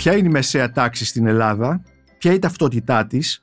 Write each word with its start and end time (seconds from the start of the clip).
Ποια 0.00 0.16
είναι 0.16 0.28
η 0.28 0.30
μεσαία 0.30 0.70
τάξη 0.70 1.04
στην 1.04 1.26
Ελλάδα, 1.26 1.82
ποια 2.18 2.30
είναι 2.30 2.34
η 2.34 2.38
ταυτότητά 2.38 3.06
της, 3.06 3.40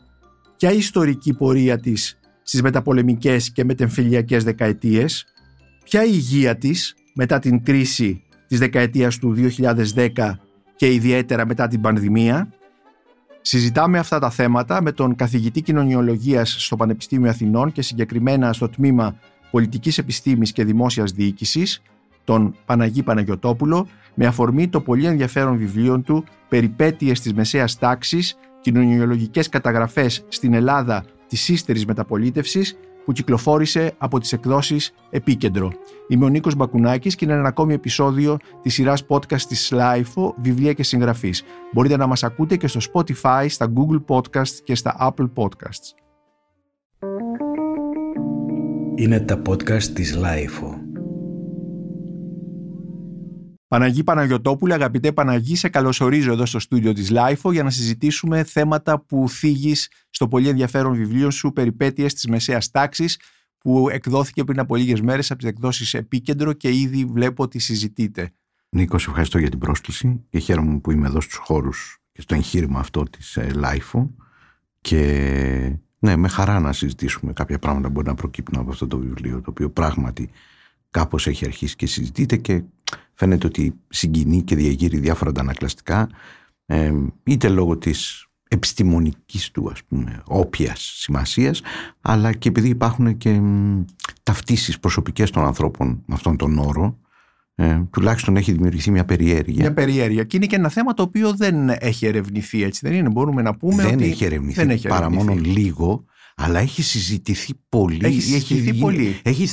ποια 0.58 0.72
η 0.72 0.78
ιστορική 0.78 1.34
πορεία 1.34 1.80
της 1.80 2.20
στις 2.44 2.62
μεταπολεμικές 2.62 3.52
και 3.52 3.64
μετεμφυλιακές 3.64 4.44
δεκαετίες, 4.44 5.26
ποια 5.84 6.04
η 6.04 6.10
υγεία 6.12 6.58
της 6.58 6.96
μετά 7.14 7.40
την 7.40 7.64
κρίση 7.64 8.24
της 8.48 8.60
δεκαετίας 8.60 9.18
του 9.18 9.34
2010 9.34 10.40
και 10.76 10.94
ιδιαίτερα 10.94 11.46
μετά 11.46 11.68
την 11.68 11.82
πανδημία. 11.82 12.50
Συζητάμε 13.42 14.00
αυτά 14.00 14.20
τα 14.20 14.30
θέματα 14.30 14.82
με 14.82 14.92
τον 14.92 15.16
καθηγητή 15.16 15.62
κοινωνιολογίας 15.62 16.56
στο 16.60 16.76
Πανεπιστήμιο 16.76 17.30
Αθηνών 17.30 17.72
και 17.72 17.82
συγκεκριμένα 17.82 18.54
στο 18.54 18.70
τμήμα 18.70 19.16
Πολιτικής 19.52 19.98
Επιστήμης 19.98 20.52
και 20.52 20.64
Δημόσιας 20.66 21.12
Διοίκησης, 21.12 21.82
τον 22.28 22.56
Παναγί 22.66 23.04
Παναγιωτόπουλο, 23.04 23.88
με 24.14 24.26
αφορμή 24.26 24.68
το 24.68 24.82
πολύ 24.82 25.06
ενδιαφέρον 25.06 25.58
βιβλίο 25.58 26.00
του 26.00 26.24
«Περιπέτειες 26.48 27.22
της 27.22 27.34
Μεσαίας 27.34 27.78
Τάξης, 27.78 28.38
κοινωνιολογικές 28.62 29.50
καταγραφές 29.50 30.26
στην 30.28 30.54
Ελλάδα 30.54 31.06
της 31.28 31.50
ύστερης 31.50 31.86
μεταπολίτευσης» 31.86 32.78
που 33.06 33.12
κυκλοφόρησε 33.12 33.94
από 33.98 34.20
τις 34.20 34.34
εκδόσεις 34.34 34.94
Επίκεντρο. 35.10 35.72
Είμαι 36.08 36.26
ο 36.26 36.28
Νίκος 36.28 36.56
Μπακουνάκης 36.56 37.16
και 37.16 37.26
είναι 37.26 37.34
ένα 37.34 37.48
ακόμη 37.48 37.74
επεισόδιο 37.74 38.38
της 38.62 38.74
σειράς 38.74 39.06
podcast 39.08 39.42
της 39.42 39.74
LIFO, 39.76 40.34
βιβλία 40.36 40.74
και 40.74 40.84
συγγραφής. 40.84 41.44
Μπορείτε 41.74 41.98
να 41.98 42.08
μας 42.08 42.24
ακούτε 42.24 42.56
και 42.58 42.68
στο 42.68 42.80
Spotify, 42.94 43.46
στα 43.50 43.74
Google 43.76 44.16
Podcasts 44.16 44.58
και 44.64 44.76
στα 44.76 44.96
Apple 45.00 45.30
Podcasts. 45.36 45.94
Είναι 48.96 49.20
τα 49.20 49.42
podcast 49.48 49.84
της 49.84 50.18
LIFO. 50.18 50.87
Παναγί 53.68 54.04
Παναγιωτόπουλε, 54.04 54.74
αγαπητέ 54.74 55.12
Παναγί, 55.12 55.56
σε 55.56 55.70
καλωσορίζω 55.70 56.32
εδώ 56.32 56.46
στο 56.46 56.60
στούντιο 56.60 56.94
της 56.94 57.12
LIFO 57.14 57.52
για 57.52 57.64
να 57.64 57.70
συζητήσουμε 57.70 58.44
θέματα 58.44 59.00
που 59.00 59.30
θίγεις 59.30 59.92
στο 60.10 60.28
πολύ 60.28 60.48
ενδιαφέρον 60.48 60.96
βιβλίο 60.96 61.32
σου 61.32 61.54
«Περιπέτειες 61.54 62.14
της 62.14 62.28
Μεσαίας 62.28 62.72
Τάξης» 62.72 63.20
που 63.58 63.90
εκδόθηκε 63.90 64.44
πριν 64.44 64.60
από 64.60 64.76
λίγες 64.76 65.02
μέρες 65.02 65.32
από 65.32 65.40
τις 65.40 65.50
εκδόσεις 65.50 65.94
Επίκεντρο 65.94 66.54
και 66.54 66.72
ήδη 66.72 67.06
βλέπω 67.06 67.44
ότι 67.44 67.60
συζητείτε. 67.60 68.32
Νίκος, 68.70 69.02
σε 69.02 69.10
ευχαριστώ 69.10 69.38
για 69.38 69.50
την 69.50 69.60
πρόσκληση 69.60 70.26
και 70.30 70.40
χαίρομαι 70.40 70.80
που 70.80 70.92
είμαι 70.92 71.08
εδώ 71.08 71.22
στους 71.22 71.36
χώρους 71.36 71.98
και 72.12 72.22
στο 72.22 72.36
εγχείρημα 72.36 72.80
αυτό 72.80 73.04
της 73.04 73.38
LIFO 73.40 74.08
και 74.82 75.78
ναι, 76.00 76.16
με 76.16 76.28
χαρά 76.28 76.60
να 76.60 76.74
συζητήσουμε 76.74 77.34
κάποια 77.34 77.60
πράγματα 77.60 77.88
που 77.88 77.94
μπορεί 77.94 78.08
να 78.08 78.14
προκύπτουν 78.14 78.60
από 78.60 78.72
αυτό 78.72 78.88
το 78.88 78.98
βιβλίο 78.98 79.42
το 79.42 79.50
οποίο 79.50 79.70
πράγματι 79.70 80.30
κάπως 80.90 81.28
έχει 81.28 81.46
αρχίσει 81.46 81.76
και 81.76 81.88
συζητείται 81.88 82.38
και 82.38 82.64
φαίνεται 83.14 83.48
ότι 83.48 83.74
συγκινεί 83.88 84.42
και 84.42 84.56
διαγείρει 84.56 84.98
διάφορα 84.98 85.30
αντανακλαστικά 85.30 86.10
ε, 86.66 86.94
είτε 87.24 87.50
λόγω 87.50 87.78
της 87.78 88.28
επιστημονικής 88.50 89.52
του 89.52 89.70
ας 89.72 89.84
πούμε 89.84 90.22
όποιας 90.26 90.94
σημασίας 90.96 91.62
αλλά 92.02 92.34
και 92.34 92.50
επειδή 92.50 92.70
υπάρχουν 92.70 93.18
και 93.18 93.42
ταυτίσεις 94.24 94.80
προσωπικές 94.80 95.30
των 95.32 95.46
ανθρώπων 95.46 96.04
με 96.06 96.14
αυτόν 96.14 96.38
τον 96.38 96.58
όρο 96.58 96.98
ε, 97.60 97.82
τουλάχιστον 97.92 98.36
έχει 98.36 98.52
δημιουργηθεί 98.52 98.92
μια 98.92 99.06
περιέργεια. 99.06 99.62
Μια 99.62 99.74
περιέργεια. 99.74 100.24
Και 100.24 100.38
είναι 100.38 100.46
και 100.46 100.56
ένα 100.56 100.70
θέμα 100.70 100.94
το 100.94 101.04
οποίο 101.04 101.34
δεν 101.34 101.70
έχει 101.70 102.06
ερευνηθεί 102.06 102.64
έτσι, 102.64 102.80
δεν 102.84 102.94
είναι. 102.94 103.10
Μπορούμε 103.10 103.42
να 103.42 103.56
πούμε 103.56 103.84
δεν 103.84 103.94
ότι. 103.94 104.04
Έχει 104.04 104.26
ερευνηθεί, 104.26 104.54
δεν 104.54 104.70
έχει 104.70 104.88
ερευνηθεί. 104.88 104.88
Παρά 104.88 105.26
μόνο 105.26 105.42
λίγο, 105.42 106.06
αλλά 106.36 106.60
έχει 106.60 106.82
συζητηθεί 106.82 107.54
πολύ. 107.70 108.00
Έχει 108.02 108.22
συζητηθεί 108.22 108.70
έχει, 108.70 108.80
πολύ. 108.80 109.20
Έχει 109.24 109.48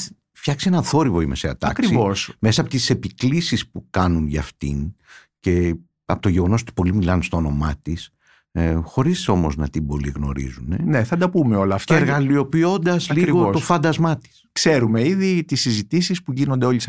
φτιάξει 0.45 0.69
ένα 0.69 0.83
θόρυβο 0.83 1.21
η 1.21 1.27
μεσαία 1.27 1.57
τάξη. 1.57 1.85
Ακριβώς. 1.85 2.35
Μέσα 2.39 2.61
από 2.61 2.71
τις 2.71 2.91
επικλήσεις 2.91 3.69
που 3.69 3.87
κάνουν 3.91 4.27
για 4.27 4.41
αυτήν 4.41 4.95
και 5.41 5.75
από 6.05 6.23
το 6.23 6.29
γεγονός 6.29 6.61
ότι 6.61 6.73
πολλοί 6.73 6.95
μιλάνε 6.95 7.23
στο 7.23 7.37
όνομά 7.37 7.75
της, 7.83 8.11
ε, 8.53 8.75
χωρίς 8.75 9.29
όμως 9.29 9.57
να 9.57 9.69
την 9.69 9.87
πολύ 9.87 10.13
γνωρίζουν. 10.15 10.73
Ε. 10.73 10.83
Ναι, 10.83 11.05
θα 11.05 11.17
τα 11.17 11.31
πούμε 11.31 11.57
όλα 11.57 11.75
αυτά. 11.75 11.95
Και 11.95 12.01
εργαλειοποιώντας 12.01 13.11
λίγο 13.11 13.51
το 13.51 13.59
φάντασμά 13.59 14.17
της. 14.17 14.45
Ξέρουμε 14.53 15.09
ήδη 15.09 15.45
τις 15.45 15.61
συζητήσεις 15.61 16.23
που 16.23 16.33
γίνονται 16.33 16.67
όλη, 16.67 16.81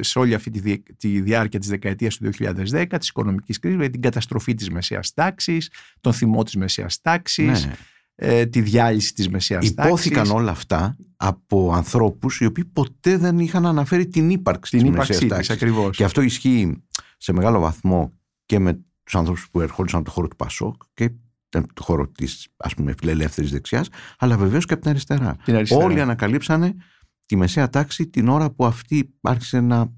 σε 0.00 0.18
όλη 0.18 0.34
αυτή 0.34 0.50
τη, 0.50 0.78
τη 0.78 1.20
διάρκεια 1.20 1.58
της 1.58 1.68
δεκαετίας 1.68 2.16
του 2.16 2.24
2010, 2.24 2.98
της 2.98 3.08
οικονομικής 3.08 3.58
κρίσης, 3.58 3.80
για 3.80 3.90
την 3.90 4.00
καταστροφή 4.00 4.54
της 4.54 4.70
μεσαίας 4.70 5.14
τάξης, 5.14 5.70
τον 6.00 6.12
θυμό 6.12 6.42
της 6.42 6.56
μεσαίας 6.56 7.00
τάξης. 7.00 7.66
Ναι 7.66 7.72
ε, 8.24 8.46
τη 8.46 8.60
διάλυση 8.60 9.14
της 9.14 9.28
μεσαίας 9.28 9.66
Υπόθηκαν 9.66 10.30
όλα 10.30 10.50
αυτά 10.50 10.96
από 11.16 11.72
ανθρώπους 11.72 12.40
οι 12.40 12.44
οποίοι 12.44 12.64
ποτέ 12.64 13.16
δεν 13.16 13.38
είχαν 13.38 13.66
αναφέρει 13.66 14.06
την 14.06 14.30
ύπαρξη 14.30 14.76
την 14.76 14.86
της 14.86 14.96
μεσαίας 14.96 15.26
τάξης. 15.26 15.50
Ακριβώς. 15.50 15.96
Και 15.96 16.04
αυτό 16.04 16.20
ισχύει 16.20 16.82
σε 17.18 17.32
μεγάλο 17.32 17.60
βαθμό 17.60 18.12
και 18.46 18.58
με 18.58 18.80
τους 19.02 19.14
ανθρώπους 19.14 19.48
που 19.50 19.60
ερχόντουσαν 19.60 19.98
από 19.98 20.08
το 20.08 20.14
χώρο 20.14 20.28
του 20.28 20.36
Πασόκ 20.36 20.82
και 20.94 21.10
το 21.48 21.82
χώρο 21.82 22.08
της 22.08 22.48
ας 22.56 22.74
πούμε 22.74 22.94
φιλελεύθερης 22.98 23.50
δεξιάς 23.50 23.88
αλλά 24.18 24.36
βεβαίως 24.36 24.66
και 24.66 24.72
από 24.72 24.82
την 24.82 24.90
αριστερά. 24.90 25.36
Την 25.44 25.54
αριστερά. 25.54 25.84
Όλοι 25.84 26.00
ανακαλύψανε 26.00 26.74
τη 27.26 27.36
μεσαία 27.36 27.70
τάξη 27.70 28.06
την 28.06 28.28
ώρα 28.28 28.50
που 28.50 28.64
αυτή 28.64 29.14
άρχισε 29.20 29.60
να 29.60 29.92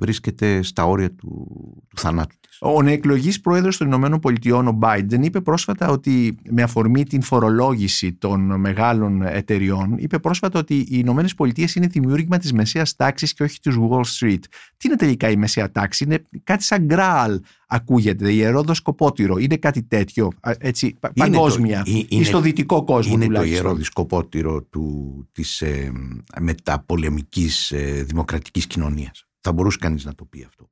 βρίσκεται 0.00 0.62
στα 0.62 0.84
όρια 0.84 1.14
του, 1.14 1.46
του 1.88 1.96
θανάτου 1.96 2.34
της. 2.40 2.58
Ο 2.60 2.82
νεεκλογής 2.82 3.40
πρόεδρος 3.40 3.76
των 3.76 3.86
Ηνωμένων 3.86 4.20
Πολιτειών, 4.20 4.68
ο 4.68 4.78
Biden, 4.82 5.20
είπε 5.20 5.40
πρόσφατα 5.40 5.88
ότι 5.88 6.38
με 6.50 6.62
αφορμή 6.62 7.04
την 7.04 7.22
φορολόγηση 7.22 8.12
των 8.12 8.60
μεγάλων 8.60 9.22
εταιριών, 9.22 9.94
είπε 9.98 10.18
πρόσφατα 10.18 10.58
ότι 10.58 10.74
οι 10.74 10.86
Ηνωμένες 10.88 11.34
Πολιτείες 11.34 11.74
είναι 11.74 11.86
δημιούργημα 11.86 12.38
της 12.38 12.52
μεσαίας 12.52 12.96
τάξης 12.96 13.32
και 13.32 13.42
όχι 13.42 13.60
της 13.60 13.76
Wall 13.78 14.02
Street. 14.18 14.42
Τι 14.76 14.88
είναι 14.88 14.96
τελικά 14.96 15.30
η 15.30 15.36
μεσαία 15.36 15.70
τάξη, 15.70 16.04
είναι 16.04 16.22
κάτι 16.44 16.64
σαν 16.64 16.84
γκράλ 16.84 17.40
ακούγεται, 17.66 18.32
ιερό 18.32 18.62
δοσκοπότηρο, 18.62 19.38
είναι 19.38 19.56
κάτι 19.56 19.82
τέτοιο, 19.82 20.28
έτσι, 20.58 20.98
παγκόσμια, 21.14 21.82
το, 21.84 22.04
ή 22.08 22.24
στο 22.24 22.40
δυτικό 22.40 22.84
κόσμο 22.84 23.12
Είναι 23.12 23.24
τουλάχιστον. 23.24 23.58
το 23.58 23.64
ιερό 23.64 23.78
δισκοπότηρο 23.78 24.62
του, 24.62 25.28
της 25.32 25.60
ε, 25.60 25.92
μεταπολεμικής 26.40 27.70
ε, 27.70 28.04
δημοκρατικής 28.06 28.66
κοινωνίας. 28.66 29.29
Θα 29.40 29.52
μπορούσε 29.52 29.78
κανείς 29.80 30.04
να 30.04 30.14
το 30.14 30.24
πει 30.24 30.42
αυτό. 30.42 30.70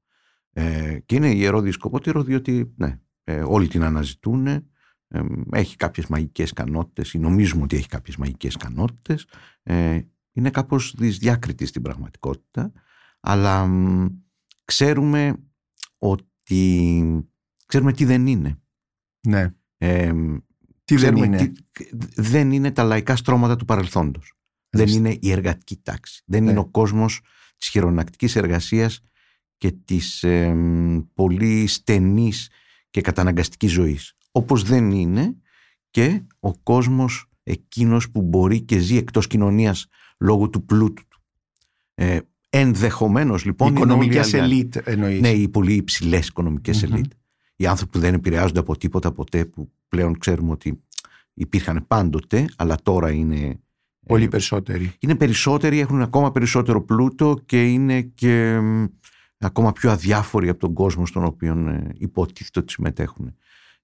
Ε, 0.53 0.99
και 1.07 1.15
είναι 1.15 1.31
ιερό 1.31 1.61
δισκοπότηρο 1.61 2.23
διότι 2.23 2.73
ναι, 2.77 3.01
ε, 3.25 3.41
όλοι 3.41 3.69
την 3.69 3.83
αναζητούν, 3.83 4.47
ε, 4.47 4.65
έχει 5.51 5.77
κάποιες 5.77 6.07
μαγικές 6.07 6.53
κανότητες 6.53 7.13
ή 7.13 7.19
νομίζουμε 7.19 7.63
ότι 7.63 7.77
έχει 7.77 7.89
κάποιες 7.89 8.17
μαγικές 8.17 8.57
κανότητες. 8.57 9.27
Ε, 9.63 10.01
είναι 10.33 10.51
κάπως 10.51 10.95
δυσδιάκριτη 10.99 11.67
στην 11.67 11.83
πραγματικότητα, 11.83 12.73
αλλά 13.21 13.71
ξέρουμε 14.65 15.37
ότι 15.99 17.25
ξέρουμε 17.67 17.93
τι 17.93 18.05
δεν 18.05 18.27
είναι. 18.27 18.61
Ναι. 19.29 19.55
Ε, 19.77 20.13
τι 20.85 20.97
δεν 20.97 21.17
είναι; 21.17 21.53
δεν 22.17 22.53
είναι 22.53 22.71
τα 22.71 22.83
λαϊκά 22.83 23.17
στρώματα 23.17 23.57
του 23.57 23.65
παρελθόντος. 23.65 24.33
Δεν 24.71 24.89
είναι 24.89 25.17
η 25.21 25.31
εργατική 25.31 25.77
τάξη. 25.77 26.23
Δεν 26.27 26.45
ναι. 26.45 26.51
είναι 26.51 26.59
ο 26.59 26.67
κόσμος 26.67 27.21
της 27.59 27.69
χειρονακτικής 27.69 28.37
εργασίας 28.37 29.01
και 29.57 29.71
της 29.85 30.23
ε, 30.23 30.57
πολύ 31.15 31.67
στενής 31.67 32.51
και 32.91 33.01
καταναγκαστικής 33.01 33.73
ζωής. 33.73 34.17
Όπως 34.33 34.63
δεν 34.63 34.91
είναι 34.91 35.37
και 35.91 36.23
ο 36.41 36.59
κόσμος 36.59 37.31
εκείνος 37.43 38.11
που 38.11 38.23
μπορεί 38.23 38.61
και 38.61 38.79
ζει 38.79 38.97
εκτός 38.97 39.27
κοινωνίας 39.27 39.87
λόγω 40.19 40.49
του 40.49 40.65
πλούτου 40.65 41.03
του. 41.09 41.23
Ε, 41.95 42.19
ενδεχομένως 42.49 43.45
λοιπόν... 43.45 43.69
Οι 43.69 43.73
οικονομικές 43.77 44.33
ελίτ 44.33 44.77
εννοείς. 44.85 45.21
Ναι, 45.21 45.31
οι 45.31 45.49
πολύ 45.49 45.73
υψηλές 45.73 46.27
οικονομικές 46.27 46.83
ελίτ. 46.83 47.13
Οι 47.57 47.67
άνθρωποι 47.67 47.93
που 47.93 47.99
δεν 47.99 48.15
επηρεάζονται 48.15 48.61
από 48.61 48.77
τίποτα 48.77 49.13
ποτέ 49.13 49.45
που 49.45 49.73
πλέον 49.89 50.19
ξέρουμε 50.19 50.51
ότι 50.51 50.83
υπήρχαν 51.35 51.85
πάντοτε 51.87 52.45
αλλά 52.57 52.77
τώρα 52.83 53.11
είναι 53.11 53.61
Πολύ 54.09 54.25
ε, 54.25 54.29
περισσότεροι. 54.29 54.93
Είναι 54.99 55.15
περισσότεροι, 55.15 55.79
έχουν 55.79 56.03
ακόμα 56.03 56.33
περισσότερο 56.33 56.83
πλούτο 56.83 57.39
και 57.47 57.65
είναι 57.65 58.01
και 58.01 58.61
ακόμα 59.39 59.73
πιο 59.73 59.91
αδιάφοροι 59.91 60.49
από 60.49 60.59
τον 60.59 60.73
κόσμο 60.73 61.07
στον 61.07 61.25
οποίο 61.25 61.53
ε, 61.69 61.93
υποτίθεται 61.99 62.61
ότι 62.61 62.73
συμμετέχουν. 62.73 63.35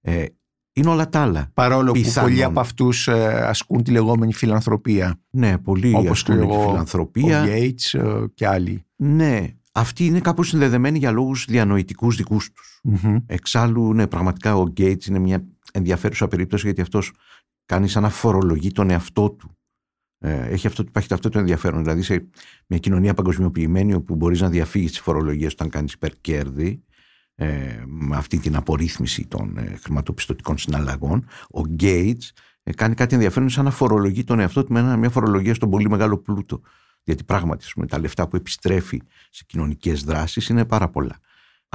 Ε, 0.01 0.25
είναι 0.73 0.89
όλα 0.89 1.09
τα 1.09 1.21
άλλα. 1.21 1.51
Παρόλο 1.53 1.91
που 1.91 2.11
πολλοί 2.13 2.43
από 2.43 2.59
αυτούς 2.59 3.07
ασκούν 3.07 3.83
τη 3.83 3.91
λεγόμενη 3.91 4.33
φιλανθρωπία. 4.33 5.19
Ναι, 5.29 5.57
πολλοί 5.57 5.95
Όπως 5.95 6.09
ασκούν 6.09 6.39
τη 6.39 6.57
φιλανθρωπία. 6.67 7.43
Ο 7.43 7.45
Gates 7.47 8.25
και 8.33 8.47
άλλοι. 8.47 8.85
Ναι, 8.95 9.47
αυτοί 9.71 10.05
είναι 10.05 10.19
κάπως 10.19 10.47
συνδεδεμένοι 10.47 10.97
για 10.97 11.11
λόγους 11.11 11.45
διανοητικούς 11.45 12.15
δικούς 12.15 12.51
τους. 12.51 12.81
Εξάλλου, 13.25 13.93
ναι, 13.93 14.07
πραγματικά 14.07 14.55
ο 14.55 14.63
Gates 14.77 15.05
είναι 15.05 15.19
μια 15.19 15.45
ενδιαφέρουσα 15.71 16.27
περίπτωση 16.27 16.65
γιατί 16.65 16.81
αυτός 16.81 17.11
κάνει 17.65 17.87
σαν 17.87 18.03
να 18.03 18.09
φορολογεί 18.09 18.71
τον 18.71 18.89
εαυτό 18.89 19.29
του 19.29 19.49
ε, 19.49 19.64
έχει 20.19 20.67
αυτό, 20.67 20.83
υπάρχει 20.87 21.13
αυτό 21.13 21.29
το 21.29 21.39
ενδιαφέρον. 21.39 21.83
Δηλαδή, 21.83 22.01
σε 22.01 22.27
μια 22.67 22.79
κοινωνία 22.79 23.13
παγκοσμιοποιημένη, 23.13 23.93
όπου 23.93 24.15
μπορείς 24.15 24.41
να 24.41 24.49
διαφύγεις 24.49 24.89
τις 24.91 24.99
φορολογίες 24.99 25.51
όταν 25.51 25.69
κάνεις 25.69 25.93
υπερκέρδη, 25.93 26.83
ε, 27.35 27.83
με 27.85 28.15
αυτή 28.15 28.39
την 28.39 28.55
απορρίθμιση 28.55 29.27
των 29.27 29.57
ε, 29.57 29.77
χρηματοπιστωτικών 29.83 30.57
συναλλαγών, 30.57 31.27
ο 31.51 31.61
Gates 31.79 32.29
ε, 32.63 32.73
κάνει 32.73 32.95
κάτι 32.95 33.13
ενδιαφέρον 33.15 33.49
σαν 33.49 33.65
να 33.65 33.71
φορολογεί 33.71 34.23
τον 34.23 34.39
εαυτό 34.39 34.63
του 34.63 34.73
με 34.73 34.97
μια 34.97 35.09
φορολογία 35.09 35.53
στον 35.53 35.69
πολύ 35.69 35.89
μεγάλο 35.89 36.17
πλούτο. 36.17 36.61
Γιατί 37.03 37.23
πράγματι, 37.23 37.65
πούμε, 37.73 37.85
τα 37.85 37.99
λεφτά 37.99 38.27
που 38.27 38.35
επιστρέφει 38.35 39.01
σε 39.29 39.43
κοινωνικές 39.47 40.03
δράσεις 40.03 40.49
είναι 40.49 40.65
πάρα 40.65 40.89
πολλά. 40.89 41.19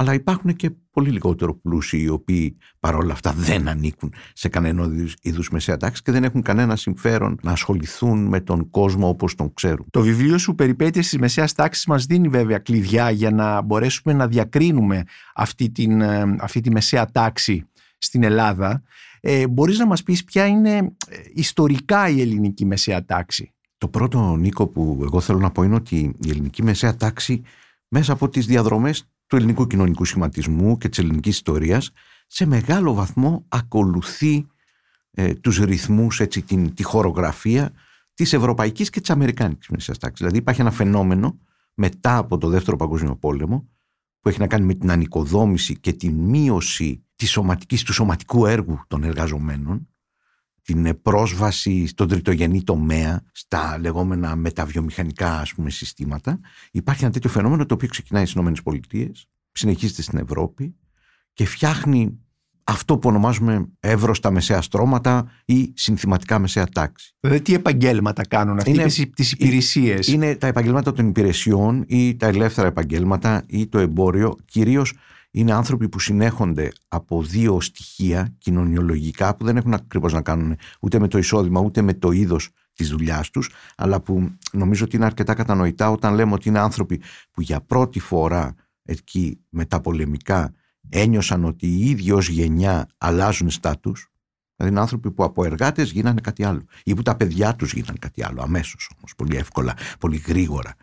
Αλλά 0.01 0.13
υπάρχουν 0.13 0.55
και 0.55 0.71
πολύ 0.91 1.09
λιγότερο 1.09 1.55
πλούσιοι 1.55 2.01
οι 2.01 2.09
οποίοι 2.09 2.57
παρόλα 2.79 3.13
αυτά 3.13 3.33
δεν 3.33 3.67
ανήκουν 3.67 4.13
σε 4.33 4.49
κανένα 4.49 4.89
είδου 5.21 5.43
μεσαία 5.51 5.77
τάξη 5.77 6.01
και 6.01 6.11
δεν 6.11 6.23
έχουν 6.23 6.41
κανένα 6.41 6.75
συμφέρον 6.75 7.39
να 7.41 7.51
ασχοληθούν 7.51 8.27
με 8.27 8.39
τον 8.39 8.69
κόσμο 8.69 9.07
όπως 9.07 9.35
τον 9.35 9.53
ξέρουν. 9.53 9.85
Το 9.89 10.01
βιβλίο 10.01 10.37
σου 10.37 10.55
«Περιπέτειες 10.55 11.09
της 11.09 11.19
μεσαίας 11.19 11.53
τάξης» 11.53 11.85
μας 11.85 12.05
δίνει 12.05 12.27
βέβαια 12.27 12.57
κλειδιά 12.57 13.09
για 13.09 13.31
να 13.31 13.61
μπορέσουμε 13.61 14.13
να 14.13 14.27
διακρίνουμε 14.27 15.03
αυτή, 15.35 15.69
την, 15.69 16.01
ε, 16.01 16.35
αυτή 16.39 16.61
τη 16.61 16.71
μεσαία 16.71 17.11
τάξη 17.11 17.69
στην 17.97 18.23
Ελλάδα. 18.23 18.83
Ε, 19.19 19.47
μπορείς 19.47 19.77
να 19.77 19.85
μας 19.85 20.03
πεις 20.03 20.23
ποια 20.23 20.45
είναι 20.45 20.77
ε, 20.77 21.17
ιστορικά 21.33 22.09
η 22.09 22.21
ελληνική 22.21 22.65
μεσαία 22.65 23.05
τάξη; 23.05 23.53
Το 23.77 23.87
πρώτο, 23.87 24.35
Νίκο, 24.35 24.67
που 24.67 24.99
εγώ 25.01 25.19
θέλω 25.19 25.39
να 25.39 25.51
πω 25.51 25.63
είναι 25.63 25.75
ότι 25.75 26.15
η 26.19 26.29
ελληνική 26.29 26.63
μεσαία 26.63 26.95
τάξη 26.95 27.41
μέσα 27.87 28.13
από 28.13 28.29
τις 28.29 28.45
διαδρομές 28.45 29.10
του 29.31 29.37
ελληνικού 29.37 29.67
κοινωνικού 29.67 30.05
σχηματισμού 30.05 30.77
και 30.77 30.89
της 30.89 30.99
ελληνικής 30.99 31.35
ιστορίας 31.35 31.91
σε 32.27 32.45
μεγάλο 32.45 32.93
βαθμό 32.93 33.45
ακολουθεί 33.47 34.47
ε, 35.11 35.33
τους 35.33 35.57
ρυθμούς, 35.57 36.19
έτσι, 36.19 36.41
την, 36.41 36.73
τη 36.73 36.83
χορογραφία 36.83 37.71
της 38.13 38.33
ευρωπαϊκής 38.33 38.89
και 38.89 38.99
της 38.99 39.09
αμερικάνικης 39.09 39.67
μεσαίας 39.67 39.97
τάξης. 39.97 40.19
Δηλαδή 40.19 40.37
υπάρχει 40.37 40.61
ένα 40.61 40.71
φαινόμενο 40.71 41.37
μετά 41.73 42.17
από 42.17 42.37
το 42.37 42.49
δεύτερο 42.49 42.77
παγκόσμιο 42.77 43.15
πόλεμο 43.15 43.67
που 44.19 44.29
έχει 44.29 44.39
να 44.39 44.47
κάνει 44.47 44.65
με 44.65 44.73
την 44.73 44.91
ανοικοδόμηση 44.91 45.79
και 45.79 45.93
τη 45.93 46.09
μείωση 46.09 47.03
της 47.15 47.31
σωματικής, 47.31 47.83
του 47.83 47.93
σωματικού 47.93 48.45
έργου 48.45 48.81
των 48.87 49.03
εργαζομένων 49.03 49.87
την 50.61 51.01
πρόσβαση 51.01 51.87
στον 51.87 52.07
τριτογενή 52.07 52.63
τομέα, 52.63 53.23
στα 53.31 53.77
λεγόμενα 53.79 54.35
μεταβιομηχανικά 54.35 55.39
ας 55.39 55.53
πούμε, 55.53 55.69
συστήματα. 55.69 56.39
Υπάρχει 56.71 57.03
ένα 57.03 57.13
τέτοιο 57.13 57.29
φαινόμενο 57.29 57.65
το 57.65 57.73
οποίο 57.73 57.87
ξεκινάει 57.87 58.25
στις 58.25 58.61
ΗΠΑ, 58.65 59.11
συνεχίζεται 59.51 60.01
στην 60.01 60.19
Ευρώπη 60.19 60.75
και 61.33 61.45
φτιάχνει 61.45 62.19
αυτό 62.63 62.97
που 62.97 63.09
ονομάζουμε 63.09 63.67
εύρωστα 63.79 64.31
μεσαία 64.31 64.61
στρώματα 64.61 65.31
ή 65.45 65.73
συνθηματικά 65.75 66.39
μεσαία 66.39 66.67
τάξη. 66.67 67.15
Δηλαδή 67.19 67.41
τι 67.41 67.53
επαγγέλματα 67.53 68.27
κάνουν 68.27 68.57
αυτοί 68.57 68.69
είναι, 68.69 68.85
τις 69.15 69.31
υπηρεσίες; 69.31 70.07
Είναι 70.07 70.35
τα 70.35 70.47
επαγγέλματα 70.47 70.93
των 70.93 71.07
υπηρεσιών 71.07 71.83
ή 71.87 72.15
τα 72.15 72.27
ελεύθερα 72.27 72.67
επαγγέλματα 72.67 73.43
ή 73.47 73.67
το 73.67 73.79
εμπόριο, 73.79 74.35
κυρίως 74.45 74.93
είναι 75.31 75.53
άνθρωποι 75.53 75.89
που 75.89 75.99
συνέχονται 75.99 76.71
από 76.87 77.23
δύο 77.23 77.61
στοιχεία 77.61 78.35
κοινωνιολογικά 78.37 79.35
που 79.35 79.45
δεν 79.45 79.57
έχουν 79.57 79.73
ακριβώς 79.73 80.13
να 80.13 80.21
κάνουν 80.21 80.57
ούτε 80.79 80.99
με 80.99 81.07
το 81.07 81.17
εισόδημα 81.17 81.61
ούτε 81.61 81.81
με 81.81 81.93
το 81.93 82.11
είδος 82.11 82.49
της 82.73 82.89
δουλειάς 82.89 83.29
τους, 83.29 83.51
αλλά 83.75 84.01
που 84.01 84.31
νομίζω 84.51 84.85
ότι 84.85 84.95
είναι 84.95 85.05
αρκετά 85.05 85.33
κατανοητά 85.33 85.89
όταν 85.89 86.13
λέμε 86.13 86.33
ότι 86.33 86.49
είναι 86.49 86.59
άνθρωποι 86.59 87.01
που 87.31 87.41
για 87.41 87.61
πρώτη 87.61 87.99
φορά 87.99 88.55
εκεί 88.83 89.39
μεταπολεμικά 89.49 90.53
ένιωσαν 90.89 91.45
ότι 91.45 91.67
οι 91.67 91.89
ίδιοι 91.89 92.11
ως 92.11 92.29
γενιά 92.29 92.87
αλλάζουν 92.97 93.49
στάτους. 93.49 94.05
Δηλαδή 94.55 94.75
είναι 94.75 94.83
άνθρωποι 94.83 95.11
που 95.11 95.23
από 95.23 95.45
εργάτες 95.45 95.91
γίνανε 95.91 96.21
κάτι 96.21 96.43
άλλο 96.43 96.65
ή 96.83 96.93
που 96.93 97.01
τα 97.01 97.15
παιδιά 97.15 97.55
τους 97.55 97.73
γίνανε 97.73 97.97
κάτι 97.99 98.23
άλλο 98.23 98.41
αμέσως 98.41 98.89
όμως, 98.97 99.15
πολύ 99.15 99.35
εύκολα, 99.35 99.73
πολύ 99.99 100.17
γρήγορα. 100.17 100.75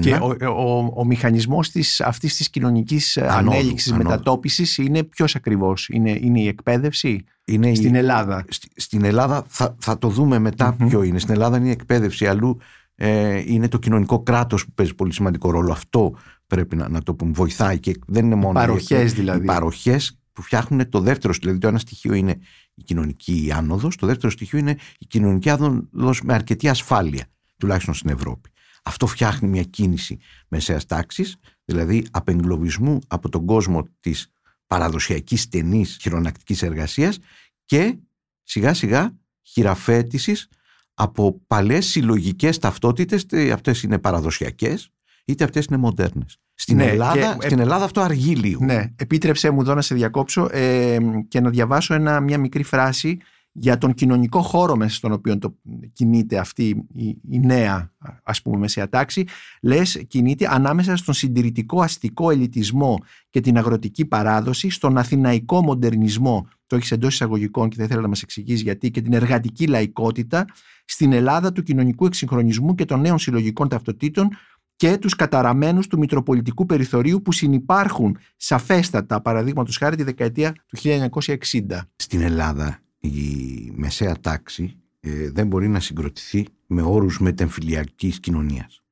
Και 0.00 0.14
ο, 0.14 0.36
ο, 0.50 0.92
ο 0.94 1.04
μηχανισμός 1.04 1.70
της, 1.70 2.00
αυτής 2.00 2.36
της 2.36 2.50
κοινωνικής 2.50 3.16
ανόδου, 3.16 3.56
ανέλυξης, 3.56 3.92
μετατόπισης 3.92 4.78
είναι 4.78 5.02
ποιος 5.02 5.34
ακριβώς, 5.34 5.88
είναι, 5.88 6.18
είναι 6.20 6.40
η 6.40 6.46
εκπαίδευση; 6.46 7.24
Είναι 7.44 7.74
στην 7.74 7.94
Ελλάδα. 7.94 8.44
στην 8.76 9.04
Ελλάδα 9.04 9.44
θα, 9.48 9.76
θα 9.78 9.98
το 9.98 10.08
δούμε 10.08 10.38
μετά 10.38 10.76
ποιο 10.88 11.02
είναι. 11.02 11.18
Στην 11.18 11.34
Ελλάδα 11.34 11.56
είναι 11.56 11.68
η 11.68 11.70
εκπαίδευση, 11.70 12.26
αλλού 12.26 12.58
ε, 12.94 13.42
είναι 13.46 13.68
το 13.68 13.78
κοινωνικό 13.78 14.22
κράτος 14.22 14.64
που 14.64 14.72
παίζει 14.72 14.94
πολύ 14.94 15.12
σημαντικό 15.12 15.50
ρόλο. 15.50 15.72
Αυτό 15.72 16.14
πρέπει 16.46 16.76
να, 16.76 16.88
να 16.88 17.02
το 17.02 17.14
πούμε, 17.14 17.32
βοηθάει 17.32 17.78
και 17.78 17.92
δεν 18.06 18.24
είναι 18.24 18.34
μόνο... 18.34 18.50
Οι 18.50 18.66
παροχές 18.66 19.12
δηλαδή. 19.12 19.42
Οι 19.42 19.46
παροχές 19.46 20.18
που 20.32 20.42
φτιάχνουν 20.42 20.88
το 20.88 21.00
δεύτερο, 21.00 21.34
δηλαδή 21.40 21.58
το 21.58 21.68
ένα 21.68 21.78
στοιχείο 21.78 22.14
είναι 22.14 22.38
η 22.74 22.82
κοινωνική 22.82 23.52
άνοδος, 23.54 23.96
το 23.96 24.06
δεύτερο 24.06 24.32
στοιχείο 24.32 24.58
είναι 24.58 24.76
η 24.98 25.06
κοινωνική 25.06 25.50
άνοδος 25.50 26.22
με 26.22 26.34
αρκετή 26.34 26.68
ασφάλεια, 26.68 27.26
τουλάχιστον 27.56 27.94
στην 27.94 28.10
Ευρώπη. 28.10 28.50
Αυτό 28.82 29.06
φτιάχνει 29.06 29.48
μια 29.48 29.62
κίνηση 29.62 30.18
μεσαίας 30.48 30.86
τάξης, 30.86 31.36
δηλαδή 31.64 32.06
απεγκλωβισμού 32.10 32.98
από 33.08 33.28
τον 33.28 33.44
κόσμο 33.46 33.88
της 34.00 34.32
παραδοσιακής 34.66 35.42
στενής 35.42 35.96
χειρονακτικής 36.00 36.62
εργασίας 36.62 37.18
και 37.64 37.96
σιγά 38.42 38.74
σιγά 38.74 39.16
χειραφέτησης 39.42 40.48
από 40.94 41.40
παλές 41.46 41.86
συλλογικές 41.86 42.58
ταυτότητες, 42.58 43.22
είτε 43.22 43.52
αυτές 43.52 43.82
είναι 43.82 43.98
παραδοσιακές, 43.98 44.90
είτε 45.24 45.44
αυτές 45.44 45.64
είναι 45.64 45.76
μοντέρνες. 45.76 46.38
Στην, 46.54 46.76
ναι, 46.76 46.86
Ελλάδα, 46.86 47.36
και, 47.36 47.46
στην 47.46 47.58
Ελλάδα 47.58 47.84
αυτό 47.84 48.00
αργεί 48.00 48.34
λίγο. 48.34 48.64
Ναι, 48.64 48.92
επίτρεψέ 48.96 49.50
μου 49.50 49.60
εδώ 49.60 49.74
να 49.74 49.80
σε 49.80 49.94
διακόψω 49.94 50.48
ε, 50.52 50.98
και 51.28 51.40
να 51.40 51.50
διαβάσω 51.50 51.94
ένα, 51.94 52.20
μια 52.20 52.38
μικρή 52.38 52.62
φράση 52.62 53.18
για 53.52 53.78
τον 53.78 53.94
κοινωνικό 53.94 54.42
χώρο 54.42 54.76
μέσα 54.76 54.94
στον 54.94 55.12
οποίο 55.12 55.38
το 55.38 55.54
κινείται 55.92 56.38
αυτή 56.38 56.86
η, 57.30 57.40
νέα 57.40 57.92
ας 58.22 58.42
πούμε 58.42 58.58
μεσαία 58.58 58.88
τάξη 58.88 59.24
λες 59.62 60.04
κινείται 60.08 60.48
ανάμεσα 60.50 60.96
στον 60.96 61.14
συντηρητικό 61.14 61.80
αστικό 61.80 62.30
ελιτισμό 62.30 62.98
και 63.30 63.40
την 63.40 63.56
αγροτική 63.56 64.04
παράδοση 64.04 64.70
στον 64.70 64.98
αθηναϊκό 64.98 65.62
μοντερνισμό 65.62 66.48
το 66.66 66.76
έχεις 66.76 66.90
εντός 66.90 67.14
εισαγωγικών 67.14 67.68
και 67.68 67.76
θα 67.76 67.82
ήθελα 67.82 68.00
να 68.00 68.08
μας 68.08 68.22
εξηγήσει 68.22 68.62
γιατί 68.62 68.90
και 68.90 69.00
την 69.00 69.12
εργατική 69.12 69.66
λαϊκότητα 69.66 70.44
στην 70.84 71.12
Ελλάδα 71.12 71.52
του 71.52 71.62
κοινωνικού 71.62 72.06
εξυγχρονισμού 72.06 72.74
και 72.74 72.84
των 72.84 73.00
νέων 73.00 73.18
συλλογικών 73.18 73.68
ταυτοτήτων 73.68 74.28
και 74.76 74.96
τους 74.96 75.16
καταραμένους 75.16 75.86
του 75.86 75.98
μητροπολιτικού 75.98 76.66
περιθωρίου 76.66 77.22
που 77.22 77.32
συνυπάρχουν 77.32 78.18
σαφέστατα 78.36 79.20
παραδείγματος 79.20 79.76
χάρη 79.76 79.96
τη 79.96 80.02
δεκαετία 80.02 80.52
του 80.52 80.78
1960. 80.80 81.78
Στην 81.96 82.20
Ελλάδα 82.20 82.82
η 83.02 83.72
μεσαία 83.74 84.20
τάξη 84.20 84.76
ε, 85.00 85.30
δεν 85.30 85.46
μπορεί 85.46 85.68
να 85.68 85.80
συγκροτηθεί 85.80 86.46
με 86.66 86.82
όρους 86.82 87.20
μετεμφυλιακής 87.20 88.20
κοινωνίας. 88.20 88.82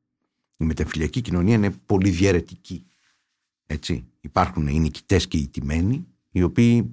Η 0.57 0.65
μετεμφυλιακή 0.65 1.21
κοινωνία 1.21 1.55
είναι 1.55 1.71
πολύ 1.87 2.11
διαιρετική. 2.11 2.87
Έτσι. 3.67 4.05
Υπάρχουν 4.21 4.67
οι 4.67 4.79
νικητές 4.79 5.29
και 5.29 5.37
οι 5.37 5.49
τιμένοι, 5.49 6.07
οι 6.31 6.43
οποίοι 6.43 6.91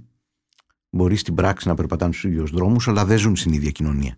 μπορεί 0.89 1.15
στην 1.15 1.35
πράξη 1.35 1.67
να 1.67 1.73
περπατάνε 1.73 2.13
στους 2.13 2.31
ίδιους 2.31 2.51
δρόμους, 2.51 2.87
αλλά 2.87 3.05
δεν 3.05 3.17
ζουν 3.17 3.35
στην 3.35 3.53
ίδια 3.53 3.71
κοινωνία. 3.71 4.17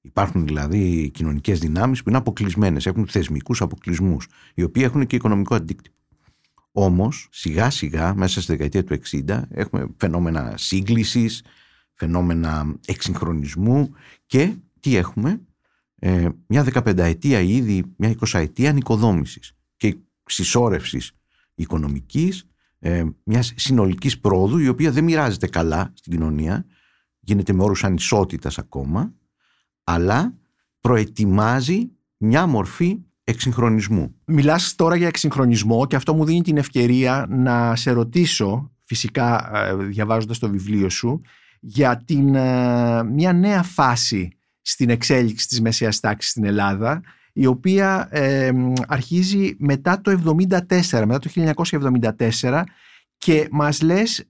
Υπάρχουν 0.00 0.46
δηλαδή 0.46 1.10
κοινωνικές 1.14 1.58
δυνάμεις 1.58 2.02
που 2.02 2.08
είναι 2.08 2.18
αποκλεισμένες, 2.18 2.86
έχουν 2.86 3.06
θεσμικούς 3.06 3.60
αποκλεισμούς, 3.60 4.26
οι 4.54 4.62
οποίοι 4.62 4.82
έχουν 4.86 5.06
και 5.06 5.16
οικονομικό 5.16 5.54
αντίκτυπο. 5.54 5.96
Όμως, 6.72 7.28
σιγά 7.30 7.70
σιγά, 7.70 8.14
μέσα 8.14 8.42
στη 8.42 8.52
δεκαετία 8.52 8.84
του 8.84 8.92
60, 8.92 9.42
έχουμε 9.48 9.86
φαινόμενα 9.96 10.54
σύγκλησης, 10.56 11.42
φαινόμενα 11.94 12.74
εξυγχρονισμού 12.86 13.94
και 14.26 14.54
τι 14.80 14.96
έχουμε, 14.96 15.40
ε, 15.98 16.28
μια 16.46 16.62
δεκαπενταετία 16.64 17.40
ήδη, 17.40 17.84
μια 17.96 18.10
εικοσαετία 18.10 18.72
νοικοδόμησης 18.72 19.52
και 19.76 19.96
συσσόρευσης 20.24 21.12
οικονομικής, 21.54 22.48
ε, 22.78 23.04
μιας 23.24 23.52
συνολικής 23.56 24.20
πρόοδου 24.20 24.58
η 24.58 24.68
οποία 24.68 24.90
δεν 24.90 25.04
μοιράζεται 25.04 25.46
καλά 25.46 25.92
στην 25.94 26.12
κοινωνία, 26.12 26.64
γίνεται 27.20 27.52
με 27.52 27.62
όρους 27.62 27.84
ανισότητας 27.84 28.58
ακόμα, 28.58 29.12
αλλά 29.84 30.34
προετοιμάζει 30.80 31.90
μια 32.16 32.46
μορφή 32.46 32.98
εξυγχρονισμού. 33.24 34.14
Μιλάς 34.24 34.74
τώρα 34.74 34.96
για 34.96 35.06
εξυγχρονισμό 35.06 35.86
και 35.86 35.96
αυτό 35.96 36.14
μου 36.14 36.24
δίνει 36.24 36.42
την 36.42 36.56
ευκαιρία 36.56 37.26
να 37.28 37.76
σε 37.76 37.90
ρωτήσω, 37.90 38.72
φυσικά 38.84 39.50
ε, 39.54 39.74
διαβάζοντας 39.74 40.38
το 40.38 40.50
βιβλίο 40.50 40.88
σου, 40.88 41.20
για 41.66 42.02
την, 42.04 42.34
ε, 42.34 43.02
μια 43.02 43.32
νέα 43.32 43.62
φάση 43.62 44.28
στην 44.62 44.90
εξέλιξη 44.90 45.48
της 45.48 45.60
μεσαίας 45.60 46.00
τάξης 46.00 46.30
στην 46.30 46.44
Ελλάδα 46.44 47.02
η 47.32 47.46
οποία 47.46 48.08
ε, 48.10 48.52
αρχίζει 48.86 49.54
μετά 49.58 50.00
το 50.00 50.10
1974, 50.10 51.04
μετά 51.06 51.18
το 51.18 51.30
1974 52.40 52.62
και 53.16 53.48
μας 53.50 53.82
λες 53.82 54.24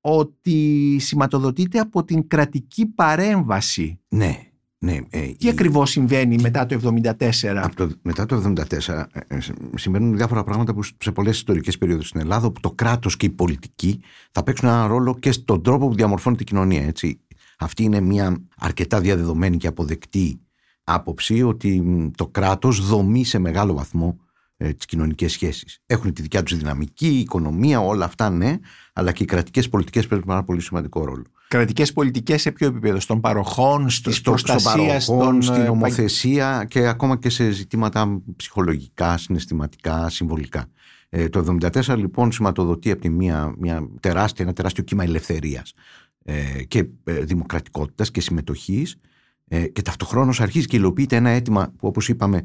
ότι 0.00 0.96
σηματοδοτείται 1.00 1.78
από 1.78 2.04
την 2.04 2.28
κρατική 2.28 2.86
παρέμβαση. 2.86 4.00
Ναι, 4.08 4.51
ναι, 4.84 4.98
ε, 5.10 5.20
Τι 5.20 5.46
η... 5.46 5.48
ακριβώς 5.48 5.90
συμβαίνει 5.90 6.38
μετά 6.40 6.66
το 6.66 6.92
1974. 7.02 7.18
Από 7.54 7.76
το, 7.76 7.90
μετά 8.02 8.26
το 8.26 8.52
1974 8.86 9.04
ε, 9.28 9.38
συμβαίνουν 9.74 10.16
διάφορα 10.16 10.44
πράγματα 10.44 10.74
που 10.74 10.82
σε 10.82 11.12
πολλές 11.12 11.36
ιστορικές 11.36 11.78
περίοδους 11.78 12.08
στην 12.08 12.20
Ελλάδα 12.20 12.46
όπου 12.46 12.60
το 12.60 12.70
κράτος 12.70 13.16
και 13.16 13.26
η 13.26 13.30
πολιτική 13.30 14.00
θα 14.32 14.42
παίξουν 14.42 14.68
ένα 14.68 14.86
ρόλο 14.86 15.18
και 15.18 15.32
στον 15.32 15.62
τρόπο 15.62 15.88
που 15.88 15.94
διαμορφώνεται 15.94 16.42
η 16.42 16.46
κοινωνία. 16.46 16.86
Έτσι. 16.86 17.20
Αυτή 17.58 17.82
είναι 17.82 18.00
μια 18.00 18.42
αρκετά 18.58 19.00
διαδεδομένη 19.00 19.56
και 19.56 19.66
αποδεκτή 19.66 20.40
άποψη 20.84 21.42
ότι 21.42 21.82
το 22.16 22.26
κράτος 22.26 22.86
δομεί 22.86 23.24
σε 23.24 23.38
μεγάλο 23.38 23.74
βαθμό 23.74 24.16
ε, 24.56 24.72
τις 24.72 24.86
κοινωνικές 24.86 25.32
σχέσεις. 25.32 25.82
Έχουν 25.86 26.12
τη 26.12 26.22
δικιά 26.22 26.42
τους 26.42 26.56
δυναμική, 26.56 27.08
η 27.08 27.18
οικονομία, 27.18 27.80
όλα 27.80 28.04
αυτά 28.04 28.30
ναι, 28.30 28.58
αλλά 28.92 29.12
και 29.12 29.22
οι 29.22 29.26
κρατικές 29.26 29.68
πολιτικές 29.68 30.06
παίζουν 30.06 30.26
πάρα 30.26 30.42
πολύ 30.44 30.60
σημαντικό 30.60 31.04
ρόλο. 31.04 31.24
Κρατικές 31.52 31.92
πολιτικές 31.92 32.40
σε 32.40 32.50
ποιο 32.52 32.66
επίπεδο, 32.66 33.00
στον 33.00 33.20
παροχών, 33.20 33.90
στις 33.90 34.16
στο, 34.16 34.30
προστασίας, 34.30 35.04
στον... 35.04 35.42
στην 35.42 35.62
ε, 35.62 35.64
νομοθεσία 35.64 36.66
και 36.68 36.86
ακόμα 36.86 37.18
και 37.18 37.28
σε 37.28 37.50
ζητήματα 37.50 38.22
ψυχολογικά, 38.36 39.16
συναισθηματικά, 39.16 40.08
συμβολικά. 40.08 40.66
Ε, 41.08 41.28
το 41.28 41.56
1974 41.72 41.96
λοιπόν 41.96 42.32
σηματοδοτεί 42.32 42.90
από 42.90 43.00
τη 43.00 43.08
μία 43.08 43.54
μια 43.58 43.88
τεράστια, 44.00 44.44
ένα 44.44 44.54
τεράστιο 44.54 44.84
κύμα 44.84 45.04
ελευθερίας 45.04 45.72
ε, 46.24 46.62
και 46.68 46.86
ε, 47.04 47.12
δημοκρατικότητας 47.12 48.10
και 48.10 48.20
συμμετοχής 48.20 48.96
ε, 49.48 49.66
και 49.66 49.82
ταυτοχρόνως 49.82 50.40
αρχίζει 50.40 50.66
και 50.66 50.76
υλοποιείται 50.76 51.16
ένα 51.16 51.30
αίτημα 51.30 51.72
που 51.76 51.86
όπως 51.86 52.08
είπαμε 52.08 52.42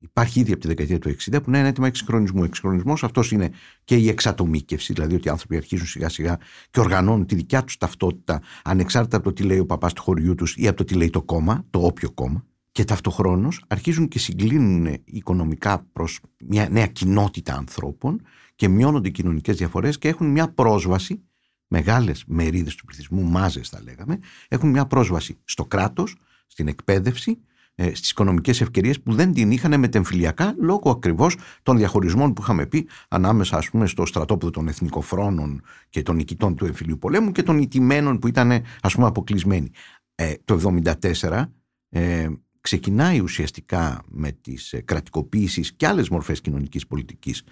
υπάρχει 0.00 0.40
ήδη 0.40 0.52
από 0.52 0.60
τη 0.60 0.66
δεκαετία 0.66 0.98
του 0.98 1.10
60 1.10 1.14
που 1.30 1.44
είναι 1.46 1.58
ένα 1.58 1.68
αίτημα 1.68 1.86
εξυγχρονισμού. 1.86 2.44
Εξυγχρονισμός 2.44 3.04
αυτός 3.04 3.32
είναι 3.32 3.50
και 3.84 3.96
η 3.96 4.08
εξατομίκευση, 4.08 4.92
δηλαδή 4.92 5.14
ότι 5.14 5.28
οι 5.28 5.30
άνθρωποι 5.30 5.56
αρχίζουν 5.56 5.86
σιγά 5.86 6.08
σιγά 6.08 6.38
και 6.70 6.80
οργανώνουν 6.80 7.26
τη 7.26 7.34
δικιά 7.34 7.64
τους 7.64 7.76
ταυτότητα 7.76 8.42
ανεξάρτητα 8.64 9.16
από 9.16 9.24
το 9.24 9.32
τι 9.32 9.42
λέει 9.42 9.58
ο 9.58 9.66
παπάς 9.66 9.92
του 9.92 10.02
χωριού 10.02 10.34
τους 10.34 10.56
ή 10.56 10.68
από 10.68 10.76
το 10.76 10.84
τι 10.84 10.94
λέει 10.94 11.10
το 11.10 11.22
κόμμα, 11.22 11.64
το 11.70 11.78
όποιο 11.78 12.10
κόμμα. 12.10 12.44
Και 12.72 12.84
ταυτοχρόνως 12.84 13.64
αρχίζουν 13.66 14.08
και 14.08 14.18
συγκλίνουν 14.18 14.96
οικονομικά 15.04 15.86
προς 15.92 16.20
μια 16.46 16.68
νέα 16.68 16.86
κοινότητα 16.86 17.54
ανθρώπων 17.54 18.22
και 18.54 18.68
μειώνονται 18.68 19.08
οι 19.08 19.10
κοινωνικές 19.10 19.56
διαφορές 19.56 19.98
και 19.98 20.08
έχουν 20.08 20.30
μια 20.30 20.52
πρόσβαση, 20.52 21.22
μεγάλες 21.66 22.24
μερίδες 22.26 22.74
του 22.74 22.84
πληθυσμού, 22.84 23.22
μάζες 23.22 23.68
θα 23.68 23.80
λέγαμε, 23.82 24.18
έχουν 24.48 24.70
μια 24.70 24.86
πρόσβαση 24.86 25.38
στο 25.44 25.64
κράτος, 25.64 26.16
στην 26.46 26.68
εκπαίδευση, 26.68 27.30
ε, 27.30 27.34
στις 27.74 28.10
οικονομικές 28.10 28.60
ευκαιρίες 28.60 29.00
που 29.00 29.14
δεν 29.14 29.32
την 29.32 29.50
είχαν 29.50 29.78
μετεμφυλιακά 29.78 30.54
λόγω 30.58 30.90
ακριβώς 30.90 31.36
των 31.62 31.76
διαχωρισμών 31.76 32.32
που 32.32 32.42
είχαμε 32.42 32.66
πει 32.66 32.88
ανάμεσα 33.08 33.56
ας 33.56 33.70
πούμε, 33.70 33.86
στο 33.86 34.06
στρατόπεδο 34.06 34.50
των 34.50 34.68
εθνικοφρόνων 34.68 35.62
και 35.88 36.02
των 36.02 36.16
νικητών 36.16 36.54
του 36.54 36.66
εμφυλίου 36.66 36.98
πολέμου 36.98 37.32
και 37.32 37.42
των 37.42 37.58
ηττημένων 37.58 38.18
που 38.18 38.28
ήταν 38.28 38.62
ας 38.80 38.94
πούμε, 38.94 39.06
αποκλεισμένοι. 39.06 39.70
Ε, 40.14 40.34
το 40.44 40.82
1974 41.20 41.44
ε, 41.88 42.28
ξεκινάει 42.60 43.20
ουσιαστικά 43.20 44.02
με 44.08 44.32
τις 44.32 44.72
ε, 44.72 44.80
κρατικοποίησεις 44.80 45.72
και 45.72 45.86
άλλες 45.86 46.08
μορφές 46.08 46.40
κοινωνικής 46.40 46.86
πολιτικής 46.86 47.42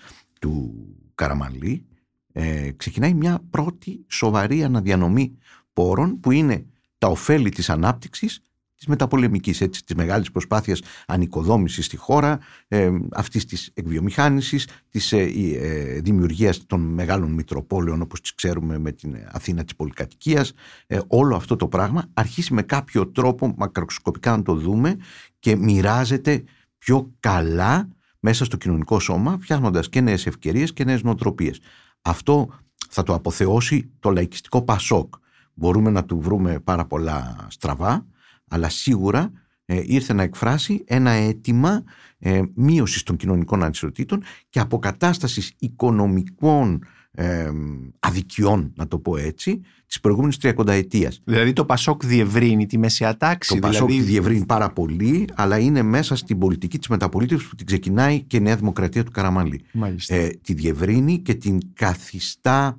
του 0.40 0.74
Καραμαλή 1.14 1.86
ε, 2.32 2.70
ξεκινάει 2.76 3.14
μια 3.14 3.44
πρώτη 3.50 4.04
σοβαρή 4.08 4.64
αναδιανομή 4.64 5.38
πόρων 5.72 6.20
που 6.20 6.30
είναι 6.30 6.66
τα 6.98 7.08
ωφέλη 7.08 7.48
της 7.48 7.70
ανάπτυξης 7.70 8.40
της 8.78 8.86
μεταπολεμικής, 8.86 9.60
έτσι, 9.60 9.84
της 9.84 9.94
μεγάλης 9.94 10.30
προσπάθειας 10.30 10.80
ανοικοδόμησης 11.06 11.84
στη 11.84 11.96
χώρα, 11.96 12.38
ε, 12.68 12.90
αυτής 13.12 13.44
της 13.44 13.70
εκβιομηχάνησης, 13.74 14.68
της 14.90 15.12
ε, 15.12 15.18
ε, 15.18 16.00
δημιουργίας 16.00 16.66
των 16.66 16.80
μεγάλων 16.80 17.32
μητροπόλεων 17.32 18.02
όπως 18.02 18.20
τις 18.20 18.34
ξέρουμε 18.34 18.78
με 18.78 18.92
την 18.92 19.16
Αθήνα 19.32 19.64
της 19.64 19.76
πολυκατοικίας. 19.76 20.52
Ε, 20.86 20.98
όλο 21.06 21.36
αυτό 21.36 21.56
το 21.56 21.68
πράγμα 21.68 22.04
αρχίσει 22.14 22.54
με 22.54 22.62
κάποιο 22.62 23.08
τρόπο 23.08 23.54
μακροσκοπικά 23.56 24.36
να 24.36 24.42
το 24.42 24.54
δούμε 24.54 24.96
και 25.38 25.56
μοιράζεται 25.56 26.44
πιο 26.78 27.12
καλά 27.20 27.88
μέσα 28.20 28.44
στο 28.44 28.56
κοινωνικό 28.56 29.00
σώμα, 29.00 29.38
φτιάχνοντας 29.40 29.88
και 29.88 30.00
νέες 30.00 30.26
ευκαιρίες 30.26 30.72
και 30.72 30.84
νέες 30.84 31.02
νοοτροπίες. 31.02 31.60
Αυτό 32.02 32.48
θα 32.90 33.02
το 33.02 33.14
αποθεώσει 33.14 33.90
το 34.00 34.10
λαϊκιστικό 34.10 34.62
Πασόκ. 34.62 35.14
Μπορούμε 35.54 35.90
να 35.90 36.04
του 36.04 36.20
βρούμε 36.20 36.60
πάρα 36.60 36.84
πολλά 36.84 37.46
στραβά, 37.48 38.06
αλλά 38.48 38.68
σίγουρα 38.68 39.32
ε, 39.64 39.82
ήρθε 39.84 40.12
να 40.12 40.22
εκφράσει 40.22 40.84
ένα 40.86 41.10
αίτημα 41.10 41.84
ε, 42.18 42.42
μείωσης 42.54 43.02
των 43.02 43.16
κοινωνικών 43.16 43.62
ανισοτήτων 43.62 44.22
και 44.48 44.60
αποκατάστασης 44.60 45.52
οικονομικών 45.58 46.84
ε, 47.10 47.50
αδικιών, 47.98 48.72
να 48.76 48.88
το 48.88 48.98
πω 48.98 49.16
έτσι, 49.16 49.60
της 49.86 50.00
προηγούμενης 50.00 50.36
τριακονταετίας. 50.36 51.20
Δηλαδή 51.24 51.52
το 51.52 51.64
Πασόκ 51.64 52.06
διευρύνει 52.06 52.66
τη 52.66 52.78
μεσαία 52.78 53.16
τάξη. 53.16 53.54
Το 53.54 53.58
Πασόκ 53.60 53.88
δηλαδή... 53.88 54.06
διευρύνει 54.06 54.46
πάρα 54.46 54.70
πολύ, 54.70 55.24
αλλά 55.34 55.58
είναι 55.58 55.82
μέσα 55.82 56.16
στην 56.16 56.38
πολιτική 56.38 56.78
της 56.78 56.88
μεταπολίτευσης 56.88 57.48
που 57.48 57.54
την 57.54 57.66
ξεκινάει 57.66 58.22
και 58.22 58.36
η 58.36 58.40
Νέα 58.40 58.56
Δημοκρατία 58.56 59.04
του 59.04 59.10
Καραμαλή. 59.10 59.64
Ε, 60.06 60.28
τη 60.28 60.54
διευρύνει 60.54 61.18
και 61.18 61.34
την 61.34 61.58
καθιστά 61.74 62.78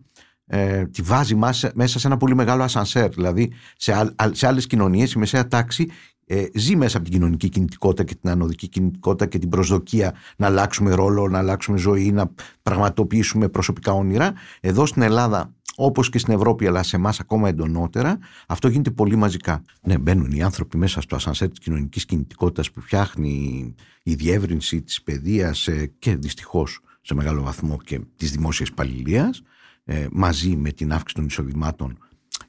ε, 0.52 0.86
τη 0.86 1.02
βάζει 1.02 1.36
μέσα 1.74 2.00
σε 2.00 2.08
ένα 2.08 2.18
πολύ 2.18 2.36
μεγάλο 2.36 2.64
ασανσέρ. 2.64 3.10
Δηλαδή 3.10 3.52
σε, 3.78 4.14
σε 4.32 4.48
άλλες 4.48 4.68
κοινωνίες 4.68 5.12
η 5.12 5.20
μεσαία 5.20 5.48
τάξη 5.48 5.90
ε, 6.26 6.46
ζει 6.54 6.76
μέσα 6.76 6.98
από 6.98 7.06
την 7.06 7.16
κοινωνική 7.16 7.50
κινητικότητα 7.50 8.04
και 8.04 8.16
την 8.16 8.30
ανωδική 8.30 8.68
κινητικότητα 8.68 9.26
και 9.26 9.38
την 9.38 9.50
προσδοκία 9.50 10.14
να 10.38 10.46
αλλάξουμε 10.46 10.94
ρόλο, 10.94 11.28
να 11.28 11.38
αλλάξουμε 11.38 11.78
ζωή, 11.78 12.12
να 12.12 12.32
πραγματοποιήσουμε 12.62 13.50
προσωπικά 13.50 13.92
όνειρα. 13.92 14.34
Εδώ 14.60 14.86
στην 14.86 15.02
Ελλάδα 15.02 15.54
όπως 15.76 16.10
και 16.10 16.20
στην 16.20 16.34
Ευρώπη 16.34 16.68
αλλά 16.68 16.84
σε 16.84 16.96
εμάς 16.96 17.20
ακόμα 17.20 17.50
εντονότερα, 17.50 18.18
αυτό 18.48 18.68
γίνεται 18.68 18.92
πολύ 18.92 19.16
μαζικά. 19.16 19.62
Ναι, 19.82 19.98
μπαίνουν 19.98 20.32
οι 20.32 20.42
άνθρωποι 20.42 20.78
μέσα 20.78 21.02
στο 21.02 21.16
ασανσέρ 21.16 21.50
της 21.50 21.60
κοινωνικής 21.60 22.06
κινητικότητας 22.06 22.72
που 22.72 22.82
φτιάχνει 22.82 23.76
η 24.04 24.14
διεύρυνση 24.14 24.82
της 24.82 25.02
παιδείας 25.02 25.68
ε, 25.68 25.92
και 26.00 26.16
δυστυχώς 26.16 26.80
σε 27.02 27.14
μεγάλο 27.14 27.42
βαθμό 27.42 27.78
και 27.84 28.00
της 28.16 28.32
δημόσιας 28.32 28.70
υπαλληλίας 28.70 29.42
ε, 29.92 30.08
μαζί 30.12 30.56
με 30.56 30.72
την 30.72 30.92
αύξηση 30.92 31.16
των 31.16 31.26
εισοδημάτων 31.26 31.98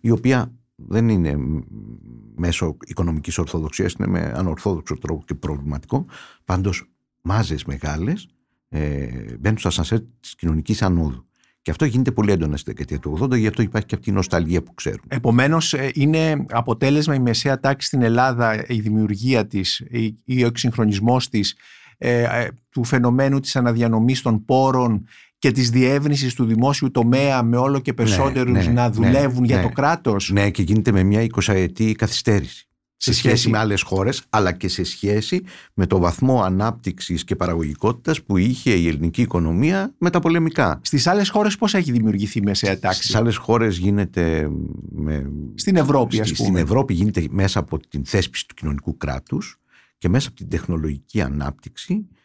η 0.00 0.10
οποία 0.10 0.52
δεν 0.76 1.08
είναι 1.08 1.36
μέσω 2.36 2.76
οικονομικής 2.86 3.38
ορθοδοξίας 3.38 3.92
είναι 3.92 4.08
με 4.08 4.32
ανορθόδοξο 4.36 4.98
τρόπο 4.98 5.22
και 5.26 5.34
προβληματικό 5.34 6.06
πάντως 6.44 6.90
μάζες 7.20 7.64
μεγάλες 7.64 8.28
ε, 8.68 9.08
μπαίνουν 9.38 9.58
στο 9.58 9.68
ασανσέρ 9.68 10.00
της 10.20 10.34
κοινωνικής 10.34 10.82
ανόδου 10.82 11.24
και 11.62 11.70
αυτό 11.70 11.84
γίνεται 11.84 12.10
πολύ 12.10 12.32
έντονα 12.32 12.56
στη 12.56 12.70
δεκαετία 12.70 12.98
του 12.98 13.18
80, 13.22 13.38
γι' 13.38 13.46
αυτό 13.46 13.62
υπάρχει 13.62 13.86
και 13.86 13.94
αυτή 13.94 14.10
η 14.10 14.12
νοσταλγία 14.12 14.62
που 14.62 14.74
ξέρουμε. 14.74 15.06
Επομένως, 15.08 15.74
ε, 15.74 15.90
είναι 15.94 16.46
αποτέλεσμα 16.50 17.14
η 17.14 17.18
μεσαία 17.18 17.60
τάξη 17.60 17.86
στην 17.86 18.02
Ελλάδα, 18.02 18.64
η 18.68 18.80
δημιουργία 18.80 19.46
της 19.46 19.82
ή 20.24 20.44
ο 20.44 20.46
εξυγχρονισμός 20.46 21.28
της, 21.28 21.56
ε, 21.98 22.22
ε, 22.22 22.48
του 22.70 22.84
φαινομένου 22.84 23.40
της 23.40 23.56
αναδιανομής 23.56 24.22
των 24.22 24.44
πόρων 24.44 25.06
και 25.40 25.50
της 25.50 25.70
διεύρυνσης 25.70 26.34
του 26.34 26.44
δημόσιου 26.44 26.90
τομέα 26.90 27.42
με 27.42 27.56
όλο 27.56 27.80
και 27.80 27.90
ναι, 27.90 27.96
περισσότερους 27.96 28.66
ναι, 28.66 28.72
να 28.72 28.88
ναι, 28.88 28.94
δουλεύουν 28.94 29.44
για 29.44 29.62
το 29.62 29.68
κράτος. 29.68 30.30
Ναι, 30.32 30.50
και 30.50 30.62
γίνεται 30.62 30.92
με 30.92 31.02
μια 31.02 31.26
20 31.42 31.54
ετή 31.54 31.92
καθυστέρηση. 31.92 32.64
Σε, 32.96 33.12
σχέση, 33.12 33.48
με 33.48 33.58
άλλες 33.58 33.82
χώρες, 33.82 34.22
αλλά 34.30 34.52
και 34.52 34.68
σε 34.68 34.84
σχέση 34.84 35.42
με 35.74 35.86
το 35.86 35.98
βαθμό 35.98 36.42
ανάπτυξης 36.42 37.24
και 37.24 37.36
παραγωγικότητας 37.36 38.22
που 38.22 38.36
είχε 38.36 38.70
η 38.70 38.88
ελληνική 38.88 39.22
οικονομία 39.22 39.94
με 39.98 40.10
τα 40.10 40.18
πολεμικά. 40.18 40.80
Στις 40.82 41.06
άλλες 41.06 41.28
χώρες 41.28 41.56
πώς 41.56 41.74
έχει 41.74 41.92
δημιουργηθεί 41.92 42.38
η 42.38 42.42
μεσαία 42.42 42.78
τάξη; 42.78 43.02
Στις 43.02 43.14
άλλες 43.14 43.36
χώρες 43.36 43.76
γίνεται... 43.76 44.50
Με... 44.90 45.30
Στην 45.54 45.76
Ευρώπη, 45.76 46.20
ας 46.20 46.32
πούμε. 46.32 46.48
Στην 46.48 46.56
Ευρώπη 46.56 46.94
γίνεται 46.94 47.26
μέσα 47.30 47.58
από 47.58 47.78
την 47.88 48.04
θέσπιση 48.04 48.48
του 48.48 48.54
κοινωνικού 48.54 48.96
κράτους 48.96 49.60
και 49.98 50.08
μέσα 50.08 50.28
από 50.28 50.36
την 50.36 50.48
τεχνολογική 50.48 51.20
ανάπτυξη 51.20 51.94
ε, 51.94 52.19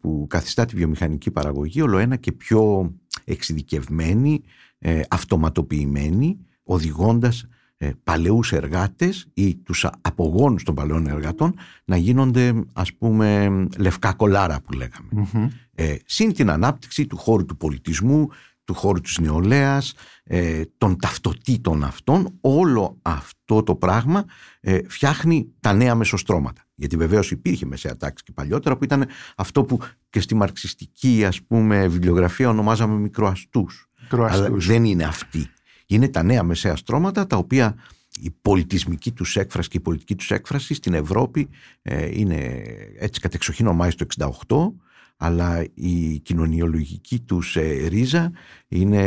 που 0.00 0.26
καθιστά 0.28 0.64
τη 0.64 0.76
βιομηχανική 0.76 1.30
παραγωγή 1.30 1.82
όλο 1.82 1.98
ένα 1.98 2.16
και 2.16 2.32
πιο 2.32 2.92
εξειδικευμένη, 3.24 4.42
ε, 4.78 5.00
αυτοματοποιημένη, 5.08 6.38
οδηγώντας 6.62 7.46
ε, 7.76 7.90
παλαιούς 8.04 8.52
εργάτες 8.52 9.26
ή 9.34 9.56
τους 9.56 9.86
απογόνους 10.00 10.62
των 10.62 10.74
παλαιών 10.74 11.06
εργατών 11.06 11.54
να 11.84 11.96
γίνονται 11.96 12.64
ας 12.72 12.94
πούμε 12.94 13.50
λευκά 13.78 14.12
κολάρα 14.12 14.60
που 14.60 14.72
λέγαμε. 14.72 15.50
Ε, 15.74 15.96
συν 16.04 16.32
την 16.32 16.50
ανάπτυξη 16.50 17.06
του 17.06 17.16
χώρου 17.16 17.44
του 17.44 17.56
πολιτισμού, 17.56 18.28
του 18.70 18.76
χώρου 18.76 19.00
της 19.00 19.18
νεολαίας, 19.18 19.94
ε, 20.24 20.62
των 20.78 20.98
ταυτοτήτων 20.98 21.84
αυτών, 21.84 22.38
όλο 22.40 22.98
αυτό 23.02 23.62
το 23.62 23.74
πράγμα 23.74 24.24
ε, 24.60 24.78
φτιάχνει 24.88 25.52
τα 25.60 25.72
νέα 25.72 25.94
μεσοστρώματα. 25.94 26.62
Γιατί 26.74 26.96
βεβαίως 26.96 27.30
υπήρχε 27.30 27.66
μεσαία 27.66 27.96
τάξη 27.96 28.24
και 28.24 28.32
παλιότερα 28.32 28.76
που 28.76 28.84
ήταν 28.84 29.06
αυτό 29.36 29.64
που 29.64 29.80
και 30.10 30.20
στη 30.20 30.34
μαρξιστική 30.34 31.24
ας 31.24 31.42
πούμε 31.42 31.88
βιβλιογραφία 31.88 32.48
ονομάζαμε 32.48 32.94
μικροαστούς. 32.94 33.88
Αλλά 34.10 34.50
δεν 34.50 34.84
είναι 34.84 35.04
αυτή. 35.04 35.46
Είναι 35.86 36.08
τα 36.08 36.22
νέα 36.22 36.42
μεσαία 36.42 36.76
στρώματα 36.76 37.26
τα 37.26 37.36
οποία 37.36 37.74
η 38.22 38.30
πολιτισμική 38.42 39.12
τους 39.12 39.36
έκφραση 39.36 39.68
και 39.68 39.76
η 39.76 39.80
πολιτική 39.80 40.14
τους 40.14 40.30
έκφραση 40.30 40.74
στην 40.74 40.94
Ευρώπη 40.94 41.48
ε, 41.82 42.08
είναι 42.18 42.62
έτσι 42.98 43.20
κατεξοχήν 43.20 43.66
ονομάζει 43.66 43.96
το 43.96 44.06
68 44.46 44.89
αλλά 45.22 45.66
η 45.74 46.18
κοινωνιολογική 46.18 47.20
τους 47.20 47.56
ε, 47.56 47.86
ρίζα 47.88 48.32
είναι 48.68 49.02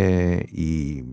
η 0.50 1.04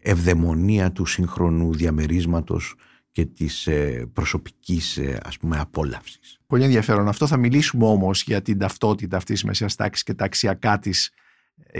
ευδαιμονία 0.00 0.92
του 0.92 1.04
σύγχρονου 1.04 1.74
διαμερίσματος 1.74 2.74
και 3.12 3.24
της 3.24 3.66
ε, 3.66 4.06
προσωπικής 4.12 4.96
ε, 4.96 5.20
ας 5.22 5.38
πούμε 5.38 5.58
απόλαυσης. 5.58 6.38
Πολύ 6.46 6.64
ενδιαφέρον. 6.64 7.08
Αυτό 7.08 7.26
θα 7.26 7.36
μιλήσουμε 7.36 7.86
όμως 7.86 8.22
για 8.22 8.42
την 8.42 8.58
ταυτότητα 8.58 9.16
αυτής 9.16 9.34
της 9.34 9.44
μεσαίας 9.44 9.74
τάξης 9.74 10.02
και 10.02 10.14
τα 10.14 10.24
αξιακά 10.24 10.78
της 10.78 11.10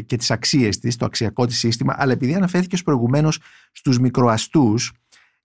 και 0.07 0.17
τις 0.17 0.31
αξίες 0.31 0.79
της, 0.79 0.97
το 0.97 1.05
αξιακό 1.05 1.47
της 1.47 1.59
σύστημα, 1.59 1.95
αλλά 1.99 2.13
επειδή 2.13 2.35
αναφέρθηκε 2.35 2.83
προηγουμένως 2.85 3.39
στους 3.73 3.99
μικροαστούς, 3.99 4.93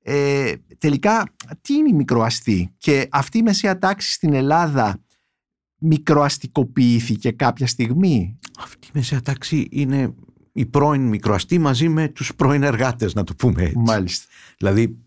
ε, 0.02 0.54
τελικά 0.78 1.34
τι 1.62 1.74
είναι 1.74 1.90
η 1.90 1.94
μικροαστή; 1.94 2.74
Και 2.78 3.08
αυτή 3.12 3.38
η 3.38 3.42
μεσαία 3.42 3.78
τάξη 3.78 4.12
στην 4.12 4.34
Ελλάδα 4.34 5.00
μικροαστικοποιήθηκε 5.78 7.32
κάποια 7.32 7.68
στιγμή; 7.68 8.40
Αυτή 8.60 8.88
η 8.88 8.92
μεσαία 8.94 9.22
τάξη 9.22 9.68
είναι 9.72 10.14
η 10.52 10.66
πρώην 10.66 11.08
μικροαστή 11.08 11.58
μαζί 11.58 11.90
με 11.90 12.08
τους 12.08 12.36
πρώην 12.36 12.64
εργάτες 12.64 13.14
να 13.14 13.24
το 13.24 13.36
πούμε 13.36 13.64
έτσι. 13.64 13.78
Μάλιστα. 13.78 14.26
Δηλαδή 14.58 14.98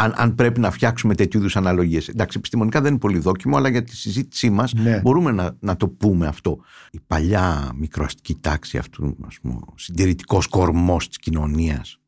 αν, 0.00 0.12
αν 0.16 0.34
πρέπει 0.34 0.60
να 0.60 0.70
φτιάξουμε 0.70 1.14
τέτοιου 1.14 1.38
είδους 1.38 1.56
αναλογίες. 1.56 2.08
Εντάξει, 2.08 2.38
επιστημονικά 2.38 2.80
δεν 2.80 2.90
είναι 2.90 2.98
πολύ 2.98 3.18
δόκιμο, 3.18 3.56
αλλά 3.56 3.68
για 3.68 3.82
τη 3.82 3.96
συζήτησή 3.96 4.50
μας 4.50 4.72
Ναι. 4.72 5.00
μπορούμε 5.00 5.32
να, 5.32 5.56
να 5.60 5.76
το 5.76 5.88
πούμε 5.88 6.26
αυτό. 6.26 6.58
Η 6.90 7.00
παλιά 7.06 7.72
μικροαστική 7.76 8.34
τάξη, 8.40 8.78
αυτού, 8.78 9.16
ας 9.26 9.38
πούμε, 9.40 9.54
ο 9.54 9.74
συντηρητικός 9.76 10.46
κορμός 10.46 11.08
της 11.08 11.18
κοινωνίας, 11.18 12.00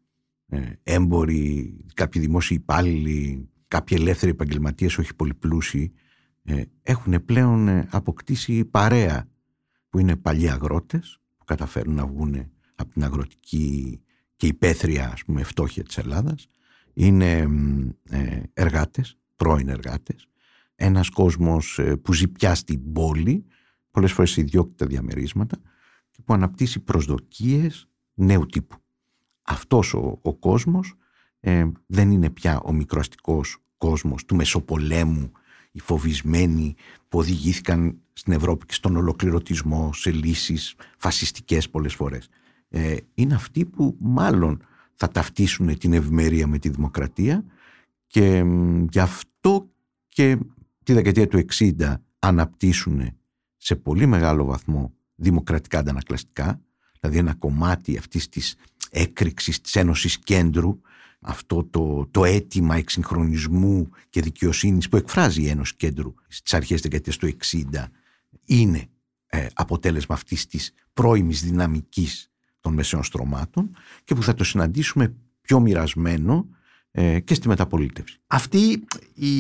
ε, 0.48 0.60
έμποροι, 0.82 1.76
κάποιοι 1.94 2.22
δημόσιοι 2.22 2.58
υπάλληλοι, 2.60 3.48
κάποιοι 3.68 3.98
ελεύθεροι 4.00 4.30
επαγγελματίες, 4.30 4.98
όχι 4.98 5.14
πολύ 5.14 5.34
πλούσιοι, 5.34 5.92
ε, 5.94 5.99
έχουν 6.82 7.24
πλέον 7.24 7.68
ε, 7.68 7.88
αποκτήσει 7.90 8.64
παρέα 8.64 9.28
που 9.88 9.98
είναι 9.98 10.16
παλιοί 10.16 10.50
αγρότες 10.50 11.20
που 11.38 11.44
καταφέρουν 11.44 11.94
να 11.94 12.06
βγουν 12.06 12.52
από 12.74 12.92
την 12.92 13.04
αγροτική 13.04 14.00
και 14.36 14.46
υπαίθρια 14.46 15.10
ας 15.12 15.24
πούμε, 15.24 15.42
φτώχεια 15.42 15.82
της 15.82 15.98
Ελλάδας 15.98 16.46
είναι 16.92 17.46
μ, 17.46 17.88
ε, 18.08 18.42
εργάτες, 18.52 19.18
πρώην 19.36 19.68
εργάτες 19.68 20.30
ένας 20.82 21.08
κόσμος 21.08 21.78
ε, 21.78 21.96
που 21.96 22.12
ζει 22.12 22.28
πια 22.28 22.54
στην 22.54 22.92
πόλη 22.92 23.44
πολλές 23.90 24.12
φορές 24.12 24.30
σε 24.30 24.40
ιδιόκτητα 24.40 24.86
διαμερίσματα 24.86 25.60
και 26.10 26.22
που 26.24 26.34
αναπτύσσει 26.34 26.80
προσδοκίες 26.80 27.88
νέου 28.14 28.46
τύπου. 28.46 28.76
Αυτός 29.42 29.94
ο, 29.94 30.18
ο 30.22 30.34
κόσμος 30.34 30.94
ε, 31.40 31.66
δεν 31.86 32.10
είναι 32.10 32.30
πια 32.30 32.60
ο 32.60 32.72
μικροαστικός 32.72 33.58
κόσμος 33.76 34.24
του 34.24 34.36
Μεσοπολέμου 34.36 35.32
οι 35.70 35.80
φοβισμένοι 35.80 36.74
που 37.08 37.18
οδηγήθηκαν 37.18 37.98
στην 38.12 38.32
Ευρώπη 38.32 38.66
και 38.66 38.74
στον 38.74 38.96
ολοκληρωτισμό 38.96 39.92
σε 39.92 40.10
λύσεις 40.10 40.74
φασιστικές 40.98 41.70
πολλές 41.70 41.94
φορές. 41.94 42.28
Ε, 42.68 42.96
είναι 43.14 43.34
αυτοί 43.34 43.64
που 43.64 43.96
μάλλον 43.98 44.62
θα 44.94 45.08
ταυτίσουν 45.08 45.78
την 45.78 45.92
ευημερία 45.92 46.46
με 46.46 46.58
τη 46.58 46.68
δημοκρατία 46.68 47.44
και 48.06 48.44
μ, 48.44 48.84
γι' 48.90 49.00
αυτό 49.00 49.70
και 50.08 50.38
τη 50.82 50.92
δεκαετία 50.92 51.28
του 51.28 51.44
60 51.58 51.94
αναπτύσσουν 52.18 53.10
σε 53.56 53.76
πολύ 53.76 54.06
μεγάλο 54.06 54.44
βαθμό 54.44 54.94
δημοκρατικά 55.14 55.78
αντανακλαστικά, 55.78 56.60
δηλαδή 57.00 57.18
ένα 57.18 57.34
κομμάτι 57.34 57.96
αυτής 57.96 58.28
της 58.28 58.56
έκρηξης 58.90 59.60
της 59.60 59.76
Ένωσης 59.76 60.18
Κέντρου, 60.18 60.80
αυτό 61.20 61.64
το, 61.64 62.08
το 62.10 62.24
αίτημα 62.24 62.76
εξυγχρονισμού 62.76 63.88
και 64.10 64.20
δικαιοσύνης 64.20 64.88
που 64.88 64.96
εκφράζει 64.96 65.42
η 65.42 65.48
Ένωση 65.48 65.76
Κέντρου 65.76 66.14
στις 66.28 66.54
αρχές 66.54 66.80
της 66.80 66.90
δεκαετίας 66.90 67.16
του 67.16 67.36
60 67.72 67.86
είναι 68.44 68.88
ε, 69.26 69.46
αποτέλεσμα 69.52 70.14
αυτής 70.14 70.46
της 70.46 70.72
πρώιμης 70.92 71.42
δυναμικής 71.42 72.30
των 72.60 72.74
μεσαίων 72.74 73.02
στρωμάτων 73.02 73.70
και 74.04 74.14
που 74.14 74.22
θα 74.22 74.34
το 74.34 74.44
συναντήσουμε 74.44 75.14
πιο 75.40 75.60
μοιρασμένο 75.60 76.48
ε, 76.90 77.20
και 77.20 77.34
στη 77.34 77.48
μεταπολίτευση. 77.48 78.18
Αυτή 78.26 78.84
η, 79.14 79.30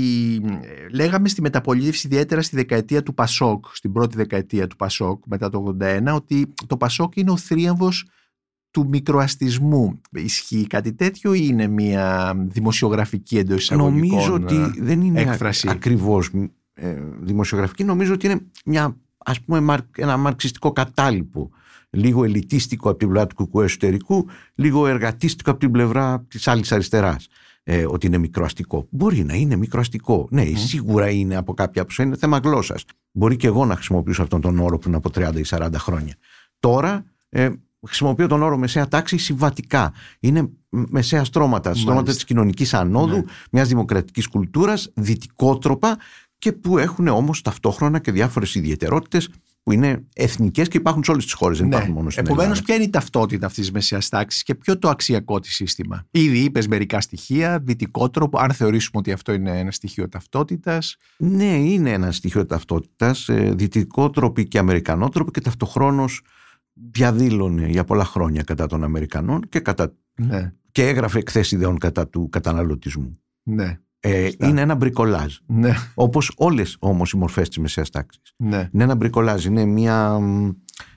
λέγαμε 0.92 1.28
στη 1.28 1.40
μεταπολίτευση 1.40 2.06
ιδιαίτερα 2.06 2.42
στη 2.42 2.56
δεκαετία 2.56 3.02
του 3.02 3.14
Πασόκ, 3.14 3.66
στην 3.72 3.92
πρώτη 3.92 4.16
δεκαετία 4.16 4.66
του 4.66 4.76
Πασόκ 4.76 5.22
μετά 5.26 5.48
το 5.48 5.76
81, 5.80 6.12
ότι 6.14 6.52
το 6.66 6.76
Πασόκ 6.76 7.16
είναι 7.16 7.30
ο 7.30 7.36
θρίαμβος 7.36 8.08
του 8.70 8.86
μικροαστισμού. 8.88 10.00
Ισχύει 10.10 10.66
κάτι 10.66 10.92
τέτοιο 10.92 11.34
ή 11.34 11.40
είναι 11.42 11.66
μια 11.66 12.34
δημοσιογραφική 12.48 13.38
εντός 13.38 13.62
εισαγωγικών 13.62 14.08
Νομίζω 14.08 14.34
ότι 14.34 14.80
δεν 14.80 15.00
είναι 15.00 15.20
έκφραση; 15.20 15.68
ακριβώς 15.70 16.30
ε, 16.74 16.98
δημοσιογραφική, 17.20 17.84
νομίζω 17.84 18.12
ότι 18.12 18.26
είναι 18.26 18.40
μια, 18.64 18.96
ας 19.18 19.40
πούμε, 19.40 19.60
μαρ- 19.60 19.98
ένα 19.98 20.16
μαρξιστικό 20.16 20.72
κατάλοιπο. 20.72 21.50
Λίγο 21.90 22.24
ελιτίστικο 22.24 22.88
από 22.90 22.98
την 22.98 23.08
πλευρά 23.08 23.26
του 23.26 23.34
κουκού 23.34 23.60
εσωτερικού, 23.60 24.26
λίγο 24.54 24.86
εργατίστικο 24.86 25.50
από 25.50 25.60
την 25.60 25.70
πλευρά 25.70 26.24
της 26.28 26.48
άλλης 26.48 26.72
αριστεράς. 26.72 27.28
Ε, 27.62 27.86
ότι 27.86 28.06
είναι 28.06 28.18
μικροαστικό. 28.18 28.86
Μπορεί 28.90 29.24
να 29.24 29.34
είναι 29.34 29.56
μικροαστικό. 29.56 30.28
Ναι, 30.30 30.44
σίγουρα 30.44 31.10
είναι 31.10 31.36
από 31.36 31.54
κάποια 31.54 31.84
που 31.84 32.02
είναι 32.02 32.16
θέμα 32.16 32.38
γλώσσας. 32.38 32.84
Μπορεί 33.12 33.36
και 33.36 33.46
εγώ 33.46 33.64
να 33.64 33.74
χρησιμοποιήσω 33.74 34.22
αυτόν 34.22 34.40
τον 34.40 34.58
όρο 34.58 34.78
πριν 34.78 34.94
από 34.94 35.10
30 35.14 35.36
ή 35.36 35.44
40 35.48 35.68
χρόνια. 35.74 36.14
Τώρα 36.58 37.04
ε, 37.28 37.48
χρησιμοποιώ 37.86 38.26
τον 38.26 38.42
όρο 38.42 38.58
μεσαία 38.58 38.88
τάξη 38.88 39.16
συμβατικά. 39.18 39.92
Είναι 40.20 40.42
μ- 40.68 40.88
μεσαία 40.90 41.24
στρώματα, 41.24 41.74
στρώματα 41.74 42.12
της 42.12 42.24
κοινωνικής 42.24 42.74
ανόδου, 42.74 43.16
Ναι. 43.16 43.22
μιας 43.50 43.68
δημοκρατικής 43.68 44.26
κουλτούρας, 44.28 44.90
δυτικότροπα 44.94 45.96
και 46.38 46.52
που 46.52 46.78
έχουν 46.78 47.08
όμως 47.08 47.40
ταυτόχρονα 47.42 47.98
και 47.98 48.12
διάφορες 48.12 48.54
ιδιαιτερότητες 48.54 49.28
που 49.62 49.72
είναι 49.72 50.04
εθνικές 50.14 50.68
και 50.68 50.76
υπάρχουν 50.76 51.04
σε 51.04 51.10
όλες 51.10 51.24
τις 51.24 51.32
χώρες. 51.32 51.58
Δεν 51.58 51.66
υπάρχουν 51.66 51.92
μόνο 51.92 52.10
στην 52.10 52.24
Επομένως, 52.24 52.44
Ελλάδα. 52.44 52.60
Ναι. 52.60 52.66
ποια 52.66 52.74
είναι 52.74 52.84
η 52.84 52.90
ταυτότητα 52.90 53.46
αυτής 53.46 53.64
της 53.64 53.72
μεσαίας 53.72 54.08
τάξης 54.08 54.42
και 54.42 54.54
ποιο 54.54 54.78
το 54.78 54.88
αξιακό 54.88 55.38
της 55.40 55.54
σύστημα; 55.54 56.06
Ήδη 56.10 56.38
είπες 56.38 56.66
μερικά 56.68 57.00
στοιχεία, 57.00 57.58
δυτικότροπο, 57.62 58.38
αν 58.38 58.52
θεωρήσουμε 58.52 58.98
ότι 58.98 59.12
αυτό 59.12 59.32
είναι 59.32 59.58
ένα 59.58 59.70
στοιχείο 59.70 60.08
ταυτότητας. 60.08 60.96
Ναι, 61.16 61.54
είναι 61.54 61.90
ένα 61.90 62.12
στοιχείο 62.12 62.46
ταυτότητας. 62.46 63.28
Δυτικότροπη 63.30 64.48
και 64.48 64.58
αμερικανότροπη 64.58 65.30
και 65.30 65.40
ταυτοχρόνως 65.40 66.22
διαδήλωνε 66.92 67.66
για 67.66 67.84
πολλά 67.84 68.04
χρόνια 68.04 68.42
κατά 68.42 68.66
των 68.66 68.84
Αμερικανών 68.84 69.40
και, 69.48 69.60
κατά, 69.60 69.92
Ναι, 70.16 70.52
και 70.72 70.86
έγραφε 70.88 71.18
εκθέσεις 71.18 71.52
ιδεών 71.52 71.78
κατά 71.78 72.08
του 72.08 72.28
καταναλωτισμού. 72.28 73.18
ναι, 73.42 73.78
Ε, 74.00 74.24
Σωστά. 74.24 74.48
είναι 74.48 74.60
ένα 74.60 74.74
μπρικολάζ. 74.74 75.36
ναι, 75.46 75.72
Όπως 75.94 76.32
όλες 76.36 76.76
όμως 76.80 77.12
οι 77.12 77.16
μορφές 77.16 77.48
της 77.48 77.58
μεσαίας 77.58 77.90
τάξης. 77.90 78.22
ναι. 78.36 78.68
Είναι 78.72 78.82
ένα 78.82 78.94
μπρικολάζ, 78.94 79.44
είναι 79.44 79.64
μια 79.64 80.18
μ, 80.18 80.50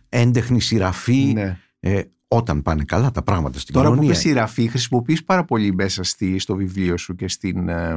έντεχνη 0.10 0.62
σειραφή 0.62 1.32
ναι. 1.34 1.58
ε, 1.80 2.02
όταν 2.28 2.62
πάνε 2.62 2.84
καλά 2.84 3.12
τα 3.12 3.24
πράγματα 3.24 3.60
στην 3.60 3.74
Τώρα 3.74 3.86
που 3.88 3.92
κοινωνία. 3.94 4.14
πες 4.14 4.22
σειραφή, 4.24 4.68
χρησιμοποιείς 4.68 5.24
πάρα 5.24 5.46
πολύ 5.46 5.74
μέσα 5.74 6.04
στη, 6.04 6.40
στο 6.40 6.56
βιβλίο 6.56 6.98
σου 6.98 7.16
και 7.16 7.28
στην 7.28 7.70
ε, 7.70 7.96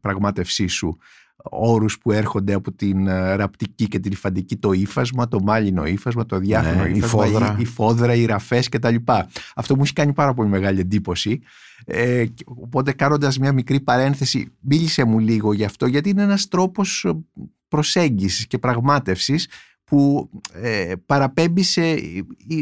πραγμάτευσή 0.00 0.66
σου 0.66 0.98
όρους 1.42 1.98
που 1.98 2.12
έρχονται 2.12 2.52
από 2.54 2.72
την 2.72 3.06
ε, 3.06 3.34
ραπτική 3.34 3.88
και 3.88 3.98
την 3.98 4.12
υφαντική, 4.12 4.56
το 4.56 4.72
ύφασμα, 4.72 5.28
το 5.28 5.40
μάλινο 5.42 5.86
ύφασμα, 5.86 6.26
το 6.26 6.38
διάφορο 6.38 6.82
Ναι, 6.82 6.88
η 6.88 6.96
ύφασμα, 6.96 7.24
φόδρα. 7.24 7.54
η, 7.58 7.62
η 7.62 7.64
φόδρα, 7.64 8.14
οι 8.14 8.24
ραφές 8.24 8.68
κτλ. 8.68 8.94
Αυτό 9.54 9.76
μου 9.76 9.82
έχει 9.82 9.92
κάνει 9.92 10.12
πάρα 10.12 10.34
πολύ 10.34 10.48
μεγάλη 10.48 10.80
εντύπωση. 10.80 11.40
Ε, 11.84 12.24
και- 12.26 12.44
οπότε 12.46 12.92
κάνοντας 12.92 13.38
μια 13.38 13.52
μικρή 13.52 13.80
παρένθεση, 13.80 14.52
μίλησε 14.60 15.04
μου 15.04 15.18
λίγο 15.18 15.52
γι' 15.52 15.64
αυτό, 15.64 15.86
γιατί 15.86 16.08
είναι 16.10 16.22
ένας 16.22 16.48
τρόπος 16.48 17.04
ε, 17.04 17.12
προσέγγισης 17.68 18.46
και 18.46 18.58
πραγμάτευσης 18.58 19.48
που 19.88 20.30
ε, 20.62 20.92
παραπέμπει 21.06 21.62
σε, 21.62 21.82
ε, 21.82 21.96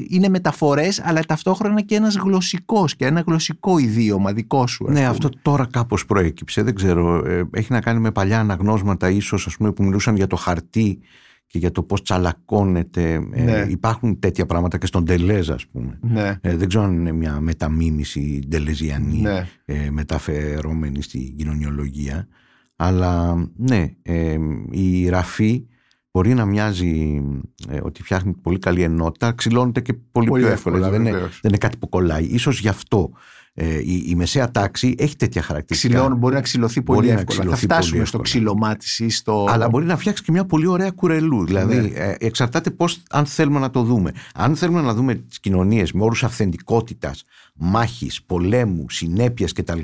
είναι 0.08 0.28
μεταφορές 0.28 1.00
αλλά 1.04 1.20
ταυτόχρονα 1.20 1.80
και 1.82 1.94
ένας 1.94 2.16
γλωσσικός 2.16 2.96
και 2.96 3.06
ένα 3.06 3.22
γλωσσικό 3.26 3.78
ιδίωμα 3.78 4.32
δικό 4.32 4.66
σου. 4.66 4.84
ας 4.84 4.90
Ναι, 4.92 4.98
πούμε. 5.00 5.10
αυτό 5.10 5.28
τώρα 5.42 5.66
κάπως 5.70 6.04
προέκυψε, 6.06 6.62
δεν 6.62 6.74
ξέρω. 6.74 7.26
ε, 7.26 7.48
έχει 7.52 7.72
να 7.72 7.80
κάνει 7.80 8.00
με 8.00 8.10
παλιά 8.12 8.40
αναγνώσματα 8.40 9.10
ίσως, 9.10 9.46
ας 9.46 9.56
πούμε, 9.56 9.72
που 9.72 9.84
μιλούσαν 9.84 10.16
για 10.16 10.26
το 10.26 10.36
χαρτί 10.36 10.98
και 11.46 11.58
για 11.58 11.70
το 11.70 11.82
πώς 11.82 12.02
τσαλακώνεται. 12.02 13.12
Ε, 13.32 13.42
Ναι. 13.42 13.66
υπάρχουν 13.68 14.18
τέτοια 14.18 14.46
πράγματα 14.46 14.78
και 14.78 14.86
στον 14.86 15.04
Τελέζ, 15.04 15.50
ας 15.50 15.66
πούμε. 15.66 15.98
Ναι, 16.02 16.38
Ε, 16.40 16.56
δεν 16.56 16.68
ξέρω 16.68 16.84
αν 16.84 16.92
είναι 16.92 17.12
μια 17.12 17.40
μεταμίμηση 17.40 18.42
ντελεζιανή 18.48 19.20
ναι, 19.20 19.46
ε, 19.64 19.90
μεταφερόμενη 19.90 21.02
στην 21.02 21.36
κοινωνιολογία. 21.36 22.28
Αλλά 22.76 23.34
ναι, 23.56 23.86
ε, 24.02 24.36
η 24.70 25.08
ραφή 25.08 25.66
μπορεί 26.16 26.34
να 26.34 26.44
μοιάζει 26.44 27.22
ε, 27.68 27.78
ότι 27.82 28.02
φτιάχνει 28.02 28.32
πολύ 28.42 28.58
καλή 28.58 28.82
ενότητα, 28.82 29.32
ξυλώνεται 29.32 29.80
και 29.80 29.92
πολύ, 30.12 30.28
Πολύ 30.28 30.42
πιο 30.42 30.52
εύκολα. 30.52 30.76
εύκολα, 30.76 30.92
δεν, 30.96 31.00
είναι, 31.06 31.10
βεβαίως. 31.12 31.38
δεν 31.42 31.50
είναι 31.50 31.58
κάτι 31.58 31.76
που 31.76 31.88
κολλάει. 31.88 32.24
Ίσως 32.24 32.60
γι' 32.60 32.68
αυτό 32.68 33.10
ε, 33.54 33.78
η, 33.78 34.04
η 34.08 34.14
μεσαία 34.14 34.50
τάξη 34.50 34.94
έχει 34.98 35.16
τέτοια 35.16 35.42
χαρακτηριστικά. 35.42 35.94
Ξυλών, 35.98 36.18
μπορεί 36.18 36.34
να 36.34 36.40
ξυλωθεί 36.40 36.82
πολύ 36.82 36.98
Μπορεί 36.98 37.12
να 37.12 37.18
εύκολα. 37.20 37.36
Θα 37.36 37.42
ξυλωθεί 37.42 37.64
φτάσουμε 37.64 37.96
πολύ 37.96 38.06
στο 38.08 38.18
εύκολα. 38.22 38.44
ξυλωμά 38.44 38.76
της 38.76 38.98
ή 38.98 39.08
στο... 39.08 39.46
Αλλά 39.48 39.68
μπορεί 39.68 39.84
να 39.84 39.96
φτιάξει 39.96 40.22
και 40.22 40.32
μια 40.32 40.44
πολύ 40.46 40.66
ωραία 40.66 40.90
κουρελού. 40.90 41.46
Δηλαδή, 41.46 41.76
Ναι. 41.76 41.86
ε, 41.86 42.14
εξαρτάται 42.18 42.70
πώς, 42.70 43.02
αν 43.10 43.26
θέλουμε 43.26 43.58
να 43.58 43.70
το 43.70 43.82
δούμε. 43.82 44.12
Αν 44.34 44.56
θέλουμε 44.56 44.80
να 44.80 44.94
δούμε 44.94 45.14
τις 45.14 45.40
κοινωνίες 45.40 45.92
με 45.92 46.02
όρους 46.02 46.24
αυθεντικότητας, 46.24 47.24
μάχης, 47.54 48.22
πολέμου, 48.22 48.90
συνέπειας 48.90 49.52
κτλ., 49.52 49.80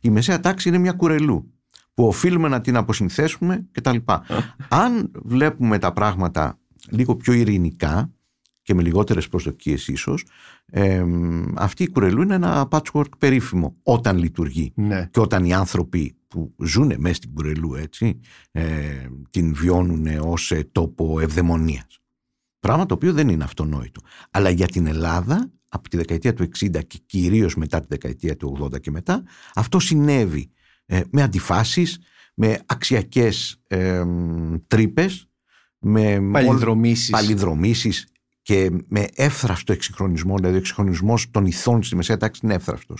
η 0.00 0.10
μεσαία 0.10 0.40
τάξη 0.40 0.68
είναι 0.68 0.78
μια 0.78 0.92
κουρελού 0.92 1.52
που 1.94 2.06
οφείλουμε 2.06 2.48
να 2.48 2.60
την 2.60 2.76
αποσυνθέσουμε 2.76 3.66
κτλ. 3.72 3.96
αν 4.68 5.10
βλέπουμε 5.14 5.78
τα 5.78 5.92
πράγματα 5.92 6.58
λίγο 6.90 7.16
πιο 7.16 7.32
ειρηνικά 7.32 8.10
και 8.62 8.74
με 8.74 8.82
λιγότερες 8.82 9.28
προσδοκίες 9.28 9.88
ίσως, 9.88 10.24
ε, 10.66 11.04
αυτή 11.54 11.82
η 11.82 11.90
κουρελού 11.90 12.22
είναι 12.22 12.34
ένα 12.34 12.68
patchwork 12.70 13.18
περίφημο 13.18 13.76
όταν 13.82 14.18
λειτουργεί 14.18 14.72
Ναι, 14.74 15.08
και 15.10 15.20
όταν 15.20 15.44
οι 15.44 15.52
άνθρωποι 15.54 16.16
που 16.28 16.54
ζουν 16.64 16.94
μέσα 16.98 17.14
στην 17.14 17.32
Κουρελού 17.34 17.74
έτσι, 17.74 18.20
ε, 18.50 18.62
την 19.30 19.54
βιώνουν 19.54 20.06
ως 20.20 20.50
ε, 20.50 20.68
τόπο 20.72 21.20
ευδαιμονίας. 21.20 22.00
Πράγμα 22.60 22.86
το 22.86 22.94
οποίο 22.94 23.12
δεν 23.12 23.28
είναι 23.28 23.44
αυτονόητο. 23.44 24.00
Αλλά 24.30 24.50
για 24.50 24.66
την 24.66 24.86
Ελλάδα 24.86 25.50
από 25.68 25.88
τη 25.88 25.96
δεκαετία 25.96 26.34
του 26.34 26.48
60 26.58 26.86
και 26.86 26.98
κυρίως 27.06 27.56
μετά 27.56 27.80
τη 27.80 27.86
δεκαετία 27.88 28.36
του 28.36 28.58
80 28.60 28.80
και 28.80 28.90
μετά 28.90 29.22
αυτό 29.54 29.78
συνέβη 29.78 30.40
ε, 30.40 30.61
με 31.10 31.22
αντιφάσεις, 31.22 31.98
με 32.34 32.58
αξιακές 32.66 33.60
ε, 33.66 34.04
τρύπες, 34.66 35.26
με 35.78 36.20
παλιδρομήσεις. 36.32 37.10
παλιδρομήσεις 37.10 38.06
και 38.42 38.70
με 38.88 39.06
εύθραυστο 39.14 39.72
εξυγχρονισμό, 39.72 40.36
δηλαδή 40.36 40.54
ο 40.54 40.58
εξυγχρονισμός 40.58 41.30
των 41.30 41.46
ηθών 41.46 41.82
στη 41.82 41.96
μεσαία 41.96 42.16
τάξη 42.16 42.40
είναι 42.44 42.54
εύθραυστο. 42.54 42.94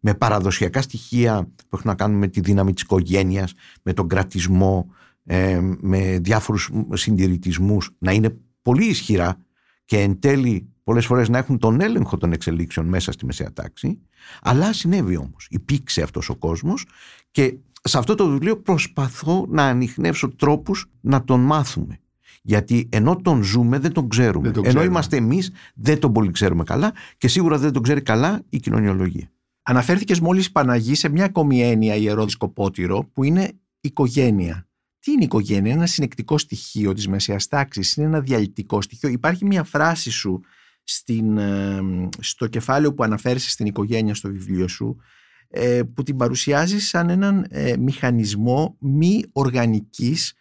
Με 0.00 0.14
παραδοσιακά 0.14 0.82
στοιχεία 0.82 1.42
που 1.56 1.76
έχουν 1.76 1.90
να 1.90 1.94
κάνουν 1.94 2.18
με 2.18 2.28
τη 2.28 2.40
δύναμη 2.40 2.72
της 2.72 2.82
οικογένειας, 2.82 3.54
με 3.82 3.92
τον 3.92 4.08
κρατισμό, 4.08 4.90
ε, 5.24 5.60
με 5.80 6.18
διάφορους 6.18 6.70
συντηρητισμούς 6.92 7.90
να 7.98 8.12
είναι 8.12 8.36
πολύ 8.62 8.84
ισχυρά 8.84 9.40
και 9.88 10.00
εν 10.00 10.20
τέλει 10.20 10.68
πολλές 10.84 11.06
φορές 11.06 11.28
να 11.28 11.38
έχουν 11.38 11.58
τον 11.58 11.80
έλεγχο 11.80 12.16
των 12.16 12.32
εξελίξεων 12.32 12.86
μέσα 12.86 13.12
στη 13.12 13.24
μεσαία 13.24 13.52
τάξη 13.52 13.98
αλλά 14.42 14.72
συνέβη 14.72 15.16
όμως, 15.16 15.46
υπήρξε 15.50 16.02
αυτός 16.02 16.28
ο 16.28 16.36
κόσμος 16.36 16.86
και 17.30 17.56
σε 17.82 17.98
αυτό 17.98 18.14
το 18.14 18.28
βιβλίο 18.28 18.60
προσπαθώ 18.60 19.46
να 19.48 19.64
ανοιχνεύσω 19.64 20.28
τρόπους 20.28 20.90
να 21.00 21.24
τον 21.24 21.40
μάθουμε 21.40 21.98
γιατί 22.42 22.88
ενώ 22.92 23.16
τον 23.16 23.42
ζούμε 23.42 23.78
δεν 23.78 23.92
τον 23.92 24.08
ξέρουμε. 24.08 24.52
ενώ 24.62 24.82
είμαστε 24.82 25.16
εμείς 25.16 25.52
δεν 25.74 25.98
τον 25.98 26.12
πολύ 26.12 26.30
ξέρουμε 26.30 26.64
καλά 26.64 26.92
και 27.18 27.28
σίγουρα 27.28 27.58
δεν 27.58 27.72
τον 27.72 27.82
ξέρει 27.82 28.02
καλά 28.02 28.42
η 28.48 28.58
κοινωνιολογία. 28.58 29.32
Αναφέρθηκες 29.62 30.20
μόλις 30.20 30.52
Παναγή 30.52 30.94
σε 30.94 31.08
μια 31.08 31.24
ακόμη 31.24 31.62
έννοια 31.62 31.94
ιερό 31.94 32.24
δισκοπότηρο 32.24 33.04
που 33.12 33.24
είναι 33.24 33.52
οικογένεια. 33.80 34.67
Τι 35.08 35.14
είναι 35.14 35.22
η 35.22 35.26
οικογένεια, 35.26 35.70
είναι 35.70 35.78
ένα 35.78 35.86
συνεκτικό 35.86 36.38
στοιχείο 36.38 36.92
της 36.92 37.08
μεσαίας 37.08 37.46
τάξης, 37.48 37.96
είναι 37.96 38.06
ένα 38.06 38.20
διαλυτικό 38.20 38.82
στοιχείο. 38.82 39.08
Υπάρχει 39.08 39.44
μια 39.44 39.64
φράση 39.64 40.10
σου 40.10 40.40
στην, 40.84 41.38
στο 42.18 42.46
κεφάλαιο 42.46 42.94
που 42.94 43.02
αναφέρεσαι 43.02 43.50
στην 43.50 43.66
οικογένεια 43.66 44.14
στο 44.14 44.28
βιβλίο 44.28 44.68
σου 44.68 44.96
ε, 45.48 45.82
που 45.94 46.02
την 46.02 46.16
παρουσιάζεις 46.16 46.88
σαν 46.88 47.08
έναν 47.08 47.46
ε, 47.50 47.76
μηχανισμό 47.76 48.76
μη 48.78 49.24
οργανικής 49.32 50.34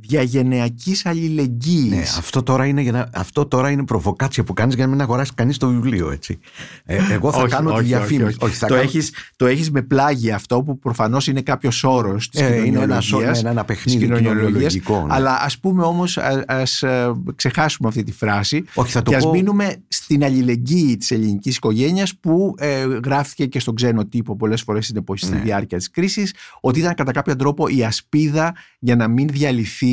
διαγενειακής 0.00 1.06
αλληλεγγύης. 1.06 1.90
Ναι, 1.90 2.02
αυτό 2.18 2.42
τώρα 2.42 2.66
είναι, 2.66 2.80
για 2.80 3.10
αυτό 3.14 3.46
τώρα 3.46 3.70
είναι 3.70 3.84
προβοκάτσια 3.84 4.44
που 4.44 4.52
κάνεις 4.52 4.74
για 4.74 4.84
να 4.84 4.90
μην 4.90 5.00
αγοράσεις 5.00 5.34
κανείς 5.34 5.56
το 5.56 5.68
βιβλίο, 5.68 6.10
έτσι. 6.10 6.38
Ε, 6.84 6.98
εγώ 7.10 7.32
θα 7.32 7.46
κάνω 7.46 7.70
όχι, 7.70 7.78
τη 7.78 7.84
διαφήμιση. 7.84 8.36
Όχι, 8.40 8.58
το, 8.58 8.66
κάνω... 8.66 8.80
έχεις, 8.80 9.12
το 9.36 9.46
έχεις 9.46 9.70
με 9.70 9.82
πλάγι 9.82 10.30
αυτό 10.30 10.62
που 10.62 10.78
προφανώς 10.78 11.26
είναι 11.26 11.40
κάποιος 11.40 11.84
όρος 11.84 12.28
της 12.28 12.40
ε, 12.40 12.62
Είναι 12.64 12.80
ένα, 12.82 13.02
ένα, 13.22 13.50
ένα 13.50 13.64
παιχνίδι 13.64 13.98
κοινωνιολογικό. 13.98 15.04
Ναι. 15.06 15.14
Αλλά 15.14 15.38
ας 15.40 15.58
πούμε 15.58 15.82
όμως, 15.82 16.18
α 16.18 16.86
ε, 16.88 17.12
ξεχάσουμε 17.36 17.88
αυτή 17.88 18.02
τη 18.02 18.12
φράση. 18.12 18.64
Όχι, 18.74 18.92
θα 18.92 19.02
το 19.02 19.10
και 19.10 19.16
ας 19.16 19.26
μείνουμε 19.26 19.76
στην 19.88 20.24
αλληλεγγύη 20.24 20.96
της 20.96 21.10
ελληνικής 21.10 21.56
οικογένειας 21.56 22.14
που 22.16 22.54
ε, 22.58 22.84
γράφτηκε 23.04 23.46
και 23.46 23.60
στον 23.60 23.74
ξένο 23.74 24.06
τύπο 24.06 24.36
πολλές 24.36 24.62
φορές 24.62 24.84
στην 24.84 24.96
εποχή 24.96 25.26
ναι. 25.26 25.36
στη 25.36 25.44
διάρκεια 25.44 25.78
της 25.78 25.90
κρίσης, 25.90 26.34
ότι 26.60 26.78
ήταν 26.78 26.94
κατά 26.94 27.12
κάποιο 27.12 27.36
τρόπο 27.36 27.68
η 27.68 27.84
ασπίδα 27.84 28.54
για 28.78 28.96
να 28.96 29.08
μην 29.08 29.28
διαλυθεί 29.28 29.83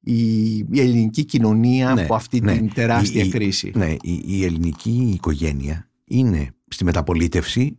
η, 0.00 0.80
ελληνική 0.80 1.24
κοινωνία 1.24 1.94
ναι, 1.94 2.02
από 2.02 2.14
αυτή 2.14 2.40
ναι. 2.40 2.56
την 2.56 2.72
τεράστια 2.72 3.28
κρίση. 3.28 3.72
Ναι, 3.74 3.96
η, 4.02 4.22
η 4.26 4.44
ελληνική 4.44 5.10
οικογένεια 5.14 5.88
είναι 6.04 6.54
στη 6.68 6.84
μεταπολίτευση 6.84 7.76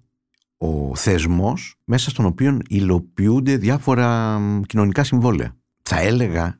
ο 0.57 0.95
θεσμός 0.95 1.75
μέσα 1.83 2.09
στον 2.09 2.25
οποίο 2.25 2.59
υλοποιούνται 2.67 3.57
διάφορα 3.57 4.39
κοινωνικά 4.67 5.03
συμβόλαια. 5.03 5.57
Θα 5.81 5.99
έλεγα 5.99 6.59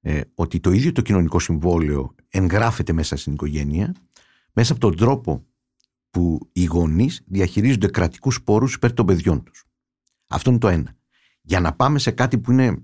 ε, 0.00 0.20
ότι 0.34 0.60
το 0.60 0.70
ίδιο 0.70 0.92
το 0.92 1.02
κοινωνικό 1.02 1.38
συμβόλαιο 1.38 2.14
εγγράφεται 2.28 2.92
μέσα 2.92 3.16
στην 3.16 3.32
οικογένεια 3.32 3.94
μέσα 4.52 4.72
από 4.72 4.80
τον 4.80 4.96
τρόπο 4.96 5.46
που 6.10 6.50
οι 6.52 6.64
γονείς 6.64 7.22
διαχειρίζονται 7.26 7.88
κρατικούς 7.88 8.42
πόρους 8.42 8.74
υπέρ 8.74 8.92
των 8.92 9.06
παιδιών 9.06 9.42
τους. 9.42 9.64
Αυτό 10.26 10.50
είναι 10.50 10.58
το 10.58 10.68
ένα. 10.68 10.96
Για 11.42 11.60
να 11.60 11.72
πάμε 11.72 11.98
σε 11.98 12.10
κάτι 12.10 12.38
που 12.38 12.50
είναι 12.52 12.82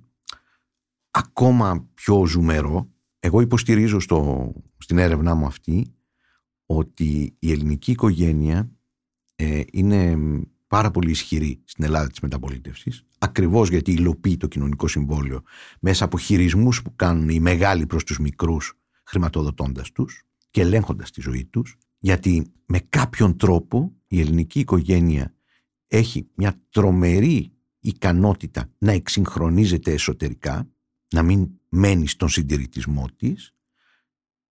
ακόμα 1.18 1.88
πιο 1.94 2.26
ζουμερό, 2.26 2.88
εγώ 3.18 3.40
υποστηρίζω 3.40 4.00
στο, 4.00 4.52
στην 4.78 4.98
έρευνά 4.98 5.34
μου 5.34 5.46
αυτή 5.46 5.94
ότι 6.66 7.36
η 7.38 7.50
ελληνική 7.50 7.90
οικογένεια 7.90 8.70
ε, 9.36 9.62
είναι 9.72 10.18
πάρα 10.66 10.90
πολύ 10.90 11.10
ισχυρή 11.10 11.62
στην 11.64 11.84
Ελλάδα 11.84 12.08
της 12.08 12.20
μεταπολίτευσης 12.20 13.04
ακριβώς 13.18 13.68
γιατί 13.68 13.92
υλοποιεί 13.92 14.36
το 14.36 14.46
κοινωνικό 14.46 14.88
συμβόλαιο 14.88 15.42
μέσα 15.80 16.04
από 16.04 16.18
χειρισμούς 16.18 16.82
που 16.82 16.96
κάνουν 16.96 17.28
οι 17.28 17.40
μεγάλοι 17.40 17.86
προς 17.86 18.04
τους 18.04 18.18
μικρούς 18.18 18.78
χρηματοδοτώντας 19.04 19.92
τους 19.92 20.22
και 20.50 20.60
ελέγχοντας 20.60 21.10
τη 21.10 21.20
ζωή 21.20 21.44
τους 21.44 21.76
γιατί 21.98 22.52
με 22.66 22.78
κάποιον 22.78 23.36
τρόπο 23.36 23.92
η 24.06 24.20
ελληνική 24.20 24.60
οικογένεια 24.60 25.34
έχει 25.86 26.28
μια 26.34 26.60
τρομερή 26.70 27.52
ικανότητα 27.80 28.70
να 28.78 28.92
εξυγχρονίζεται 28.92 29.92
εσωτερικά 29.92 30.68
να 31.14 31.22
μην 31.22 31.48
μένει 31.68 32.06
στον 32.06 32.28
συντηρητισμό 32.28 33.08
της 33.16 33.54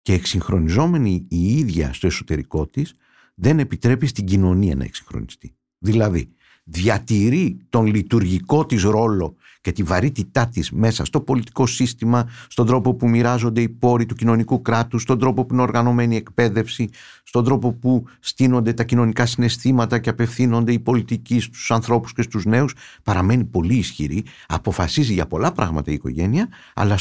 και 0.01 0.13
εξυγχρονιζόμενη 0.13 1.25
η 1.29 1.57
ίδια 1.57 1.93
στο 1.93 2.07
εσωτερικό 2.07 2.67
της 2.67 2.95
δεν 3.35 3.59
επιτρέπει 3.59 4.07
στην 4.07 4.25
κοινωνία 4.25 4.75
να 4.75 4.83
εξυγχρονιστεί. 4.83 5.55
Δηλαδή, 5.77 6.33
διατηρεί 6.69 7.57
τον 7.69 7.85
λειτουργικό 7.85 8.65
της 8.65 8.83
ρόλο 8.83 9.35
και 9.61 9.71
τη 9.71 9.83
βαρύτητά 9.83 10.47
της 10.47 10.71
μέσα 10.71 11.05
στο 11.05 11.21
πολιτικό 11.21 11.65
σύστημα, 11.65 12.29
στον 12.47 12.65
τρόπο 12.65 12.93
που 12.95 13.09
μοιράζονται 13.09 13.61
οι 13.61 13.69
πόροι 13.69 14.05
του 14.05 14.15
κοινωνικού 14.15 14.61
κράτους, 14.61 15.01
στον 15.01 15.19
τρόπο 15.19 15.45
που 15.45 15.53
είναι 15.53 15.63
οργανωμένη 15.63 16.13
η 16.13 16.17
εκπαίδευση, 16.17 16.89
στον 17.23 17.43
τρόπο 17.43 17.73
που 17.73 18.05
στείνονται 18.19 18.73
τα 18.73 18.83
κοινωνικά 18.83 19.25
συναισθήματα 19.25 19.99
και 19.99 20.09
απευθύνονται 20.09 20.71
οι 20.71 20.79
πολιτικοί 20.79 21.39
στους 21.39 21.71
ανθρώπους 21.71 22.13
και 22.13 22.21
στους 22.21 22.45
νέους, 22.45 22.73
παραμένει 23.03 23.43
πολύ 23.43 23.75
ισχυρή, 23.75 24.23
αποφασίζει 24.47 25.13
για 25.13 25.27
πολλά 25.27 25.51
πράγματα 25.51 25.91
η 25.91 25.93
οικογένεια, 25.93 26.47
αλλά 26.73 26.97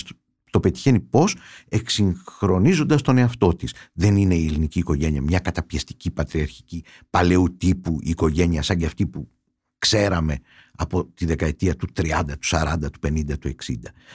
το 0.51 0.61
πετυχαίνει 0.61 1.01
πώς, 1.01 1.37
εξυγχρονίζοντας 1.69 3.03
τον 3.03 3.19
εαυτό 3.19 3.55
της. 3.55 3.75
Δεν 3.93 4.17
είναι 4.17 4.35
η 4.35 4.47
ελληνική 4.47 4.79
οικογένεια 4.79 5.23
μια 5.23 5.39
καταπιεστική 5.39 6.11
πατριαρχική 6.11 6.85
παλαιού 7.11 7.57
τύπου 7.57 7.99
οικογένεια 8.01 8.63
σαν 8.63 8.79
και 8.79 8.87
αυτή 8.87 9.07
που 9.07 9.29
ξέραμε 9.79 10.39
από 10.77 11.07
τη 11.15 11.25
δεκαετία 11.25 11.77
του 11.77 11.89
30, 11.97 12.23
του 12.27 12.49
40, 12.51 12.75
του 12.93 12.99
50, 13.07 13.39
του 13.39 13.49
60. 13.49 13.75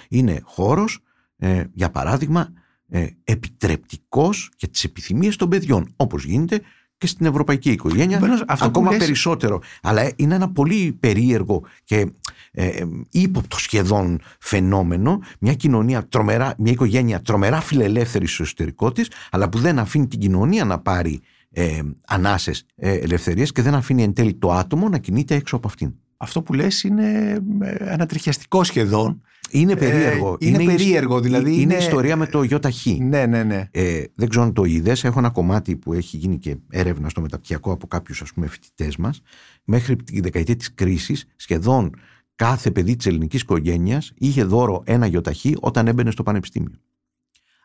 Είναι 0.09 0.39
χώρος, 0.43 0.99
ε, 1.37 1.63
για 1.73 1.89
παράδειγμα, 1.89 2.49
ε, 2.89 3.07
επιτρεπτικός 3.23 4.51
για 4.57 4.67
τις 4.67 4.83
επιθυμίες 4.83 5.35
των 5.35 5.49
παιδιών, 5.49 5.93
όπως 5.95 6.23
γίνεται 6.23 6.61
και 6.97 7.07
στην 7.07 7.25
ευρωπαϊκή 7.25 7.71
οικογένεια, 7.71 8.45
ακόμα 8.47 8.89
περισσότερο. 8.89 9.61
Αλλά 9.81 10.11
είναι 10.15 10.35
ένα 10.35 10.51
πολύ 10.51 10.97
περίεργο 10.99 11.63
και 11.83 12.11
ε, 12.51 12.83
ύποπτο 13.11 13.59
σχεδόν 13.59 14.21
φαινόμενο, 14.39 15.19
μια 15.39 15.53
κοινωνία 15.53 16.07
τρομερά, 16.07 16.53
μια 16.57 16.71
οικογένεια 16.71 17.21
τρομερά 17.21 17.61
φιλελεύθερη 17.61 18.27
στο 18.27 18.43
εσωτερικό 18.43 18.91
της, 18.91 19.07
αλλά 19.31 19.49
που 19.49 19.57
δεν 19.57 19.79
αφήνει 19.79 20.07
την 20.07 20.19
κοινωνία 20.19 20.65
να 20.65 20.79
πάρει 20.79 21.21
ε, 21.51 21.79
ανάσες 22.07 22.65
ε, 22.75 22.93
ελευθερίες 22.93 23.51
και 23.51 23.61
δεν 23.61 23.73
αφήνει 23.73 24.03
εν 24.03 24.13
τέλει 24.13 24.33
το 24.33 24.51
άτομο 24.51 24.89
να 24.89 24.97
κινείται 24.97 25.35
έξω 25.35 25.55
από 25.55 25.67
αυτήν. 25.67 25.93
Αυτό 26.17 26.41
που 26.41 26.53
λες 26.53 26.83
είναι 26.83 27.41
ε, 27.61 27.91
ανατριχιαστικό 27.91 28.63
σχεδόν. 28.63 29.21
Είναι 29.51 29.75
περίεργο. 29.75 30.37
Ε, 30.39 30.47
είναι, 30.47 30.63
είναι 30.63 30.75
περίεργο, 30.75 31.19
δηλαδή. 31.19 31.51
Είναι, 31.53 31.61
είναι 31.61 31.75
ιστορία 31.75 32.15
με 32.15 32.27
το 32.27 32.43
ΙΧ. 32.43 32.85
Ναι, 32.99 33.25
ναι, 33.25 33.43
ναι. 33.43 33.67
Ε, 33.71 34.03
δεν 34.15 34.29
ξέρω 34.29 34.45
αν 34.45 34.53
το 34.53 34.63
είδες. 34.63 35.03
Έχω 35.03 35.19
ένα 35.19 35.29
κομμάτι 35.29 35.75
που 35.75 35.93
έχει 35.93 36.17
γίνει 36.17 36.37
και 36.37 36.57
έρευνα 36.69 37.09
στο 37.09 37.21
μεταπτυχιακό 37.21 37.71
από 37.71 37.87
κάποιους 37.87 38.23
φοιτητές 38.47 38.97
μας. 38.97 39.21
Μέχρι 39.63 39.95
τη 39.95 40.21
δεκαετία 40.21 40.55
της 40.55 40.73
κρίσης, 40.73 41.25
σχεδόν 41.35 41.89
κάθε 42.35 42.71
παιδί 42.71 42.95
της 42.95 43.05
ελληνικής 43.05 43.41
οικογένειας 43.41 44.11
είχε 44.17 44.43
δώρο 44.43 44.81
ένα 44.85 45.05
ΙΧ 45.05 45.45
όταν 45.59 45.87
έμπαινε 45.87 46.11
στο 46.11 46.23
πανεπιστήμιο. 46.23 46.79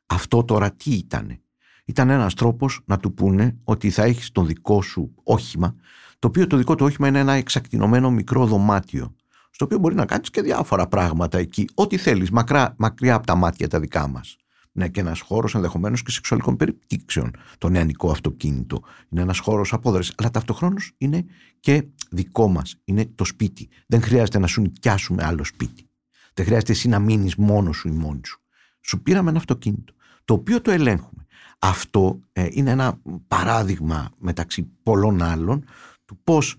Αυτό 0.06 0.44
τώρα 0.44 0.72
τι 0.72 0.90
ήταν 0.90 1.40
ήταν 1.86 2.10
ένας 2.10 2.34
τρόπος 2.34 2.80
να 2.84 2.98
του 2.98 3.14
πούνε 3.14 3.56
ότι 3.64 3.90
θα 3.90 4.02
έχεις 4.02 4.30
τον 4.32 4.46
δικό 4.46 4.82
σου 4.82 5.14
όχημα, 5.22 5.74
το 6.18 6.28
οποίο 6.28 6.46
το 6.46 6.56
δικό 6.56 6.74
του 6.74 6.84
όχημα 6.84 7.08
είναι 7.08 7.18
ένα 7.18 7.32
εξακτηνωμένο 7.32 8.10
μικρό 8.10 8.46
δωμάτιο, 8.46 9.14
στο 9.50 9.64
οποίο 9.64 9.78
μπορεί 9.78 9.94
να 9.94 10.06
κάνεις 10.06 10.30
και 10.30 10.42
διάφορα 10.42 10.86
πράγματα 10.86 11.38
εκεί, 11.38 11.68
ό,τι 11.74 11.96
θέλεις, 11.96 12.30
μακρά, 12.30 12.74
μακριά 12.78 13.14
από 13.14 13.26
τα 13.26 13.34
μάτια 13.34 13.68
τα 13.68 13.80
δικά 13.80 14.08
μας. 14.08 14.36
Ναι, 14.72 14.88
και 14.88 15.00
ένας 15.00 15.20
χώρος 15.20 15.54
ενδεχομένως 15.54 16.02
και 16.02 16.10
σεξουαλικών 16.10 16.56
περιπτύξεων. 16.56 17.30
Το 17.58 17.68
νεανικό 17.68 18.10
αυτοκίνητο. 18.10 18.82
Είναι 19.08 19.22
ένας 19.22 19.38
χώρος 19.38 19.72
απόδρασης. 19.72 20.14
Αλλά 20.16 20.30
ταυτοχρόνως 20.30 20.92
είναι 20.98 21.24
και 21.60 21.86
δικό 22.10 22.48
μας. 22.48 22.76
Είναι 22.84 23.06
το 23.14 23.24
σπίτι. 23.24 23.68
Δεν 23.86 24.02
χρειάζεται 24.02 24.38
να 24.38 24.46
σου 24.46 24.60
νοικιάσουμε 24.60 25.24
άλλο 25.24 25.44
σπίτι. 25.44 25.88
Δεν 26.34 26.44
χρειάζεται 26.44 26.72
εσύ 26.72 26.88
να 26.88 26.98
μείνεις 26.98 27.36
μόνος 27.36 27.76
σου 27.76 27.88
ή 27.88 27.90
μόνη 27.90 28.20
σου. 28.24 28.40
Σου 28.80 29.02
πήραμε 29.02 29.28
ένα 29.30 29.38
αυτοκίνητο. 29.38 29.94
Το 30.26 30.34
οποίο 30.34 30.60
το 30.60 30.70
ελέγχουμε. 30.70 31.26
Αυτό 31.58 32.20
ε, 32.32 32.48
είναι 32.50 32.70
ένα 32.70 33.00
παράδειγμα 33.28 34.10
μεταξύ 34.18 34.62
πολλών 34.82 35.22
άλλων 35.22 35.64
του 36.04 36.18
πώς 36.24 36.56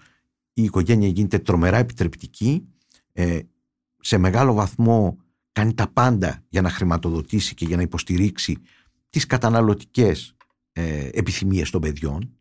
η 0.54 0.64
οικογένεια 0.64 1.08
γίνεται 1.08 1.40
τρομερά 1.40 1.78
επιτρεπτική, 1.78 2.68
ε, 3.14 3.40
σε 4.00 4.18
μεγάλο 4.18 4.54
βαθμό 4.54 5.18
κάνει 5.52 5.74
τα 5.74 5.88
πάντα 5.88 6.44
για 6.50 6.62
να 6.62 6.70
χρηματοδοτήσει 6.70 7.54
και 7.54 7.66
για 7.66 7.76
να 7.76 7.82
υποστηρίξει 7.82 8.58
τις 9.10 9.26
καταναλωτικές 9.26 10.36
ε, 10.72 11.10
επιθυμίες 11.14 11.70
των 11.70 11.82
παιδιών. 11.82 12.38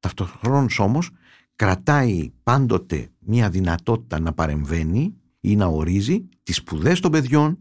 Ταυτοχρόνως 0.00 0.78
όμως 0.78 1.10
κρατάει 1.56 2.30
πάντοτε 2.42 3.10
μια 3.18 3.50
δυνατότητα 3.50 4.20
να 4.20 4.32
παρεμβαίνει 4.32 5.14
ή 5.40 5.56
να 5.56 5.66
ορίζει 5.66 6.28
τις 6.42 6.56
σπουδές 6.56 7.00
των 7.00 7.10
παιδιών 7.10 7.58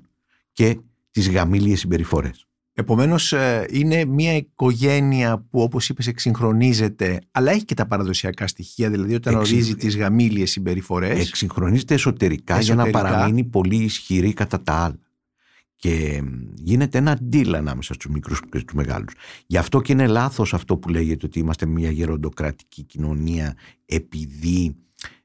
και 0.52 0.80
τις 1.12 1.30
γαμήλιες 1.30 1.80
συμπεριφορές. 1.80 2.49
Επομένως 2.80 3.34
ε, 3.34 3.66
είναι 3.70 4.06
μια 4.06 4.36
οικογένεια 4.36 5.46
που 5.50 5.62
όπως 5.62 5.90
είπες 5.90 6.08
εξυγχρονίζεται 6.08 7.20
αλλά 7.32 7.52
έχει 7.52 7.66
και 7.66 7.74
τα 7.74 7.88
παραδοσιακά 7.88 8.48
στοιχεία 8.48 8.90
δηλαδή 8.90 9.14
όταν 9.14 9.36
Εξυγ... 9.36 9.54
ορίζει 9.54 9.76
τις 9.76 9.98
γαμήλιες 9.98 10.52
συμπεριφορές. 10.52 11.28
Εξυγχρονίζεται 11.28 11.94
εσωτερικά, 11.94 12.58
εσωτερικά, 12.58 12.90
για 12.90 13.02
να 13.02 13.10
παραμείνει 13.10 13.44
πολύ 13.44 13.76
ισχυρή 13.76 14.34
κατά 14.34 14.62
τα 14.62 14.74
άλλα. 14.74 15.00
Και 15.76 16.24
γίνεται 16.56 16.98
ένα 16.98 17.20
deal 17.32 17.54
ανάμεσα 17.56 17.94
στους 17.94 18.12
μικρούς 18.12 18.42
και 18.52 18.58
στους 18.58 18.74
μεγάλους. 18.74 19.14
Γι' 19.46 19.58
αυτό 19.58 19.82
και 19.82 19.92
είναι 19.92 20.08
λάθος 20.08 20.54
αυτό 20.54 20.78
που 20.78 20.90
λέγεται 20.90 21.26
ότι 21.26 21.40
είμαστε 21.40 21.66
μια 21.66 21.92
γεροντοκρατική 21.92 22.84
κοινωνία 22.84 23.56
επειδή 23.86 24.76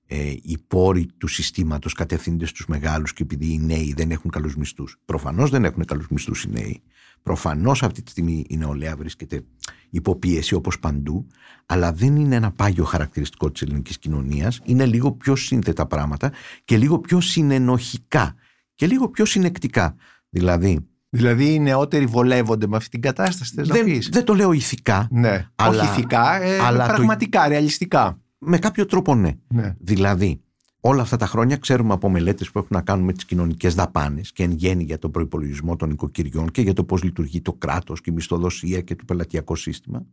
ε, 0.07 0.31
οι 0.43 0.59
πόροι 0.67 1.07
του 1.19 1.27
συστήματος 1.27 1.93
κατευθύνονται 1.93 2.47
στους 2.47 2.67
μεγάλους 2.67 3.13
και 3.13 3.23
επειδή 3.23 3.53
οι 3.53 3.59
νέοι 3.59 3.95
δεν 3.97 4.11
έχουν 4.11 4.31
καλούς 4.31 4.57
μισθούς. 4.57 4.97
Προφανώς 5.05 5.51
δεν 5.51 5.65
έχουν 5.65 5.85
καλούς 5.85 6.09
μισθούς 6.09 6.43
οι 6.43 6.51
νέοι. 6.51 6.83
Προφανώς 7.25 7.83
αυτή 7.83 8.03
τη 8.03 8.11
στιγμή 8.11 8.45
η 8.49 8.57
νεολαία 8.57 8.97
βρίσκεται 8.97 9.45
υποπίεση 9.91 10.55
όπως 10.55 10.79
παντού, 10.79 11.27
αλλά 11.67 11.93
δεν 11.93 12.17
είναι 12.17 12.35
ένα 12.35 12.53
πάγιο 12.53 12.85
χαρακτηριστικό 12.85 13.51
της 13.51 13.63
ελληνικής 13.63 13.99
κοινωνίας. 13.99 14.61
Είναι 14.65 14.87
λίγο 14.87 15.13
πιο 15.13 15.37
σύνθετα 15.37 15.87
πράγματα 15.87 16.33
και 16.65 16.77
λίγο 16.77 16.99
πιο 16.99 17.21
συνενοχικά 17.21 18.35
και 18.75 18.87
λίγο 18.87 19.09
πιο 19.09 19.25
συνεκτικά. 19.25 19.95
Δηλαδή, 20.29 20.87
Δηλαδή 21.09 21.55
οι 21.55 21.59
νεότεροι 21.59 22.07
βολεύονται 22.07 22.67
με 22.67 22.77
αυτή 22.77 22.91
την 22.91 23.01
κατάσταση, 23.01 23.55
θες 23.55 23.69
δεν, 23.69 23.79
να 23.79 23.85
πεις; 23.85 24.09
Δεν 24.09 24.25
το 24.25 24.35
λέω 24.35 24.53
ηθικά. 24.53 25.09
Ναι, 25.11 25.49
αλλά, 25.55 25.83
όχι 25.83 25.93
ηθικά, 25.93 26.43
ε, 26.43 26.59
αλλά 26.59 26.87
πραγματικά, 26.87 27.43
το... 27.43 27.49
ρεαλιστικά. 27.49 28.21
Με 28.39 28.59
κάποιο 28.59 28.87
τρόπο 28.87 29.15
ναι. 29.15 29.33
ναι. 29.49 29.75
Δηλαδή, 29.79 30.41
όλα 30.87 31.03
αυτά 31.03 31.17
τα 31.17 31.27
χρόνια 31.27 31.57
ξέρουμε 31.57 31.93
από 31.93 32.09
μελέτες 32.09 32.51
που 32.51 32.59
έχουν 32.59 32.71
να 32.71 32.83
κάνουν 32.83 33.05
με 33.05 33.13
τις 33.13 33.25
κοινωνικές 33.25 33.75
δαπάνες 33.75 34.33
και 34.33 34.43
εν 34.43 34.51
γέννη 34.51 34.85
για 34.85 34.99
τον 34.99 35.11
προϋπολογισμό 35.11 35.77
των 35.77 35.91
οικοκυριών 35.91 36.51
και 36.51 36.63
για 36.63 36.73
το 36.73 36.85
πώς 36.85 37.03
λειτουργεί 37.03 37.41
το 37.41 37.53
κράτος 37.53 38.01
και 38.01 38.11
η 38.11 38.13
μισθοδοσία 38.13 38.81
και 38.81 38.95
το 38.95 39.05
πελατειακό 39.05 39.55
σύστημα. 39.55 40.07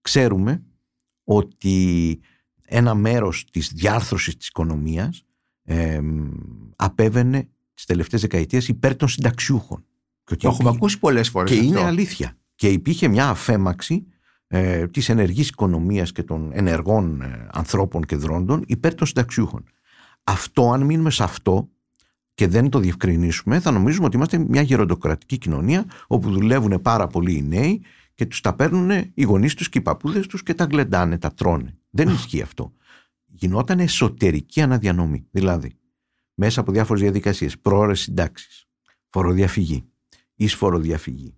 Ξέρουμε 0.00 0.62
ότι 1.24 2.20
ένα 2.64 2.94
μέρος 2.94 3.44
της 3.50 3.72
διάρθρωσης 3.74 4.36
της 4.36 4.48
οικονομίας 4.48 5.24
ε, 5.62 6.00
απέβαινε 6.76 7.48
τις 7.74 7.84
τελευταίες 7.84 8.20
δεκαετίες 8.20 8.68
υπέρ 8.68 8.96
των 8.96 9.08
συνταξιούχων. 9.08 9.84
Και 10.24 10.36
το 10.36 10.48
έχουμε 10.48 10.70
ακούσει 10.70 10.98
πολλές 10.98 11.28
φορές. 11.28 11.50
Και 11.50 11.64
είναι 11.64 11.80
αλήθεια. 11.80 12.36
Και 12.54 12.68
υπήρχε 12.68 13.08
μια 13.08 13.28
αφέμαξη 13.28 14.06
ε, 14.46 14.86
της 14.86 15.08
ενεργής 15.08 15.48
οικονομίας 15.48 16.12
και 16.12 16.22
των 16.22 16.50
ενεργών 16.52 17.20
ε, 17.20 17.48
ανθρώπων 17.52 18.02
και 18.02 18.16
δρόντων 18.16 18.62
υπέρ 18.66 18.94
των 18.94 19.06
συνταξιούχων. 19.06 19.64
Αυτό, 20.24 20.72
αν 20.72 20.82
μείνουμε 20.82 21.10
σε 21.10 21.22
αυτό 21.22 21.68
και 22.34 22.48
δεν 22.48 22.68
το 22.68 22.78
διευκρινίσουμε, 22.78 23.60
θα 23.60 23.70
νομίζουμε 23.70 24.06
ότι 24.06 24.16
είμαστε 24.16 24.38
μια 24.38 24.62
γεροντοκρατική 24.62 25.38
κοινωνία 25.38 25.84
όπου 26.06 26.30
δουλεύουν 26.30 26.80
πάρα 26.82 27.06
πολλοί 27.06 27.36
οι 27.36 27.42
νέοι 27.42 27.82
και 28.14 28.26
τους 28.26 28.40
τα 28.40 28.54
παίρνουν 28.54 28.90
οι 29.14 29.22
γονείς 29.22 29.54
τους 29.54 29.68
και 29.68 29.78
οι 29.78 29.82
παππούδες 29.82 30.26
τους 30.26 30.42
και 30.42 30.54
τα 30.54 30.64
γλεντάνε, 30.64 31.18
τα 31.18 31.32
τρώνε. 31.32 31.78
Δεν 31.90 32.08
ισχύει 32.08 32.42
αυτό. 32.42 32.72
Γινόταν 33.26 33.78
εσωτερική 33.78 34.60
αναδιανομή. 34.60 35.26
Δηλαδή, 35.30 35.76
μέσα 36.34 36.60
από 36.60 36.72
διάφορες 36.72 37.02
διαδικασίες, 37.02 37.58
πρόορες 37.58 38.00
συντάξεις, 38.00 38.66
φοροδιαφυγή, 39.08 39.84
εισφοροδιαφυγή, 40.34 41.36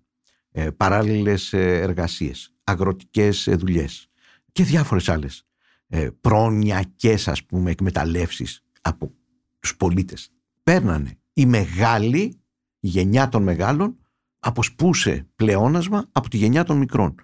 ε, 0.51 0.69
παράλληλες 0.69 1.53
ε, 1.53 1.79
εργασίες, 1.79 2.53
αγροτικές 2.63 3.47
ε, 3.47 3.55
δουλειές 3.55 4.09
και 4.51 4.63
διάφορες 4.63 5.09
άλλες 5.09 5.45
ε, 5.87 6.09
προνοιακές 6.21 7.27
ας 7.27 7.43
πούμε 7.43 7.71
εκμεταλλεύσεις 7.71 8.61
από 8.87 9.11
τους 9.59 9.77
πολίτες. 9.77 10.31
Παίρνανε 10.63 11.17
η 11.33 11.45
μεγάλη 11.45 12.39
γενιά 12.79 13.29
των 13.29 13.43
μεγάλων 13.43 13.97
αποσπούσε 14.39 15.27
πλεόνασμα 15.35 16.09
από 16.11 16.29
τη 16.29 16.37
γενιά 16.37 16.63
των 16.63 16.77
μικρών 16.77 17.15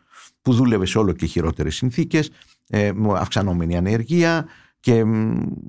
που 0.41 0.53
δούλευε 0.53 0.85
σε 0.85 0.97
όλο 0.97 1.11
και 1.11 1.25
χειρότερες 1.25 1.75
συνθήκες, 1.75 2.29
ε, 2.67 2.91
αυξανόμενη 3.15 3.77
ανεργία 3.77 4.47
και 4.79 5.03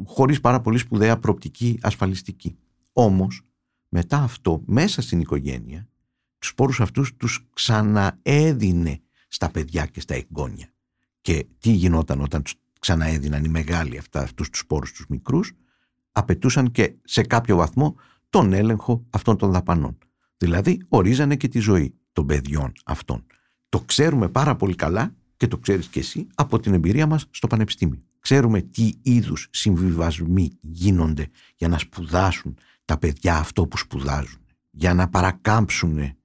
χωρίς 0.05 0.41
πάρα 0.41 0.61
πολύ 0.61 0.79
σπουδαία 0.79 1.19
προοπτική 1.19 1.79
ασφαλιστική. 1.83 2.59
Όμως 2.93 3.43
μετά 3.89 4.19
αυτό 4.19 4.63
μέσα 4.67 5.03
στην 5.03 5.21
οικογένεια 5.21 5.89
τους 6.39 6.49
σπόρους 6.49 6.81
αυτούς 6.81 7.17
τους 7.17 7.47
ξαναέδινε 7.53 9.01
στα 9.29 9.51
παιδιά 9.51 9.87
και 9.87 10.01
στα 10.01 10.15
εγγόνια. 10.15 10.69
Και 11.21 11.47
τι 11.59 11.71
γινόταν 11.71 12.21
όταν 12.21 12.43
τους 12.43 12.55
ξαναέδιναν 12.81 13.45
οι 13.45 13.49
μεγάλοι 13.49 13.99
αυτά, 13.99 14.21
αυτούς 14.21 14.51
τους 14.51 14.59
σπόρους 14.59 14.93
τους 14.93 15.07
μικρούς, 15.09 15.53
απαιτούσαν 16.17 16.71
και 16.71 16.95
σε 17.05 17.23
κάποιο 17.23 17.57
βαθμό 17.57 17.97
τον 18.31 18.53
έλεγχο 18.53 19.07
αυτών 19.11 19.37
των 19.37 19.51
δαπανών. 19.51 19.99
Δηλαδή 20.37 20.83
ορίζανε 20.89 21.37
και 21.37 21.49
τη 21.49 21.59
ζωή 21.59 21.95
των 22.13 22.27
παιδιών 22.27 22.73
αυτών. 22.85 23.27
Το 23.69 23.81
ξέρουμε 23.81 24.29
πάρα 24.29 24.57
πολύ 24.57 24.75
καλά 24.75 25.15
και 25.37 25.47
το 25.47 25.59
ξέρεις 25.59 25.87
και 25.87 26.01
εσύ 26.01 26.27
από 26.35 26.59
την 26.59 26.75
εμπειρία 26.75 27.07
μας 27.07 27.27
στο 27.31 27.47
πανεπιστήμιο. 27.47 28.03
Ξέρουμε 28.19 28.61
τι 28.61 28.93
είδους 29.03 29.49
συμβιβασμοί 29.51 30.59
γίνονται 30.61 31.29
για 31.57 31.69
να 31.69 31.79
σπουδάσουν 31.79 32.57
τα 32.85 32.99
παιδιά 32.99 33.37
αυτό 33.37 33.67
που 33.67 33.77
σπουδάζουν, 33.77 34.41
για 34.71 34.95
να 34.95 35.09
παρακάμψουν 35.09 36.17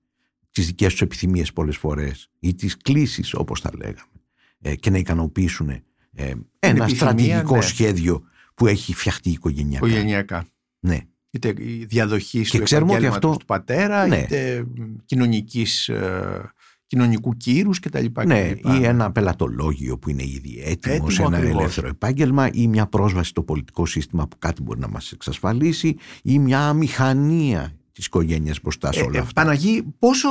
τις 0.51 0.65
δικές 0.65 0.91
τους 0.91 1.01
επιθυμίες 1.01 1.53
πολλές 1.53 1.77
φορές 1.77 2.29
ή 2.39 2.55
τις 2.55 2.77
κλήσεις 2.77 3.33
όπως 3.33 3.61
τα 3.61 3.69
λέγαμε 3.77 4.21
ε, 4.61 4.75
και 4.75 4.89
να 4.89 4.97
ικανοποιήσουν 4.97 5.69
ε, 5.69 6.33
ένα 6.59 6.87
στρατηγικό 6.87 7.55
ναι. 7.55 7.61
σχέδιο 7.61 8.23
που 8.59 8.67
έχει 8.67 8.93
φτιαχτεί 8.93 9.29
οικογενειακά. 9.29 9.87
Οικογενειακά. 9.87 10.45
Ναι. 10.79 10.99
Είτε 11.31 11.53
η 11.57 11.85
διαδοχή 11.85 12.41
του 12.41 12.75
επαγγέλματος 12.75 13.37
του 13.37 13.45
πατέρα, 13.45 14.07
ναι. 14.07 14.17
είτε 14.17 14.65
κοινωνικής, 15.05 15.89
ε, 15.89 16.51
κοινωνικού 16.87 17.37
κύρους 17.37 17.79
κτλ. 17.79 18.05
Ναι, 18.25 18.53
ή 18.63 18.83
ένα 18.83 19.11
πελατολόγιο 19.11 19.97
που 19.97 20.09
είναι 20.09 20.23
ήδη 20.23 20.61
έτοιμο, 20.65 21.09
σε 21.09 21.23
ένα 21.23 21.37
ελεύθερο 21.37 21.87
επάγγελμα 21.87 22.49
ή 22.53 22.67
μια 22.67 22.87
πρόσβαση 22.87 23.29
στο 23.29 23.43
πολιτικό 23.43 23.85
σύστημα 23.85 24.27
που 24.27 24.37
κάτι 24.39 24.61
μπορεί 24.61 24.79
να 24.79 24.87
μας 24.87 25.11
εξασφαλίσει 25.11 25.95
ή 26.23 26.39
μια 26.39 26.73
μηχανία 26.73 27.73
της 27.91 28.05
οικογένειας 28.05 28.59
μπροστά 28.61 28.91
σε 28.91 29.01
όλα 29.01 29.17
ε, 29.17 29.21
αυτά. 29.21 29.41
Παναγί, 29.41 29.83
πόσο 29.99 30.29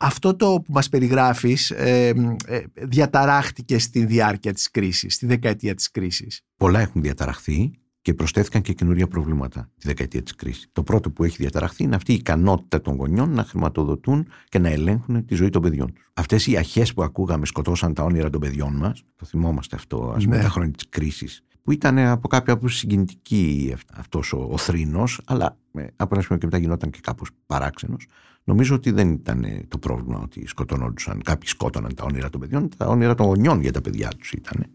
αυτό 0.00 0.36
το 0.36 0.46
που 0.64 0.72
μας 0.72 0.88
περιγράφεις 0.88 1.70
ε, 1.70 2.08
ε, 2.46 2.62
διαταράχτηκε 2.74 3.78
στη 3.78 4.04
διάρκεια 4.04 4.52
της 4.52 4.70
κρίσης, 4.70 5.14
στη 5.14 5.26
δεκαετία 5.26 5.74
της 5.74 5.90
κρίσης; 5.90 6.40
Πολλά 6.56 6.80
έχουν 6.80 7.02
διαταραχθεί 7.02 7.70
και 8.02 8.14
προσθέθηκαν 8.14 8.62
και 8.62 8.72
καινούργια 8.72 9.06
προβλήματα 9.06 9.70
τη 9.78 9.86
δεκαετία 9.86 10.22
της 10.22 10.34
κρίσης. 10.34 10.68
Το 10.72 10.82
πρώτο 10.82 11.10
που 11.10 11.24
έχει 11.24 11.36
διαταραχθεί 11.36 11.84
είναι 11.84 11.96
αυτή 11.96 12.12
η 12.12 12.14
ικανότητα 12.14 12.80
των 12.80 12.96
γονιών 12.96 13.30
να 13.30 13.44
χρηματοδοτούν 13.44 14.26
και 14.48 14.58
να 14.58 14.68
ελέγχουν 14.68 15.24
τη 15.24 15.34
ζωή 15.34 15.50
των 15.50 15.62
παιδιών 15.62 15.92
τους. 15.92 16.10
Αυτές 16.14 16.46
οι 16.46 16.56
αρχές 16.56 16.92
που 16.92 17.02
ακούγαμε 17.02 17.46
σκοτώσαν 17.46 17.94
τα 17.94 18.02
όνειρα 18.02 18.30
των 18.30 18.40
παιδιών 18.40 18.76
μας, 18.76 19.04
το 19.16 19.26
θυμόμαστε 19.26 19.76
αυτό 19.76 20.12
ας 20.16 20.24
πούμε 20.24 20.36
ναι. 20.36 20.42
τα 20.42 20.48
χρόνια 20.48 20.72
της 20.72 20.88
κρίσης, 20.88 21.42
που 21.62 21.72
ήταν 21.72 21.98
από 21.98 22.28
κάποια 22.28 22.52
άποψη 22.52 22.76
συγκινητική 22.76 23.74
αυτός 23.94 24.32
ο, 24.32 24.48
ο 24.50 24.56
θρήνος, 24.56 25.20
αλλά 25.24 25.56
ε, 25.72 25.86
από 25.96 26.14
ένα 26.14 26.22
σημείο 26.22 26.38
και 26.38 26.46
μετά 26.46 26.58
γινόταν 26.58 26.90
και 26.90 27.00
κάπως 27.02 27.30
παράξενος. 27.46 28.06
Νομίζω 28.44 28.74
ότι 28.74 28.90
δεν 28.90 29.10
ήταν 29.10 29.64
το 29.68 29.78
πρόβλημα 29.78 30.18
ότι 30.18 30.46
σκοτώνονταν, 30.46 31.22
κάποιοι 31.22 31.48
σκότωναν 31.48 31.94
τα 31.94 32.04
όνειρα 32.04 32.30
των 32.30 32.40
παιδιών, 32.40 32.68
τα 32.76 32.86
όνειρα 32.86 33.14
των 33.14 33.26
γονιών 33.26 33.60
για 33.60 33.72
τα 33.72 33.80
παιδιά 33.80 34.08
τους 34.18 34.32
ήταν. 34.32 34.66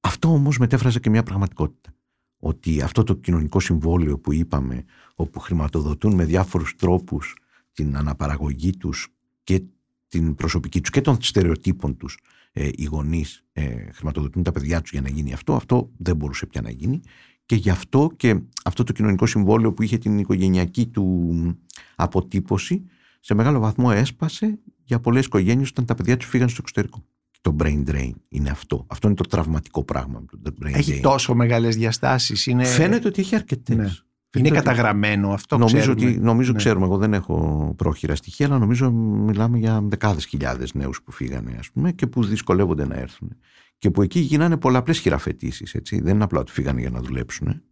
Αυτό 0.00 0.32
όμως 0.32 0.58
μετέφραζε 0.58 1.00
και 1.00 1.10
μια 1.10 1.22
πραγματικότητα. 1.22 1.90
Ότι 2.38 2.82
αυτό 2.82 3.02
το 3.04 3.14
κοινωνικό 3.14 3.60
συμβόλαιο 3.60 4.18
που 4.18 4.32
είπαμε, 4.32 4.84
όπου 5.14 5.40
χρηματοδοτούν 5.40 6.14
με 6.14 6.24
διάφορους 6.24 6.74
τρόπους 6.76 7.36
την 7.72 7.96
αναπαραγωγή 7.96 8.76
τους 8.76 9.08
και 9.44 9.62
την 10.08 10.34
προσωπική 10.34 10.80
τους 10.80 10.90
και 10.90 11.00
των 11.00 11.22
στερεοτύπων 11.22 11.96
τους 11.96 12.18
ε, 12.52 12.68
οι 12.74 12.84
γονείς 12.84 13.44
ε, 13.52 13.92
χρηματοδοτούν 13.92 14.42
τα 14.42 14.52
παιδιά 14.52 14.80
τους 14.80 14.90
για 14.90 15.00
να 15.00 15.08
γίνει 15.08 15.32
αυτό, 15.32 15.54
αυτό 15.54 15.90
δεν 15.96 16.16
μπορούσε 16.16 16.46
πια 16.46 16.60
να 16.60 16.70
γίνει. 16.70 17.00
Και 17.46 17.54
γι' 17.54 17.70
αυτό 17.70 18.10
και 18.16 18.40
αυτό 18.64 18.84
το 18.84 18.92
κοινωνικό 18.92 19.26
συμβόλαιο 19.26 19.72
που 19.72 19.82
είχε 19.82 19.98
την 19.98 20.18
οικογενειακή 20.18 20.86
του 20.86 21.58
αποτύπωση 21.96 22.84
σε 23.20 23.34
μεγάλο 23.34 23.58
βαθμό 23.60 23.90
έσπασε 23.94 24.58
για 24.84 25.00
πολλές 25.00 25.24
οικογένειες 25.24 25.68
όταν 25.68 25.84
τα 25.84 25.94
παιδιά 25.94 26.16
τους 26.16 26.28
φύγαν 26.28 26.48
στο 26.48 26.58
εξωτερικό. 26.60 27.04
Το 27.40 27.56
brain 27.58 27.84
drain 27.88 28.10
είναι 28.28 28.50
αυτό. 28.50 28.86
Αυτό 28.88 29.06
είναι 29.06 29.16
το 29.16 29.24
τραυματικό 29.24 29.84
πράγμα. 29.84 30.24
Το 30.42 30.54
brain 30.62 30.72
έχει 30.72 30.96
drain. 30.96 31.02
τόσο 31.02 31.34
μεγάλες 31.34 31.76
διαστάσεις. 31.76 32.46
Είναι... 32.46 32.64
Φαίνεται 32.64 33.08
ότι 33.08 33.20
έχει 33.20 33.34
αρκετές. 33.34 33.76
Ναι. 33.76 33.90
Είναι 34.38 34.48
καταγραμμένο 34.48 35.32
αυτό. 35.32 35.58
Νομίζω, 35.58 35.76
ξέρουμε. 35.76 36.06
ότι, 36.06 36.18
νομίζω 36.18 36.52
ναι. 36.52 36.58
ξέρουμε, 36.58 36.84
εγώ 36.84 36.96
δεν 36.96 37.14
έχω 37.14 37.74
πρόχειρα 37.76 38.14
στοιχεία, 38.14 38.46
αλλά 38.46 38.58
νομίζω 38.58 38.90
μιλάμε 38.92 39.58
για 39.58 39.80
δεκάδες 39.82 40.24
χιλιάδες 40.24 40.74
νέους 40.74 41.02
που 41.02 41.12
φύγανε, 41.12 41.56
ας 41.58 41.70
πούμε, 41.70 41.92
και 41.92 42.06
που 42.06 42.24
δυσκολεύονται 42.24 42.86
να 42.86 42.94
έρθουν. 42.94 43.36
Και 43.78 43.90
που 43.90 44.02
εκεί 44.02 44.20
γίνανε 44.20 44.56
πολλαπλές 44.56 44.98
χειραφετήσεις. 44.98 45.76
Δεν 45.90 46.14
είναι 46.14 46.24
απλά 46.24 46.40
ότι 46.40 46.52
φύγανε 46.52 46.80
για 46.80 46.90
να 46.90 47.00
δουλέψουν. 47.00 47.62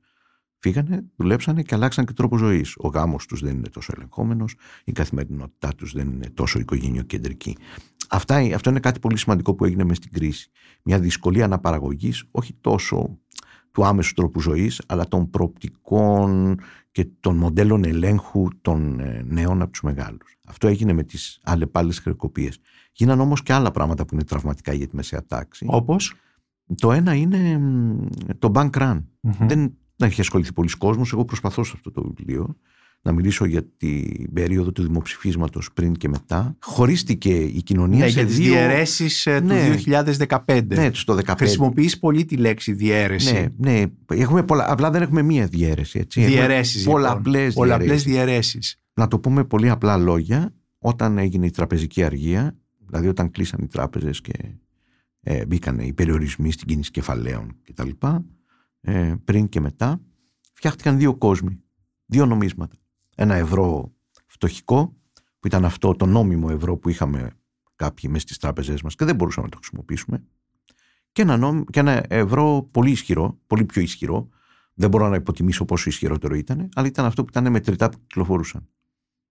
Φύγανε, 0.58 1.04
δουλέψανε 1.16 1.62
και 1.62 1.74
αλλάξαν 1.74 2.04
και 2.04 2.12
τρόπο 2.12 2.36
ζωής. 2.36 2.74
Ο 2.76 2.88
γάμος 2.88 3.26
τους 3.26 3.40
δεν 3.40 3.56
είναι 3.56 3.68
τόσο 3.68 3.92
ελεγχόμενος, 3.96 4.54
η 4.84 4.92
καθημερινότητά 4.92 5.74
τους 5.76 5.92
δεν 5.92 6.10
είναι 6.10 6.30
τόσο 6.34 6.58
οικογενειοκεντρική. 6.58 7.56
Αυτά, 8.08 8.36
αυτό 8.54 8.70
είναι 8.70 8.80
κάτι 8.80 8.98
πολύ 8.98 9.16
σημαντικό 9.18 9.54
που 9.54 9.64
έγινε 9.64 9.84
μες 9.84 9.96
στην 9.96 10.12
κρίση. 10.12 10.50
Μια 10.82 10.98
δυσκολία 10.98 11.44
αναπαραγωγής, 11.44 12.24
όχι 12.30 12.54
τόσο 12.60 13.18
του 13.72 13.84
άμεσου 13.84 14.14
τρόπου 14.14 14.40
ζωής, 14.40 14.82
αλλά 14.86 15.08
των 15.08 15.30
προοπτικών 15.30 16.56
και 16.92 17.08
των 17.20 17.36
μοντέλων 17.36 17.84
ελέγχου 17.84 18.48
των 18.60 19.00
ε, 19.00 19.22
νέων 19.26 19.62
από 19.62 19.70
τους 19.70 19.82
μεγάλους. 19.82 20.38
Αυτό 20.46 20.68
έγινε 20.68 20.92
με 20.92 21.02
τις 21.02 21.40
αλλεπάλληλες 21.42 21.98
χρεοκοπίες. 21.98 22.58
Γίναν 22.92 23.20
όμως 23.20 23.42
και 23.42 23.52
άλλα 23.52 23.70
πράγματα 23.70 24.04
που 24.04 24.14
είναι 24.14 24.24
τραυματικά 24.24 24.72
για 24.72 24.88
τη 24.88 24.96
μεσαία 24.96 25.24
τάξη. 25.26 25.66
Όπως; 25.68 26.14
Το 26.74 26.92
ένα 26.92 27.14
είναι 27.14 27.60
το 28.38 28.52
bank 28.54 28.70
run. 28.70 29.02
Δεν, 29.20 29.48
δεν 29.96 30.08
έχει 30.08 30.20
ασχοληθεί 30.20 30.52
πολλοί 30.52 30.68
κόσμος. 30.78 31.12
Εγώ 31.12 31.24
προσπαθώ 31.24 31.64
σε 31.64 31.72
αυτό 31.74 31.90
το 31.90 32.02
βιβλίο 32.02 32.56
να 33.02 33.12
μιλήσω 33.12 33.44
για 33.44 33.64
την 33.76 34.32
περίοδο 34.32 34.72
του 34.72 34.82
δημοψηφίσματος 34.82 35.72
πριν 35.72 35.94
και 35.94 36.08
μετά. 36.08 36.56
Χωρίστηκε 36.60 37.38
η 37.38 37.62
κοινωνία 37.62 37.98
ναι, 37.98 38.10
σε 38.10 38.18
για 38.18 38.26
τις 38.26 38.36
δύο... 38.36 38.52
διαιρέσεις 38.52 39.26
ε, 39.26 39.40
Ναι. 39.40 39.76
του 39.76 39.90
2015. 40.46 40.66
Ναι, 40.66 40.90
το 40.90 41.18
2015. 41.26 41.34
Χρησιμοποιείς 41.36 41.98
πολύ 41.98 42.24
τη 42.24 42.36
λέξη 42.36 42.72
διαίρεση. 42.72 43.32
Ναι, 43.32 43.72
ναι. 43.72 43.84
Έχουμε 44.06 44.42
πολλά, 44.42 44.70
απλά 44.72 44.90
δεν 44.90 45.02
έχουμε 45.02 45.22
μία 45.22 45.46
διαίρεση. 45.46 45.98
Έτσι. 45.98 46.20
Έχουμε 46.20 46.36
Διαιρέσεις 46.36 46.84
Πολλαπλές 46.84 47.48
λοιπόν. 47.48 47.66
Πολλαπλές 47.66 48.02
διαιρέσεις. 48.02 48.12
διαιρέσεις. 48.12 48.76
Να 48.94 49.08
το 49.08 49.18
πούμε 49.18 49.44
πολύ 49.44 49.70
απλά 49.70 49.96
λόγια. 49.96 50.54
Όταν 50.78 51.18
έγινε 51.18 51.46
η 51.46 51.50
τραπεζική 51.50 52.02
αργία, 52.02 52.56
δηλαδή 52.86 53.08
όταν 53.08 53.30
κλείσαν 53.30 53.60
οι 53.62 53.66
τράπεζες 53.66 54.20
και 54.20 54.32
ε, 55.20 55.46
μπήκαν 55.46 55.78
οι 55.78 55.92
περιορισμοί 55.92 56.52
στην 56.52 56.66
κίνηση 56.66 56.90
κεφαλαίων 56.90 57.56
κτλ. 57.64 57.88
Ε, 58.80 59.14
πριν 59.24 59.48
και 59.48 59.60
μετά, 59.60 60.00
φτιάχτηκαν 60.52 60.98
δύο 60.98 61.14
κόσμοι, 61.14 61.60
δύο 62.06 62.26
νομίσματα. 62.26 62.76
Ένα 63.22 63.34
ευρώ 63.34 63.92
φτωχικό, 64.26 64.96
που 65.38 65.46
ήταν 65.46 65.64
αυτό 65.64 65.94
το 65.94 66.06
νόμιμο 66.06 66.48
ευρώ 66.50 66.76
που 66.76 66.88
είχαμε 66.88 67.30
κάποιοι 67.76 68.10
μέσα 68.12 68.24
στις 68.24 68.38
τράπεζές 68.38 68.82
μας 68.82 68.94
και 68.94 69.04
δεν 69.04 69.14
μπορούσαμε 69.14 69.46
να 69.46 69.52
το 69.52 69.58
χρησιμοποιήσουμε. 69.58 70.24
Και 71.12 71.22
ένα, 71.22 71.36
νόμι- 71.36 71.70
και 71.70 71.80
ένα 71.80 72.02
ευρώ 72.08 72.68
πολύ 72.70 72.90
ισχυρό, 72.90 73.38
πολύ 73.46 73.64
πιο 73.64 73.82
ισχυρό. 73.82 74.28
Δεν 74.74 74.90
μπορώ 74.90 75.08
να 75.08 75.16
υποτιμήσω 75.16 75.64
πόσο 75.64 75.88
ισχυρότερο 75.88 76.34
ήταν, 76.34 76.68
αλλά 76.74 76.86
ήταν 76.86 77.04
αυτό 77.04 77.22
που 77.24 77.28
ήταν 77.30 77.50
μετρητά 77.50 77.88
που 77.88 77.98
κυκλοφορούσαν 78.06 78.68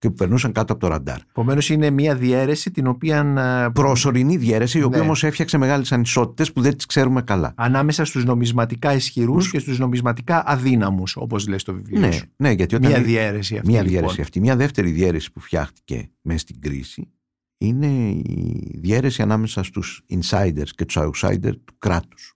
και 0.00 0.08
που 0.08 0.14
περνούσαν 0.14 0.52
κάτω 0.52 0.72
από 0.72 0.82
το 0.82 0.88
ραντάρ. 0.88 1.18
Επομένως 1.28 1.70
είναι 1.70 1.90
μια 1.90 2.14
διαίρεση 2.16 2.70
την 2.70 2.86
οποία 2.86 3.18
ε, 3.66 3.70
Προσωρινή 3.72 4.36
διαίρεση, 4.36 4.78
η 4.78 4.82
οποία 4.82 4.98
Ναι. 4.98 5.04
όμως 5.04 5.24
έφτιαξε 5.24 5.58
μεγάλες 5.58 5.92
ανισότητες 5.92 6.52
που 6.52 6.60
δεν 6.60 6.76
τις 6.76 6.86
ξέρουμε 6.86 7.22
καλά. 7.22 7.52
ανάμεσα 7.56 8.04
στους 8.04 8.24
νομισματικά 8.24 8.94
ισχυρούς 8.94 9.34
Μους. 9.34 9.50
και 9.50 9.58
στους 9.58 9.78
νομισματικά 9.78 10.42
αδύναμους, 10.46 11.16
όπως 11.16 11.48
λες 11.48 11.60
στο 11.60 11.74
βιβλίο 11.74 12.00
Ναι, 12.00 12.10
σου. 12.10 12.24
ναι, 12.36 12.50
γιατί 12.50 12.74
όταν. 12.74 12.90
Μια 12.90 13.02
διαίρεση 13.02 13.56
αυτή. 13.56 13.70
Μία 13.70 13.82
λοιπόν. 13.82 13.98
διαίρεση 13.98 14.20
αυτή. 14.20 14.40
Μία 14.40 14.56
δεύτερη 14.56 14.90
διαίρεση 14.90 15.32
που 15.32 15.40
φτιάχτηκε 15.40 16.10
μέσα 16.22 16.38
στην 16.38 16.60
κρίση 16.60 17.10
είναι 17.58 17.86
η 18.10 18.78
διαίρεση 18.82 19.22
ανάμεσα 19.22 19.62
στους 19.62 20.02
insiders 20.10 20.68
και 20.74 20.84
τους 20.84 20.96
outsiders 20.98 21.54
του 21.64 21.74
κράτους. 21.78 22.34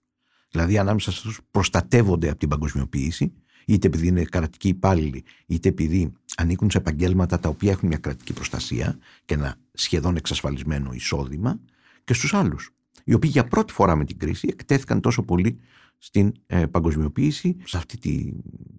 Δηλαδή 0.51 0.79
ανάμεσα 0.79 1.11
σε 1.11 1.17
αυτούς 1.19 1.37
που 1.37 1.45
προστατεύονται 1.51 2.29
από 2.29 2.39
την 2.39 2.49
παγκοσμιοποίηση, 2.49 3.33
είτε 3.67 3.87
επειδή 3.87 4.07
είναι 4.07 4.25
κρατικοί 4.25 4.69
υπάλληλοι, 4.69 5.25
είτε 5.47 5.69
επειδή 5.69 6.13
ανήκουν 6.37 6.71
σε 6.71 6.79
επαγγέλματα 6.79 7.39
τα 7.39 7.49
οποία 7.49 7.71
έχουν 7.71 7.89
μια 7.89 7.99
κρατική 7.99 8.33
προστασία 8.33 8.99
και 9.25 9.35
ένα 9.35 9.57
σχεδόν 9.73 10.17
εξασφαλισμένο 10.17 10.93
εισόδημα, 10.93 11.61
και 12.05 12.15
στους 12.15 12.35
άλλους, 12.35 12.71
οι 13.05 13.15
οποίοι 13.15 13.31
για 13.33 13.45
πρώτη 13.45 13.73
φορά 13.73 13.97
με 13.97 14.05
την 14.05 14.19
κρίση 14.19 14.49
εκτέθηκαν 14.51 15.01
τόσο 15.01 15.23
πολύ 15.23 15.59
στην 15.99 16.33
ε, 16.47 16.67
παγκοσμιοποίηση, 16.67 17.57
σε 17.65 17.77
αυτή 17.77 17.99
τη, 17.99 18.33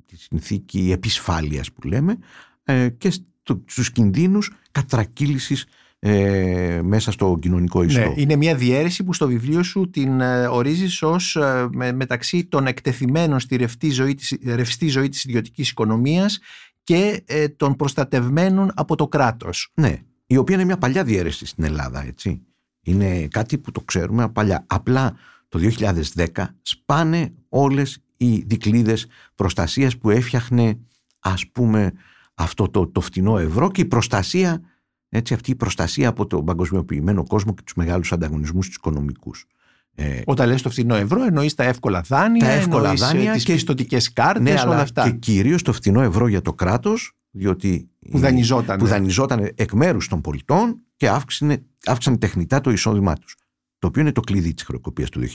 τη 0.06 0.18
συνθήκη 0.18 0.92
επισφάλειας 0.92 1.72
που 1.72 1.88
λέμε, 1.88 2.18
ε, 2.64 2.90
και 2.90 3.10
στο, 3.10 3.64
στους 3.66 3.92
κινδύνους 3.92 4.52
κατρακύλησης 4.72 5.66
ε, 6.00 6.80
μέσα 6.84 7.12
στο 7.12 7.38
κοινωνικό 7.42 7.84
ιστό. 7.84 8.00
Ναι, 8.00 8.14
είναι 8.16 8.36
μια 8.36 8.56
διαίρεση 8.56 9.04
που 9.04 9.14
στο 9.14 9.28
βιβλίο 9.28 9.64
σου 9.64 9.90
την 9.90 10.22
ε, 10.22 10.48
ορίζεις 10.48 11.02
ως 11.02 11.36
ε, 11.36 11.68
με- 11.72 11.92
μεταξύ 11.94 12.46
των 12.46 12.68
εκτεθειμένων 12.68 13.40
στη 13.40 13.56
ρευστή 13.56 13.90
ζωή 13.90 14.14
της, 14.14 14.38
ρευστή 14.46 14.88
ζωή 14.88 15.10
της 15.10 15.24
ιδιωτικής 15.24 15.70
οικονομίας 15.70 16.40
και 16.84 17.24
ε, 17.26 17.48
των 17.48 17.76
προστατευμένων 17.76 18.72
από 18.76 18.96
το 18.96 19.08
κράτος. 19.08 19.72
Ναι, 19.74 20.02
η 20.28 20.38
οποία 20.38 20.56
είναι 20.56 20.66
μια 20.66 20.78
παλιά 20.78 21.04
διαίρεση 21.04 21.46
στην 21.46 21.64
Ελλάδα, 21.64 22.06
έτσι. 22.06 22.42
Είναι 22.82 23.28
κάτι 23.28 23.58
που 23.58 23.72
το 23.72 23.82
ξέρουμε 23.82 24.24
από 24.24 24.32
παλιά. 24.32 24.64
Απλά 24.68 25.16
το 25.50 25.60
2010 26.16 26.26
σπάνε 26.62 27.34
όλες 27.50 28.00
οι 28.18 28.44
δικλείδες 28.48 29.08
προστασίας 29.36 29.98
που 29.98 30.10
έφτιαχνε 30.10 30.80
ας 31.20 31.48
πούμε 31.48 31.94
αυτό 32.34 32.70
το, 32.70 32.88
το 32.88 33.02
φτηνό 33.02 33.38
ευρώ 33.38 33.72
και 33.72 33.82
η 33.82 33.86
προστασία, 33.86 34.62
έτσι, 35.16 35.34
αυτή 35.34 35.52
η 35.52 35.56
προστασία 35.56 36.08
από 36.08 36.26
τον 36.28 36.46
παγκοσμιοποιημένο 36.46 37.24
κόσμο 37.28 37.54
και 37.54 37.62
τους 37.64 37.74
μεγάλους 37.76 38.12
ανταγωνισμούς 38.12 38.68
τους 38.68 38.76
οικονομικούς. 38.76 39.46
Ε, 39.96 40.22
Όταν 40.26 40.48
λες 40.48 40.62
το 40.62 40.70
φθηνό 40.70 40.96
ευρώ 40.96 41.24
εννοείς 41.24 41.54
τα 41.54 41.64
εύκολα 41.64 42.02
δάνεια, 42.02 42.46
Τα 42.46 42.52
εύκολα 42.52 42.82
εννοείς, 42.82 43.02
ε, 43.02 43.06
δάνεια 43.06 43.34
τις 43.34 43.44
και- 43.44 43.54
πιστωτικές 43.54 44.14
κάρτες, 44.14 44.44
ναι, 44.44 44.52
όλα 44.52 44.62
αλλά 44.62 44.80
αυτά 44.80 45.04
και 45.10 45.12
κυρίως 45.12 45.62
το 45.62 45.74
φτηνό 45.74 46.02
ευρώ 46.02 46.28
για 46.28 46.42
το 46.42 46.54
κράτος, 46.54 47.12
διότι 47.32 47.90
που 48.12 48.18
δανειζόταν. 48.20 48.78
που 48.78 48.86
δανειζόταν 48.86 49.52
εκ 49.56 49.72
μέρους 49.72 50.08
των 50.08 50.22
πολιτών 50.22 50.80
και 50.96 51.10
αύξηνε, 51.10 51.64
αύξανε 51.86 52.18
τεχνητά 52.18 52.62
το 52.62 52.72
εισόδημά 52.72 53.14
τους. 53.16 53.36
Το 53.86 53.92
οποίο 53.92 54.02
είναι 54.04 54.12
το 54.12 54.22
κλειδί 54.22 54.54
της 54.54 54.64
χρεοκοπίας 54.64 55.10
του 55.10 55.20
2010. 55.20 55.26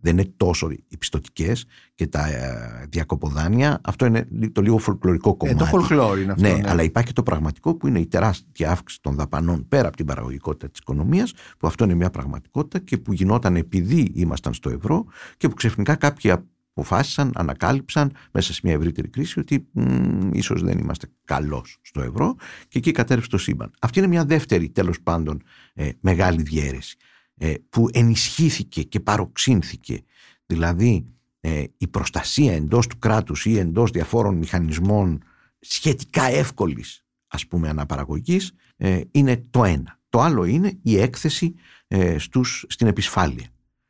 Δεν 0.00 0.18
είναι 0.18 0.32
τόσο 0.36 0.70
οι 0.88 0.96
πιστοτικές 0.98 1.64
και 1.94 2.06
τα 2.06 2.26
ε, 2.28 2.86
διακοποδάνεια. 2.88 3.80
Αυτό 3.84 4.06
είναι 4.06 4.28
το 4.52 4.60
λίγο 4.62 4.78
φολκλωρικό 4.78 5.30
Ε, 5.30 5.34
κομμάτι. 5.36 5.58
το 5.58 5.64
χολχλόρ 5.64 6.18
είναι 6.18 6.32
αυτό. 6.32 6.46
ναι, 6.48 6.54
ναι. 6.54 6.68
αλλά 6.70 6.82
υπάρχει 6.82 7.08
και 7.08 7.14
το 7.14 7.22
πραγματικό 7.22 7.74
που 7.74 7.86
είναι 7.86 7.98
η 7.98 8.06
τεράστια 8.06 8.70
αύξηση 8.70 9.00
των 9.02 9.14
δαπανών 9.14 9.68
πέρα 9.68 9.88
από 9.88 9.96
την 9.96 10.06
παραγωγικότητα 10.06 10.68
της 10.70 10.78
οικονομίας, 10.80 11.32
που 11.58 11.66
αυτό 11.66 11.84
είναι 11.84 11.94
μια 11.94 12.10
πραγματικότητα 12.10 12.78
και 12.78 12.98
που 12.98 13.12
γινόταν 13.12 13.56
επειδή 13.56 14.10
ήμασταν 14.14 14.54
στο 14.54 14.70
ευρώ 14.70 15.04
και 15.36 15.48
που 15.48 15.54
ξαφνικά 15.54 15.94
κάποιοι 15.94 16.30
αποφάσισαν, 16.30 17.30
ανακάλυψαν 17.34 18.12
μέσα 18.32 18.52
σε 18.52 18.60
μια 18.64 18.72
ευρύτερη 18.74 19.08
κρίση 19.08 19.38
ότι 19.38 19.66
μ, 19.72 20.30
ίσως 20.32 20.62
δεν 20.62 20.78
είμαστε 20.78 21.06
καλώς 21.24 21.78
στο 21.82 22.00
ευρώ 22.02 22.34
και 22.68 22.78
εκεί 22.78 22.90
κατέρευσε 22.92 23.30
το 23.30 23.38
σύμπαν. 23.38 23.70
Αυτή 23.80 23.98
είναι 23.98 24.08
μια 24.08 24.24
δεύτερη 24.24 24.68
τέλος 24.68 25.00
πάντων 25.00 25.42
ε, 25.74 25.88
μεγάλη 26.00 26.42
διαίρεση 26.42 26.96
ε, 27.00 27.04
που 27.68 27.88
ενισχύθηκε 27.92 28.82
και 28.82 29.00
παροξύνθηκε. 29.00 30.00
Δηλαδή 30.46 31.06
ε, 31.40 31.64
η 31.76 31.86
προστασία 31.88 32.52
εντός 32.54 32.86
του 32.86 32.98
κράτους 32.98 33.44
ή 33.44 33.58
εντός 33.58 33.90
διαφόρων 33.90 34.36
μηχανισμών 34.36 35.22
σχετικά 35.58 36.22
εύκολης 36.24 37.04
ας 37.26 37.46
πούμε 37.46 37.68
αναπαραγωγής 37.68 38.52
ε, 38.76 39.00
είναι 39.10 39.42
το 39.50 39.64
ένα. 39.64 39.98
Το 40.08 40.20
άλλο 40.20 40.44
είναι 40.44 40.78
η 40.82 40.98
έκθεση 40.98 41.54
ε, 41.88 42.18
στους, 42.18 42.64
στην 42.68 42.86
επισφάλεια 42.86 43.46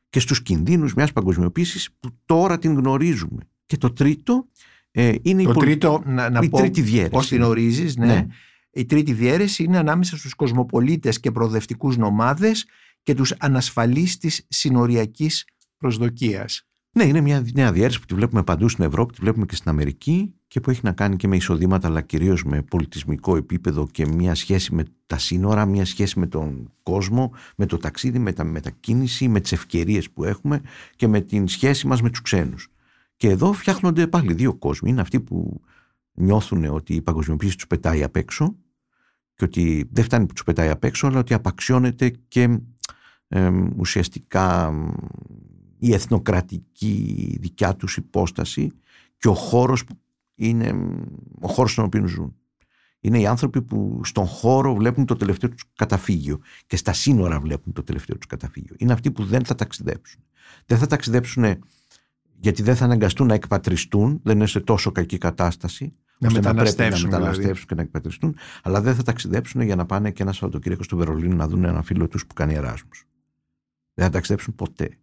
και 0.08 0.20
στους 0.20 0.42
κινδύνους 0.42 0.94
μιας 0.94 1.12
παγκοσμιοποίησης 1.12 1.88
που 2.00 2.08
τώρα 2.24 2.58
την 2.58 2.74
γνωρίζουμε. 2.74 3.48
Και 3.66 3.76
το 3.76 3.92
τρίτο 3.92 4.46
ε, 4.90 5.12
είναι 5.22 5.42
Το 5.42 5.50
η, 5.50 5.52
πολι- 5.52 5.68
τρίτο, 5.68 6.02
να, 6.06 6.30
να 6.30 6.40
η 6.42 6.48
πω 6.48 6.58
τρίτη 6.58 6.80
διαίρεση. 6.82 7.10
πώς 7.10 7.28
την 7.28 7.42
ορίζεις, 7.42 7.96
ναι. 7.96 8.06
Ναι. 8.06 8.26
Η 8.70 8.84
τρίτη 8.84 9.12
διαίρεση 9.12 9.62
είναι 9.62 9.78
ανάμεσα 9.78 10.16
στους 10.16 10.34
κοσμοπολίτες 10.34 11.20
και 11.20 11.30
προοδευτικούς 11.30 11.96
νομάδες 11.96 12.66
και 13.06 13.14
τους 13.14 13.34
ανασφαλείς 13.38 14.18
της 14.18 14.46
συνοριακής 14.48 15.44
προσδοκίας. 15.78 16.66
Ναι, 16.92 17.04
είναι 17.04 17.20
μια 17.20 17.46
νέα 17.54 17.72
διαίρεση 17.72 18.00
που 18.00 18.06
τη 18.06 18.14
βλέπουμε 18.14 18.42
παντού 18.42 18.68
στην 18.68 18.84
Ευρώπη, 18.84 19.12
τη 19.12 19.20
βλέπουμε 19.20 19.46
και 19.46 19.54
στην 19.54 19.70
Αμερική 19.70 20.34
και 20.46 20.60
που 20.60 20.70
έχει 20.70 20.80
να 20.82 20.92
κάνει 20.92 21.16
και 21.16 21.28
με 21.28 21.36
εισοδήματα, 21.36 21.88
αλλά 21.88 22.00
κυρίως 22.00 22.44
με 22.44 22.62
πολιτισμικό 22.62 23.36
επίπεδο 23.36 23.86
και 23.86 24.06
μια 24.06 24.34
σχέση 24.34 24.74
με 24.74 24.84
τα 25.06 25.18
σύνορα, 25.18 25.66
μια 25.66 25.84
σχέση 25.84 26.18
με 26.18 26.26
τον 26.26 26.72
κόσμο, 26.82 27.32
με 27.56 27.66
το 27.66 27.76
ταξίδι, 27.76 28.18
με 28.18 28.32
τα 28.32 28.44
μετακίνηση, 28.44 29.28
με 29.28 29.40
τις 29.40 29.52
ευκαιρίες 29.52 30.10
που 30.10 30.24
έχουμε 30.24 30.60
και 30.96 31.08
με 31.08 31.20
την 31.20 31.48
σχέση 31.48 31.86
μας 31.86 32.02
με 32.02 32.10
τους 32.10 32.22
ξένους. 32.22 32.68
Και 33.16 33.28
εδώ 33.28 33.52
φτιάχνονται 33.52 34.06
πάλι 34.06 34.34
δύο 34.34 34.54
κόσμοι. 34.54 34.90
Είναι 34.90 35.00
αυτοί 35.00 35.20
που 35.20 35.60
νιώθουν 36.12 36.64
ότι 36.64 36.94
η 36.94 37.02
παγκοσμιοποίηση 37.02 37.56
τους 37.56 37.66
πετάει 37.66 38.02
απ' 38.02 38.16
έξω 38.16 38.56
και 39.36 39.44
ότι 39.44 39.88
δεν 39.92 40.04
φτάνει 40.04 40.26
που 40.26 40.32
τους 40.32 40.44
πετάει 40.44 40.68
απ' 40.68 40.84
έξω, 40.84 41.06
αλλά 41.06 41.18
ότι 41.18 41.34
απαξιώνεται 41.34 42.12
και 42.28 42.58
ε, 43.28 43.50
ουσιαστικά 43.76 44.74
η 45.78 45.94
εθνοκρατική 45.94 47.36
δικιά 47.40 47.76
τους 47.76 47.96
υπόσταση 47.96 48.72
και 49.18 49.28
ο 49.28 49.34
χώρος 49.34 49.84
που 49.84 49.98
είναι 50.34 50.74
ο 51.40 51.48
χώρος 51.48 51.72
στον 51.72 51.84
οποίο 51.84 52.06
ζουν. 52.06 52.36
Είναι 53.00 53.20
οι 53.20 53.26
άνθρωποι 53.26 53.62
που 53.62 54.00
στον 54.04 54.26
χώρο 54.26 54.74
βλέπουν 54.74 55.04
το 55.06 55.16
τελευταίο 55.16 55.50
τους 55.50 55.64
καταφύγιο 55.76 56.40
και 56.66 56.76
στα 56.76 56.92
σύνορα 56.92 57.40
βλέπουν 57.40 57.72
το 57.72 57.82
τελευταίο 57.82 58.16
τους 58.16 58.26
καταφύγιο. 58.26 58.74
Είναι 58.78 58.92
αυτοί 58.92 59.10
που 59.10 59.24
δεν 59.24 59.44
θα 59.44 59.54
ταξιδέψουν. 59.54 60.22
Δεν 60.66 60.78
θα 60.78 60.86
ταξιδέψουν 60.86 61.44
γιατί 62.40 62.62
δεν 62.62 62.76
θα 62.76 62.84
αναγκαστούν 62.84 63.26
να 63.26 63.34
εκπατριστούν, 63.34 64.20
δεν 64.22 64.36
είναι 64.36 64.46
σε 64.46 64.60
τόσο 64.60 64.92
κακή 64.92 65.18
κατάσταση, 65.18 65.84
Να 66.18 66.28
ώστε 66.28 66.40
πρέπει 66.40 66.56
μεταναστεύσουν, 66.56 67.10
να 67.10 67.16
δηλαδή. 67.16 67.24
μεταναστεύσουν 67.24 67.66
και 67.68 67.74
να 67.74 67.82
εκπατριστούν, 67.82 68.36
αλλά 68.62 68.80
δεν 68.80 68.94
θα 68.94 69.02
ταξιδέψουν 69.02 69.60
για 69.60 69.76
να 69.76 69.86
πάνε 69.86 70.10
και 70.10 70.22
ένα 70.22 70.32
Σαββατοκύριακο 70.32 70.82
στο 70.82 70.96
Βερολίνο 70.96 71.34
να 71.34 71.48
δουν 71.48 71.64
έναν 71.64 71.82
φίλο 71.82 72.08
τους 72.08 72.26
που 72.26 72.34
κάνει 72.34 72.54
Εράσμους. 72.54 73.05
Δεν 73.96 74.04
θα 74.04 74.10
ταξιδέψουν 74.10 74.54
ποτέ. 74.54 74.98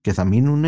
Και 0.00 0.12
θα 0.12 0.24
μείνουν 0.24 0.64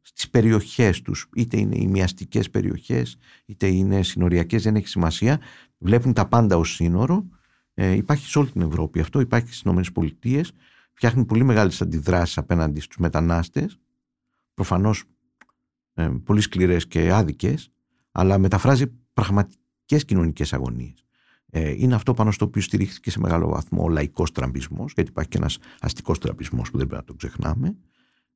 στις 0.00 0.30
περιοχές 0.30 1.02
τους, 1.02 1.28
είτε 1.34 1.58
είναι 1.58 1.76
ημιαστικές 1.78 2.50
περιοχές, 2.50 3.16
είτε 3.46 3.66
είναι 3.66 4.02
συνοριακές, 4.02 4.62
δεν 4.62 4.76
έχει 4.76 4.88
σημασία. 4.88 5.40
Βλέπουν 5.78 6.12
τα 6.12 6.28
πάντα 6.28 6.56
ως 6.56 6.74
σύνορο. 6.74 7.26
Ε, 7.74 7.90
υπάρχει 7.90 8.26
σε 8.26 8.38
όλη 8.38 8.50
την 8.50 8.60
Ευρώπη 8.60 9.00
αυτό, 9.00 9.20
υπάρχει 9.20 9.54
στις 9.54 9.88
ΗΠΑ. 9.88 10.40
Φτιάχνει 10.92 11.24
πολύ 11.24 11.44
μεγάλες 11.44 11.82
αντιδράσεις 11.82 12.38
απέναντι 12.38 12.80
στους 12.80 12.96
μετανάστες. 12.96 13.78
Προφανώς 14.54 15.04
ε, 15.94 16.08
πολύ 16.24 16.40
σκληρές 16.40 16.86
και 16.86 17.12
άδικες, 17.12 17.70
αλλά 18.12 18.38
μεταφράζει 18.38 18.86
πραγματικές 19.12 20.04
κοινωνικές 20.04 20.52
αγωνίες. 20.52 21.05
Ε, 21.50 21.70
είναι 21.70 21.94
αυτό 21.94 22.14
πάνω 22.14 22.30
στο 22.30 22.44
οποίο 22.44 22.62
στηρίχθηκε 22.62 23.10
σε 23.10 23.20
μεγάλο 23.20 23.48
βαθμό 23.48 23.84
ο 23.84 23.88
λαϊκός 23.88 24.32
τραμπισμός, 24.32 24.92
γιατί 24.94 25.10
υπάρχει 25.10 25.30
και 25.30 25.38
ένας 25.38 25.58
αστικός 25.80 26.18
τραμπισμός 26.18 26.70
που 26.70 26.78
δεν 26.78 26.86
πρέπει 26.86 27.00
να 27.00 27.06
τον 27.06 27.16
ξεχνάμε. 27.16 27.76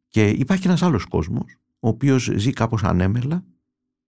Και 0.08 0.28
υπάρχει 0.28 0.62
και 0.62 0.68
ένας 0.68 0.82
άλλος 0.82 1.04
κόσμος, 1.04 1.56
ο 1.80 1.88
οποίος 1.88 2.30
ζει 2.36 2.52
κάπως 2.52 2.84
ανέμελα, 2.84 3.44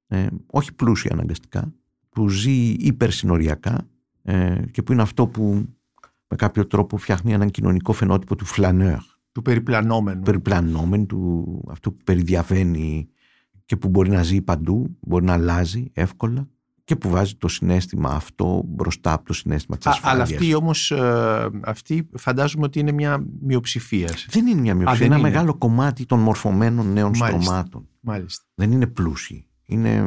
ε, 0.06 0.26
όχι 0.46 0.72
πλούσια 0.72 1.10
αναγκαστικά, 1.12 1.72
που 2.08 2.28
ζει 2.28 2.68
υπερσυνοριακά 2.68 3.88
ε, 4.22 4.62
και 4.70 4.82
που 4.82 4.92
είναι 4.92 5.02
αυτό 5.02 5.26
που 5.26 5.68
με 6.28 6.36
κάποιο 6.36 6.66
τρόπο 6.66 6.96
φτιάχνει 6.96 7.32
έναν 7.32 7.50
κοινωνικό 7.50 7.92
φαινότυπο 7.92 8.36
του 8.36 8.44
φλανέρ. 8.44 8.98
Του 9.32 9.42
περιπλανόμενου. 9.42 10.22
Περιπλανόμενου, 10.22 11.06
του, 11.06 11.60
αυτό 11.68 11.92
που 11.92 12.04
περιδιαβαίνει 12.04 13.08
και 13.64 13.76
που 13.76 13.88
μπορεί 13.88 14.10
να 14.10 14.22
ζει 14.22 14.40
παντού, 14.40 14.96
μπορεί 15.00 15.24
να 15.24 15.32
αλλάζει 15.32 15.90
εύκολα 15.92 16.48
και 16.84 16.96
που 16.96 17.10
βάζει 17.10 17.34
το 17.34 17.48
συνέστημα 17.48 18.10
αυτό 18.10 18.62
μπροστά 18.66 19.12
από 19.12 19.24
το 19.24 19.32
συνέστημα 19.32 19.76
της 19.76 19.86
ασφάλειας. 19.86 20.28
Αλλά 20.28 20.36
αυτή 20.36 20.54
όμως, 20.54 20.90
ε, 20.90 21.50
αυτή 21.64 22.08
φαντάζομαι 22.16 22.64
ότι 22.64 22.78
είναι 22.78 22.92
μια 22.92 23.24
μειοψηφία. 23.40 24.14
Δεν 24.28 24.46
είναι 24.46 24.60
μια 24.60 24.74
μειοψηφία, 24.74 25.06
είναι 25.06 25.14
ένα 25.14 25.22
μεγάλο 25.22 25.54
κομμάτι 25.54 26.06
των 26.06 26.18
μορφωμένων 26.20 26.92
νέων 26.92 27.12
Μάλιστα. 27.16 27.42
στρωμάτων. 27.42 27.88
Μάλιστα. 28.00 28.44
Δεν 28.54 28.72
είναι 28.72 28.86
πλούσιοι. 28.86 29.46
Είναι, 29.66 30.06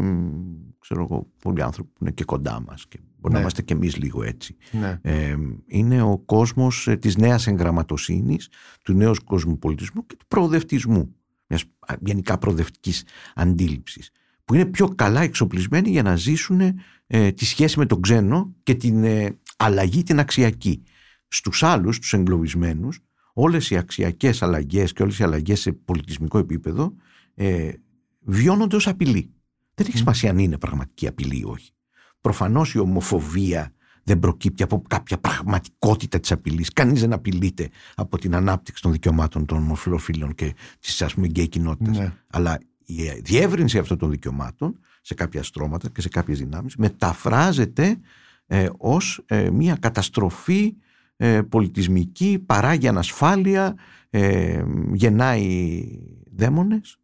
ξέρω 0.80 1.02
εγώ, 1.02 1.28
πολλοί 1.42 1.62
άνθρωποι 1.62 1.90
που 1.90 1.98
είναι 2.02 2.12
και 2.12 2.24
κοντά 2.24 2.62
μας 2.68 2.88
και 2.88 3.00
μπορεί 3.20 3.34
να 3.34 3.34
Ναι. 3.34 3.40
είμαστε 3.40 3.62
κι 3.62 3.74
εμείς 3.74 3.98
λίγο 3.98 4.24
έτσι. 4.24 4.56
Ναι. 4.72 5.00
Ε, 5.02 5.36
είναι 5.68 6.02
ο 6.02 6.18
κόσμος 6.18 6.88
ε, 6.88 6.96
της 6.98 7.18
νέας 7.18 7.48
εγγραμματοσύνης, 7.48 8.50
του 8.84 8.94
νέου 8.94 9.14
κοσμοπολιτισμού 9.26 10.06
και 10.06 10.16
του 10.16 10.26
προοδευτισμού, 10.28 11.16
μιας 11.48 11.64
α, 11.80 11.96
γενικά 12.06 12.38
προοδευτικής 12.38 13.04
αντίληψης, 13.36 14.10
που 14.46 14.54
είναι 14.54 14.66
πιο 14.66 14.88
καλά 14.88 15.22
εξοπλισμένοι 15.22 15.90
για 15.90 16.04
να 16.04 16.16
ζήσουν 16.16 16.62
ε, 17.08 17.32
τη 17.32 17.46
σχέση 17.46 17.80
με 17.80 17.86
τον 17.86 18.02
ξένο 18.02 18.56
και 18.64 18.76
την 18.76 19.04
ε, 19.04 19.38
αλλαγή 19.58 20.04
την 20.04 20.20
αξιακή. 20.20 20.84
Στους 21.28 21.64
άλλους, 21.64 22.00
τους 22.00 22.14
εγκλωβισμένους, 22.14 23.00
όλες 23.34 23.70
οι 23.70 23.78
αξιακές 23.78 24.42
αλλαγές 24.42 24.94
και 24.94 25.04
όλες 25.04 25.20
οι 25.20 25.24
αλλαγές 25.24 25.60
σε 25.60 25.72
πολιτισμικό 25.72 26.38
επίπεδο 26.38 26.94
ε, 27.34 27.72
βιώνονται 28.20 28.76
ως 28.76 28.88
απειλή. 28.88 29.34
Δεν 29.74 29.86
έχει 29.90 29.98
σημασία 29.98 30.30
αν 30.30 30.38
είναι 30.38 30.58
πραγματική 30.58 31.08
απειλή 31.08 31.38
ή 31.38 31.44
όχι. 31.46 31.72
Προφανώς 32.22 32.74
η 32.74 32.78
ομοφοβία 32.78 33.74
δεν 34.04 34.20
προκύπτει 34.20 34.64
από 34.64 34.82
κάποια 34.88 35.18
πραγματικότητα 35.18 36.20
της 36.20 36.32
απειλής. 36.32 36.74
Κανείς 36.74 37.02
δεν 37.02 37.14
απειλείται 37.14 37.70
από 37.96 38.18
την 38.18 38.36
ανάπτυξη 38.36 38.82
των 38.82 38.92
δικαιωμάτων 38.92 39.46
των 39.46 39.58
ομοφυλοφίλων 39.58 40.36
και 40.36 40.56
της 40.80 41.02
ας 41.02 41.14
πούμε 41.14 41.28
γκέι 41.28 41.48
κοινότητας. 41.48 41.98
Ναι. 41.98 42.14
Αλλά 42.28 42.60
η 42.86 43.22
διεύρυνση 43.24 43.78
αυτών 43.78 43.98
των 43.98 44.10
δικαιωμάτων 44.10 44.80
σε 45.02 45.14
κάποια 45.14 45.44
στρώματα 45.44 45.90
και 45.90 46.02
σε 46.02 46.10
κάποιες 46.10 46.40
δυνάμεις 46.40 46.76
μεταφράζεται 46.76 47.98
ε, 48.48 48.70
ως 48.78 49.24
ε, 49.26 49.50
μια 49.50 49.76
καταστροφή 49.76 50.76
ε, 51.18 51.42
πολιτισμική, 51.42 52.44
παράγει 52.46 52.88
ανασφάλεια, 52.88 53.76
ε, 54.10 54.64
γεννάει 54.94 55.84
δαίμονες 56.36 56.98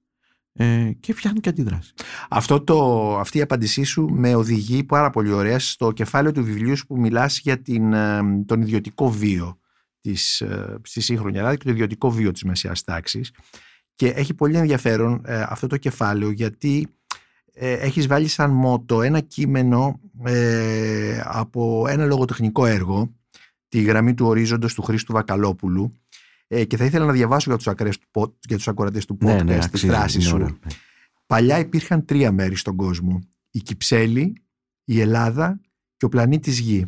ε, 0.54 0.92
και 1.00 1.14
φτιάχνει 1.14 1.40
και 1.40 1.50
αντιδράσεις. 1.50 1.94
Αυτό 2.30 2.62
το, 2.64 3.18
αυτή 3.18 3.38
η 3.38 3.42
απάντησή 3.42 3.84
σου 3.84 4.08
με 4.12 4.36
οδηγεί 4.36 4.84
πάρα 4.84 5.10
πολύ 5.10 5.32
ωραία 5.32 5.60
στο 5.60 5.92
κεφάλαιο 5.92 6.32
του 6.32 6.44
βιβλίου 6.44 6.78
σου 6.78 6.88
που 6.88 7.00
μιλάς 7.00 7.40
για 7.40 7.62
την, 7.62 7.94
ε, 7.94 8.20
τον 8.46 8.62
ιδιωτικό 8.62 9.12
βίο 9.12 9.60
της, 10.02 10.42
ε, 10.42 10.78
στη 10.84 11.02
σύγχρονη 11.02 11.38
Ελλάδα 11.38 11.56
και 11.56 11.64
το 11.64 11.70
ιδιωτικό 11.70 12.12
βίο 12.12 12.32
της 12.32 12.44
μεσαίας 12.44 12.84
τάξης 12.84 13.32
και 14.02 14.08
έχει 14.08 14.34
πολύ 14.34 14.58
ενδιαφέρον 14.58 15.22
ε, 15.26 15.42
αυτό 15.48 15.68
το 15.68 15.78
κεφάλαιο 15.78 16.30
γιατί 16.32 16.88
ε, 17.54 17.72
έχεις 17.72 18.08
βάλει 18.08 18.28
σαν 18.28 18.52
μότο 18.52 19.02
ένα 19.02 19.20
κείμενο 19.20 20.00
ε, 20.24 21.22
από 21.24 21.86
ένα 21.88 22.06
λογοτεχνικό 22.06 22.66
έργο 22.66 23.14
τη 23.68 23.82
γραμμή 23.82 24.14
του 24.14 24.26
ορίζοντος 24.26 24.74
του 24.74 24.82
Χρήστου 24.82 25.14
Βακαλόπουλου 25.14 25.94
ε, 26.48 26.66
και 26.66 26.78
θα 26.78 26.86
ήθελα 26.86 27.06
να 27.06 27.12
διαβάσω 27.12 27.50
για 27.50 27.58
τους, 27.58 27.68
ακραίες 27.68 27.98
του, 27.98 28.08
pod- 28.12 28.34
για 28.48 28.58
τους 28.58 28.68
ακροατές 28.68 29.06
του 29.06 29.18
podcast 29.22 29.26
Ναι, 29.26 29.44
ναι, 29.44 29.58
τη 29.58 29.66
αξίζει, 29.66 29.88
φράση 29.88 30.16
είναι 30.18 30.26
σου. 30.26 30.36
ωραία. 30.36 30.48
Ναι. 30.48 30.72
Παλιά 31.26 31.60
υπήρχαν 31.60 32.06
τρία 32.06 32.32
μέρη 32.32 32.56
στον 32.56 32.76
κόσμο. 32.76 33.20
Η 33.52 33.60
Κυψέλη, 33.60 34.34
η 34.84 35.00
Ελλάδα 35.00 35.60
και 35.98 36.06
ο 36.06 36.10
πλανήτης 36.10 36.60
Γη. 36.60 36.86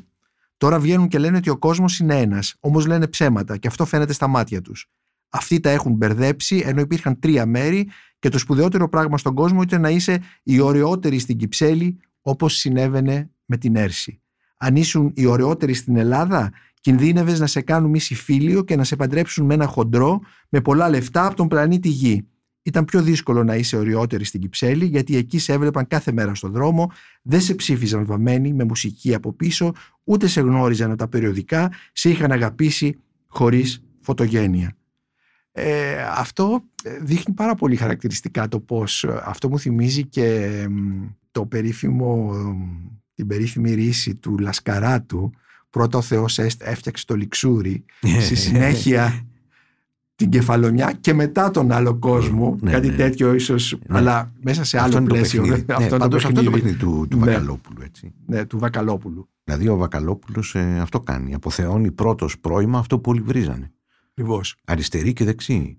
Τώρα 0.58 0.80
βγαίνουν 0.80 1.08
και 1.08 1.20
λένε 1.20 1.38
ότι 1.38 1.50
ο 1.50 1.58
κόσμος 1.58 2.00
είναι 2.00 2.20
ένας, 2.20 2.56
όμως 2.60 2.86
λένε 2.86 3.08
ψέματα 3.08 3.58
και 3.58 3.68
αυτό 3.68 3.86
φαίνεται 3.86 4.14
στα 4.14 4.28
μάτια 4.28 4.62
τους. 4.62 4.88
Αυτοί 5.36 5.60
τα 5.60 5.70
έχουν 5.70 5.94
μπερδέψει 5.94 6.64
ενώ 6.66 6.82
υπήρχαν 6.82 7.20
τρία 7.20 7.46
μέρη 7.46 7.90
και 8.20 8.30
το 8.30 8.38
σπουδαιότερο 8.38 8.90
πράγμα 8.90 9.18
στον 9.18 9.34
κόσμο 9.34 9.62
ήταν 9.62 9.82
να 9.82 9.90
είσαι 9.90 10.22
η 10.44 10.60
ωραιότερη 10.60 11.20
στην 11.20 11.38
Κυψέλη 11.38 11.98
όπως 12.22 12.56
συνέβαινε 12.56 13.30
με 13.46 13.58
την 13.58 13.76
Έρση. 13.76 14.22
Αν 14.58 14.76
ήσουν 14.76 15.12
οι 15.16 15.26
ωραιότεροι 15.26 15.74
στην 15.74 15.96
Ελλάδα, 15.96 16.52
κινδύνευες 16.82 17.40
να 17.40 17.48
σε 17.48 17.62
κάνουν 17.62 17.90
μίση 17.90 18.16
φίλιο 18.16 18.64
και 18.64 18.76
να 18.76 18.84
σε 18.84 18.96
παντρέψουν 18.96 19.46
με 19.46 19.54
ένα 19.54 19.66
χοντρό 19.66 20.22
με 20.50 20.62
πολλά 20.62 20.90
λεφτά 20.90 21.26
από 21.26 21.36
τον 21.36 21.48
πλανήτη 21.48 21.90
Γη. 21.90 22.28
Ήταν 22.64 22.86
πιο 22.86 23.02
δύσκολο 23.02 23.44
να 23.44 23.56
είσαι 23.56 23.78
οριότερη 23.78 24.24
στην 24.24 24.42
Κυψέλη, 24.42 24.86
γιατί 24.86 25.16
εκεί 25.16 25.40
σε 25.40 25.54
έβλεπαν 25.54 25.88
κάθε 25.88 26.12
μέρα 26.12 26.36
στον 26.36 26.52
δρόμο, 26.52 26.92
δεν 27.22 27.42
σε 27.42 27.56
ψήφιζαν 27.56 28.06
βαμμένοι 28.06 28.54
με 28.54 28.64
μουσική 28.64 29.14
από 29.14 29.34
πίσω, 29.34 29.72
ούτε 30.04 30.28
σε 30.28 30.42
γνώριζαν 30.42 30.90
από 30.90 30.98
τα 30.98 31.08
περιοδικά, 31.08 31.72
σε 31.94 32.10
είχαν 32.10 32.32
αγαπήσει 32.32 33.00
χωρίς 33.28 33.84
φωτογένεια. 34.02 34.76
Ε, 35.56 36.02
αυτό 36.18 36.64
ε, 36.84 36.98
δείχνει 37.02 37.34
πάρα 37.34 37.56
πολύ 37.56 37.76
χαρακτηριστικά 37.76 38.48
το 38.48 38.60
πώς 38.60 39.04
ε, 39.04 39.22
αυτό 39.26 39.50
μου 39.50 39.60
θυμίζει 39.60 40.06
και 40.06 40.50
μ, 40.70 41.06
το 41.32 41.46
περίφημο, 41.46 42.16
μ, 42.34 42.88
την 43.16 43.28
περίφημη 43.28 43.74
ρίση 43.74 44.16
του 44.16 44.38
Λασκαράτου 44.38 45.32
πρώτα 45.70 45.98
ο 45.98 46.02
Θεός 46.02 46.40
έσ- 46.40 46.62
έφτιαξε 46.64 47.06
το 47.06 47.16
λιξούρι 47.16 47.86
στη 48.26 48.36
συνέχεια 48.36 49.26
την 50.16 50.30
κεφαλονιά 50.30 50.94
και 51.02 51.14
μετά 51.14 51.52
τον 51.52 51.72
άλλο 51.72 51.96
κόσμο. 51.96 52.58
Ναι, 52.62 52.72
κάτι 52.72 52.88
ναι. 52.90 52.96
τέτοιο 52.96 53.34
ίσως, 53.34 53.78
Ναι. 53.88 53.98
αλλά 53.98 54.32
μέσα 54.42 54.64
σε 54.64 54.78
άλλο 54.78 54.86
Αυτό 54.88 54.98
είναι 54.98 55.08
το 55.08 55.14
πλαίσιο. 55.16 55.42
παιχνίδι. 55.42 55.62
βέβαια. 55.66 55.78
Ναι, 55.80 55.84
αυτό, 55.84 55.96
είναι 55.96 56.04
το 56.04 56.10
πάντως 56.10 56.26
αυτό 56.26 56.40
είναι 56.40 56.50
το 56.50 56.56
παιχνίδι 56.56 56.78
παιχνίδι 56.78 56.98
του, 57.02 57.08
του 57.10 57.18
Ναι. 57.18 57.26
Βακαλόπουλου. 57.32 57.82
Έτσι. 57.86 58.14
ναι, 58.26 58.46
του 58.46 58.60
Βακαλόπουλου. 58.60 59.30
Δηλαδή 59.44 59.68
ο 59.68 59.76
Βακαλόπουλος 59.78 60.56
ε, 60.56 60.80
αυτό 60.82 61.00
κάνει. 61.00 61.34
Αποθεώνει 61.34 61.92
πρώτος 61.92 62.40
πρόημα 62.40 62.80
αυτό 62.80 63.00
που 63.00 63.10
όλοι 63.12 63.22
βρίζανε. 63.22 63.72
Ακριβώς. 64.16 64.56
Αριστερή 64.66 65.14
και 65.14 65.24
δεξί. 65.24 65.78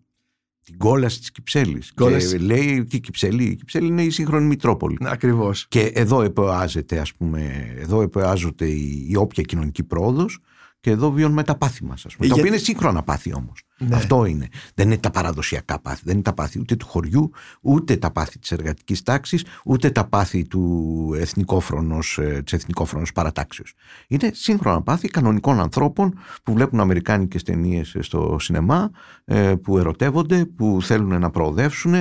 Την 0.64 0.78
κόλαση 0.78 1.18
της 1.18 1.30
Κυψέλης. 1.30 1.92
Κόλαση. 1.94 2.28
Και 2.28 2.38
λέει 2.38 2.84
και 2.84 2.96
η 2.96 3.00
Κυψέλη, 3.00 3.44
η 3.44 3.54
Κυψέλη 3.54 3.86
είναι 3.86 4.02
η 4.02 4.10
σύγχρονη 4.10 4.46
Μητρόπολη. 4.46 4.96
Ακριβώς. 5.00 5.66
Και 5.68 5.80
εδώ 5.80 6.22
επεάζεται, 6.22 6.98
ας 6.98 7.12
πούμε, 7.12 7.72
εδώ 7.76 8.02
επεάζονται 8.02 8.66
η, 8.66 9.06
η 9.10 9.16
όποια 9.16 9.42
κοινωνική 9.42 9.82
πρόοδος 9.82 10.38
και 10.84 10.90
εδώ 10.90 11.10
βιώνουμε 11.10 11.42
τα 11.42 11.54
πάθη 11.56 11.84
μας, 11.84 12.06
ας 12.06 12.14
πούμε. 12.16 12.26
Ε, 12.26 12.28
Τα 12.28 12.34
για- 12.34 12.34
οποία 12.34 12.48
είναι 12.56 12.64
σύγχρονα 12.64 13.02
πάθη 13.02 13.34
όμως. 13.34 13.62
Ναι. 13.78 13.96
Αυτό 13.96 14.24
είναι. 14.24 14.48
Δεν 14.74 14.86
είναι 14.86 14.96
τα 14.96 15.10
παραδοσιακά 15.10 15.80
πάθη. 15.80 16.00
Δεν 16.04 16.14
είναι 16.14 16.22
τα 16.22 16.32
πάθη 16.32 16.58
ούτε 16.58 16.76
του 16.76 16.86
χωριού, 16.86 17.30
ούτε 17.60 17.96
τα 17.96 18.10
πάθη 18.10 18.38
της 18.38 18.52
εργατικής 18.52 19.02
τάξης, 19.02 19.44
ούτε 19.64 19.90
τα 19.90 20.04
πάθη 20.08 20.46
του 20.46 21.12
εθνικόφρονος, 21.16 22.18
ε, 22.18 22.42
της 22.44 22.52
εθνικόφρονος 22.52 23.12
παρατάξεως. 23.12 23.72
Είναι 24.08 24.30
σύγχρονα 24.34 24.82
πάθη 24.82 25.08
κανονικών 25.08 25.60
ανθρώπων 25.60 26.18
που 26.42 26.52
βλέπουν 26.52 26.80
αμερικάνικες 26.80 27.42
ταινίες 27.42 27.96
στο 28.00 28.36
σινεμά, 28.40 28.90
ε, 29.24 29.54
που 29.62 29.78
ερωτεύονται, 29.78 30.44
που 30.44 30.78
θέλουν 30.82 31.20
να 31.20 31.30
προοδεύσουν, 31.30 31.94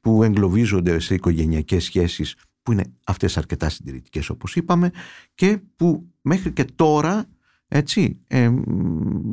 που 0.00 0.22
εγκλωβίζονται 0.22 0.98
σε 0.98 1.14
οικογενειακές 1.14 1.84
σχέσεις 1.84 2.34
που 2.62 2.72
είναι 2.72 2.84
αυτές 3.04 3.36
αρκετά 3.38 3.68
συντηρητικές 3.68 4.30
όπως 4.30 4.56
είπαμε 4.56 4.90
και 5.34 5.58
που 5.76 6.06
μέχρι 6.22 6.52
και 6.52 6.64
τώρα 6.64 7.24
έτσι, 7.70 8.18
ε, 8.26 8.50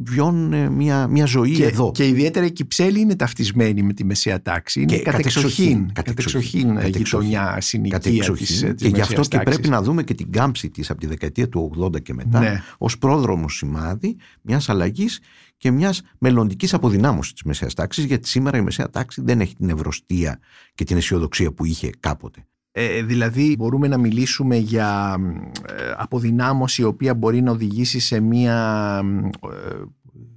βιώνουν 0.03 0.53
ε, 0.53 0.69
μια, 0.69 1.07
μια 1.07 1.25
ζωή 1.25 1.51
Και, 1.51 1.65
εδώ. 1.65 1.91
και 1.93 2.07
ιδιαίτερα 2.07 2.45
η 2.45 2.51
Κυψέλη 2.51 2.99
είναι 2.99 3.15
ταυτισμένη 3.15 3.83
με 3.83 3.93
τη 3.93 4.03
μεσαία 4.05 4.41
τάξη. 4.41 4.81
Είναι 4.81 4.95
Και 4.95 5.01
κατεξοχήν, 5.01 5.91
κατεξοχήν, 5.93 5.93
κατεξοχήν 5.93 6.61
κατεξοχήν, 6.75 7.03
γειτονιά, 7.03 7.61
συνοικία 7.61 7.97
Κατεξοχήν. 7.97 8.45
της, 8.45 8.63
ε, 8.63 8.73
της 8.73 8.81
και 8.81 8.87
γι' 8.87 9.01
αυτό 9.01 9.07
μεσαίας 9.09 9.27
και 9.27 9.37
τάξης. 9.37 9.55
πρέπει 9.55 9.69
να 9.69 9.81
δούμε 9.81 10.03
και 10.03 10.13
την 10.13 10.31
κάμψη 10.31 10.69
της 10.69 10.89
από 10.89 10.99
τη 10.99 11.07
δεκαετία 11.07 11.49
του 11.49 11.71
80 11.77 11.99
και 12.01 12.13
μετά 12.13 12.39
Ναι. 12.39 12.61
ως 12.77 12.97
πρόδρομο 12.97 13.49
σημάδι 13.49 14.15
μιας 14.41 14.69
αλλαγής 14.69 15.19
και 15.57 15.71
μιας 15.71 16.01
μελλοντικής 16.17 16.73
αποδυνάμωσης 16.73 17.33
της 17.33 17.43
μεσαίας 17.43 17.73
τάξης 17.73 18.03
γιατί 18.03 18.27
σήμερα 18.27 18.57
η 18.57 18.61
μεσαία 18.61 18.89
τάξη 18.89 19.21
δεν 19.25 19.41
έχει 19.41 19.55
την 19.55 19.69
ευρωστία 19.69 20.39
και 20.73 20.83
την 20.83 20.97
αισιοδοξία 20.97 21.51
που 21.51 21.65
είχε 21.65 21.89
κάποτε. 21.99 22.45
Ε, 22.77 23.03
δηλαδή 23.03 23.55
μπορούμε 23.57 23.87
να 23.87 23.97
μιλήσουμε 23.97 24.55
για 24.55 25.17
ε, 25.67 25.93
αποδυνάμωση 25.97 26.81
η 26.81 26.85
οποία 26.85 27.13
μπορεί 27.15 27.41
να 27.41 27.51
οδηγήσει 27.51 27.99
σε 27.99 28.19
μια, 28.19 29.01
ε, 29.43 29.83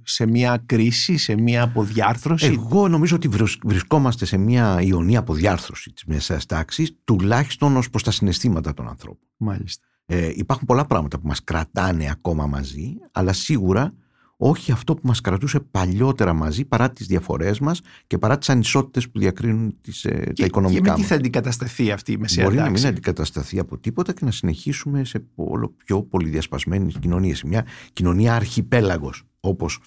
σε 0.03 0.25
μια 0.27 0.63
κρίση, 0.65 1.17
σε 1.17 1.35
μια 1.35 1.63
αποδιάρθρωση; 1.63 2.45
Εγώ 2.45 2.87
νομίζω 2.87 3.15
ότι 3.15 3.27
βρουσ- 3.27 3.65
βρισκόμαστε 3.65 4.25
σε 4.25 4.37
μια 4.37 4.81
ιονή 4.81 5.17
αποδιάρθρωση 5.17 5.91
της 5.93 6.03
μεσαίας 6.05 6.45
τάξης 6.45 6.95
τουλάχιστον 7.03 7.77
ως 7.77 7.89
προς 7.89 8.03
τα 8.03 8.11
συναισθήματα 8.11 8.73
των 8.73 8.87
ανθρώπων. 8.87 9.27
Μάλιστα. 9.37 9.85
Ε, 10.05 10.31
υπάρχουν 10.35 10.65
πολλά 10.67 10.85
πράγματα 10.85 11.19
που 11.19 11.27
μας 11.27 11.43
κρατάνε 11.43 12.09
ακόμα 12.11 12.47
μαζί, 12.47 12.93
αλλά 13.11 13.33
σίγουρα 13.33 13.93
όχι 14.41 14.71
αυτό 14.71 14.93
που 14.93 15.01
μας 15.03 15.21
κρατούσε 15.21 15.59
παλιότερα 15.59 16.33
μαζί 16.33 16.65
παρά 16.65 16.91
τις 16.91 17.07
διαφορές 17.07 17.59
μας 17.59 17.81
και 18.07 18.17
παρά 18.17 18.37
τις 18.37 18.49
ανισότητες 18.49 19.09
που 19.09 19.19
διακρίνουν 19.19 19.75
τις, 19.81 20.05
ε, 20.05 20.23
Και, 20.25 20.33
τα 20.41 20.45
οικονομικά 20.45 20.81
και 20.81 20.89
με 20.89 20.93
τι 20.95 20.99
μας. 20.99 21.09
θα 21.09 21.15
αντικατασταθεί 21.15 21.91
αυτή 21.91 22.11
η 22.11 22.17
μεσαία 22.17 22.43
Μπορεί 22.43 22.55
να 22.55 22.63
τάξη; 22.63 22.81
μην 22.81 22.91
αντικατασταθεί 22.91 23.59
από 23.59 23.77
τίποτα 23.77 24.13
και 24.13 24.25
να 24.25 24.31
συνεχίσουμε 24.31 25.03
σε 25.03 25.23
όλο 25.35 25.73
πιο 25.85 26.03
πολυδιασπασμένες 26.03 26.95
κοινωνίες. 26.99 27.43
Μια 27.43 27.65
κοινωνία 27.93 28.35
αρχιπέλαγος, 28.35 29.23
όπως 29.39 29.79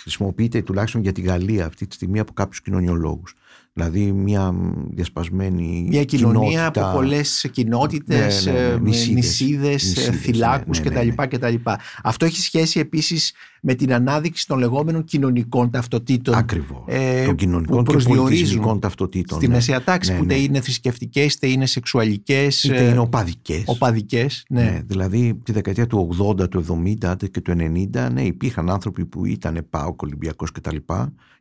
χρησιμοποιείται 0.00 0.62
τουλάχιστον 0.62 1.00
για 1.02 1.12
τη 1.12 1.20
Γαλλία 1.20 1.66
αυτή 1.66 1.86
τη 1.86 1.94
στιγμή 1.94 2.18
από 2.18 2.32
κάποιους 2.32 2.62
κοινωνιολόγους. 2.62 3.34
Δηλαδή 3.78 4.12
μια 4.12 4.54
διασπασμένη 4.90 5.86
Μια 5.88 6.04
κοινωνία 6.04 6.48
κοινότητα, 6.48 6.88
από 6.88 6.96
πολλές 6.96 7.48
κοινότητες, 7.52 8.44
Ναι, 8.46 8.52
ναι, 8.52 8.58
ναι, 8.60 8.76
νησίδες. 8.78 9.14
νησίδες, 9.14 9.82
Νησίδες, 9.84 10.20
θυλάκου 10.20 10.70
ναι, 10.70 10.90
ναι, 10.90 11.02
ναι, 11.04 11.10
κτλ. 11.26 11.36
κτλ. 11.36 11.54
Αυτό 12.02 12.24
έχει 12.24 12.40
σχέση 12.40 12.78
επίσης 12.80 13.32
με 13.62 13.74
την 13.74 13.92
ανάδειξη 13.92 14.46
των 14.46 14.58
λεγόμενων 14.58 15.04
κοινωνικών 15.04 15.70
ταυτοτήτων. 15.70 16.34
Ακριβώς. 16.34 16.82
ε, 16.86 17.24
των 17.24 17.34
κοινωνικών 17.34 17.76
που 17.76 17.82
και 17.84 17.90
προσδιορίζουν 17.90 18.24
πολιτισμικών 18.28 18.80
ταυτοτήτων. 18.80 19.38
Στη 19.38 19.48
ναι. 19.48 19.54
μεσαία 19.54 19.82
τάξη, 19.84 20.10
Ναι, 20.12 20.18
που 20.18 20.24
είτε 20.24 20.34
ναι. 20.34 20.40
είναι 20.40 20.60
θρησκευτικές, 20.60 21.34
είτε 21.34 21.46
είναι 21.46 21.66
σεξουαλικές, 21.66 22.64
Είτε 22.64 22.82
είναι 22.82 22.98
οπαδικές. 22.98 23.62
οπαδικές. 23.66 24.44
Ναι. 24.48 24.62
Ναι, 24.62 24.82
δηλαδή 24.86 25.40
τη 25.42 25.52
δεκαετία 25.52 25.86
του 25.86 26.16
80, 26.40 26.48
του 26.50 26.64
70 26.84 27.04
άντε 27.04 27.26
και 27.28 27.40
του 27.40 27.52
90, 27.92 28.08
ναι, 28.12 28.22
υπήρχαν 28.22 28.70
άνθρωποι 28.70 29.04
που 29.04 29.26
ήταν 29.26 29.66
ΠΑΟΚ, 29.70 30.02
Ολυμπιακός 30.02 30.52
κτλ. 30.52 30.76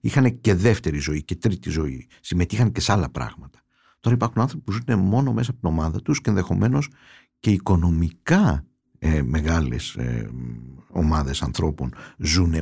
Είχαν 0.02 0.42
και 0.42 0.54
δεύτερη 0.54 0.98
ζωή 0.98 1.24
και 1.24 1.36
τρίτη 1.36 1.70
ζωή. 1.70 2.08
Συμμετείχαν 2.28 2.72
και 2.72 2.82
σε 2.82 2.92
άλλα 2.92 3.10
πράγματα. 3.10 3.60
Τώρα 4.00 4.16
υπάρχουν 4.16 4.42
άνθρωποι 4.42 4.64
που 4.64 4.72
ζουν 4.72 5.00
μόνο 5.00 5.34
μέσα 5.34 5.52
από 5.52 5.60
την 5.60 5.70
ομάδα 5.70 6.02
τους 6.02 6.22
και 6.22 6.30
ενδεχομένως 6.30 6.90
και 7.40 7.52
οικονομικά 7.52 8.66
ε, 9.00 9.22
μεγάλες 9.22 9.96
ε, 9.96 10.30
ομάδες 10.90 11.42
ανθρώπων 11.42 11.94
ζουν 12.18 12.54
ε, 12.54 12.62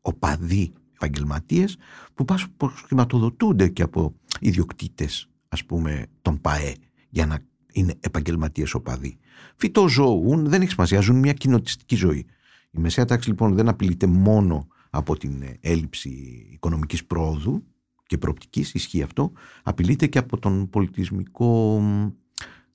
οπαδοί 0.00 0.72
επαγγελματίες 0.94 1.76
που 2.14 2.24
πάσχουν 2.24 2.52
χρηματοδοτούνται 2.86 3.68
και 3.68 3.82
από 3.82 4.14
ιδιοκτήτες, 4.40 5.28
ας 5.48 5.64
πούμε, 5.64 6.06
των 6.22 6.40
ΠΑΕ 6.40 6.74
για 7.08 7.26
να 7.26 7.38
είναι 7.72 7.94
επαγγελματίες 8.00 8.74
οπαδοί. 8.74 9.18
Φυτοζωούν, 9.56 10.48
δεν 10.48 10.62
έχει 10.62 10.70
σημασία, 10.70 11.00
ζουν 11.00 11.18
μια 11.18 11.32
κοινοτιστική 11.32 11.96
ζωή. 11.96 12.26
Η 12.70 12.78
μεσαία 12.78 13.04
τάξη 13.04 13.28
λοιπόν 13.28 13.54
δεν 13.54 13.68
απειλείται 13.68 14.06
μόνο 14.06 14.68
από 14.90 15.16
την 15.16 15.42
ε, 15.42 15.58
έλλειψη 15.60 16.08
οικονομικής 16.52 17.04
πρόοδου 17.04 17.64
και 18.08 18.18
προοπτικής, 18.18 18.74
ισχύει 18.74 19.02
αυτό, 19.02 19.32
απειλείται 19.62 20.06
και 20.06 20.18
από 20.18 20.38
τον 20.38 20.68
πολιτισμικό 20.70 21.80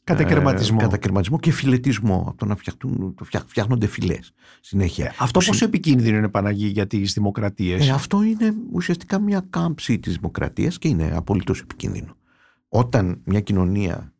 Κατακαιρματισμό. 0.04 0.78
ε, 0.80 0.84
κατακαιρματισμό 0.84 1.40
και 1.40 1.52
φιλετισμό, 1.52 2.26
από 2.28 2.38
το 2.38 2.46
να 2.46 2.56
φτιαχτούν, 2.56 3.14
το 3.16 3.24
φτιά- 3.24 3.44
φτιάχνονται 3.48 3.88
φιλές 3.88 4.32
συνέχεια. 4.62 5.14
Αυτό 5.20 5.40
Που 5.40 5.46
πόσο 5.46 5.66
επικίνδυνο 5.66 6.18
είναι 6.18 6.30
Παναγί 6.30 6.68
για 6.68 6.88
τις 6.88 7.14
δημοκρατίες; 7.14 7.88
ε, 7.88 7.92
αυτό 7.92 8.24
είναι 8.24 8.54
ουσιαστικά 8.72 9.20
μια 9.20 9.46
κάμψη 9.50 10.00
της 10.00 10.16
δημοκρατίας 10.16 10.78
και 10.78 10.88
είναι 10.88 11.12
απολύτως 11.16 11.60
επικίνδυνο. 11.62 12.16
Όταν 12.68 13.22
μια 13.26 13.40
κοινωνία, 13.40 14.14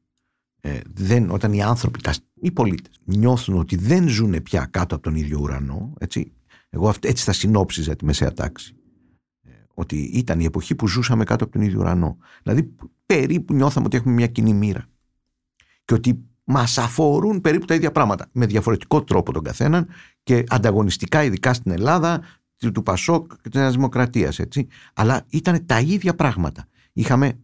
ε, 0.62 0.80
δεν, 0.94 1.30
όταν 1.30 1.54
οι 1.54 1.64
άνθρωποι, 1.64 2.02
τα- 2.02 2.14
οι 2.42 2.52
πολίτες 2.52 3.00
νιώθουν 3.04 3.58
ότι 3.58 3.76
δεν 3.76 4.08
ζουν 4.08 4.44
πια 4.44 4.68
κάτω 4.72 4.96
από 4.96 5.04
τον 5.04 5.16
ίδιο 5.16 5.40
ουρανό, 5.42 5.94
έτσι, 6.00 6.32
εγώ 6.70 6.90
αυτ- 6.90 7.06
έτσι 7.06 7.24
θα 7.24 7.34
συνόψιζα 7.34 7.96
τη 7.96 8.06
μεσαία 8.06 8.34
τάξη. 8.34 8.76
Ε, 9.76 9.82
Ότι 9.82 9.96
ήταν 9.98 10.40
η 10.40 10.46
εποχή 10.46 10.76
που 10.76 10.88
ζούσαμε 10.88 11.24
κάτω 11.24 11.44
από 11.44 11.54
τον 11.54 11.62
ίδιο 11.62 11.80
ουρανό. 11.80 12.18
Δηλαδή 12.44 12.76
περίπου 13.06 13.54
νιώθαμε 13.54 13.86
ότι 13.86 13.98
έχουμε 13.98 14.14
μια 14.14 14.28
κοινή 14.28 14.54
μοίρα. 14.54 14.86
Και 15.86 15.94
ότι 15.94 16.26
μας 16.44 16.78
αφορούν 16.78 17.42
περίπου 17.42 17.66
τα 17.66 17.74
ίδια 17.74 17.92
πράγματα. 17.92 18.30
Με 18.32 18.46
διαφορετικό 18.46 19.04
τρόπο 19.04 19.32
τον 19.32 19.44
καθέναν 19.44 19.88
και 20.24 20.44
ανταγωνιστικά 20.48 21.24
ειδικά 21.24 21.54
στην 21.54 21.72
Ελλάδα 21.72 22.22
του 22.58 22.72
του 22.72 22.84
Πασόκ 22.84 23.28
και 23.42 23.50
της 23.50 23.60
Νέας 23.60 23.74
Δημοκρατίας, 23.74 24.40
έτσι. 24.40 24.68
Αλλά 24.94 25.26
ήταν 25.30 25.66
τα 25.66 25.80
ίδια 25.80 26.16
πράγματα. 26.16 26.68
Είχαμε 26.94 27.40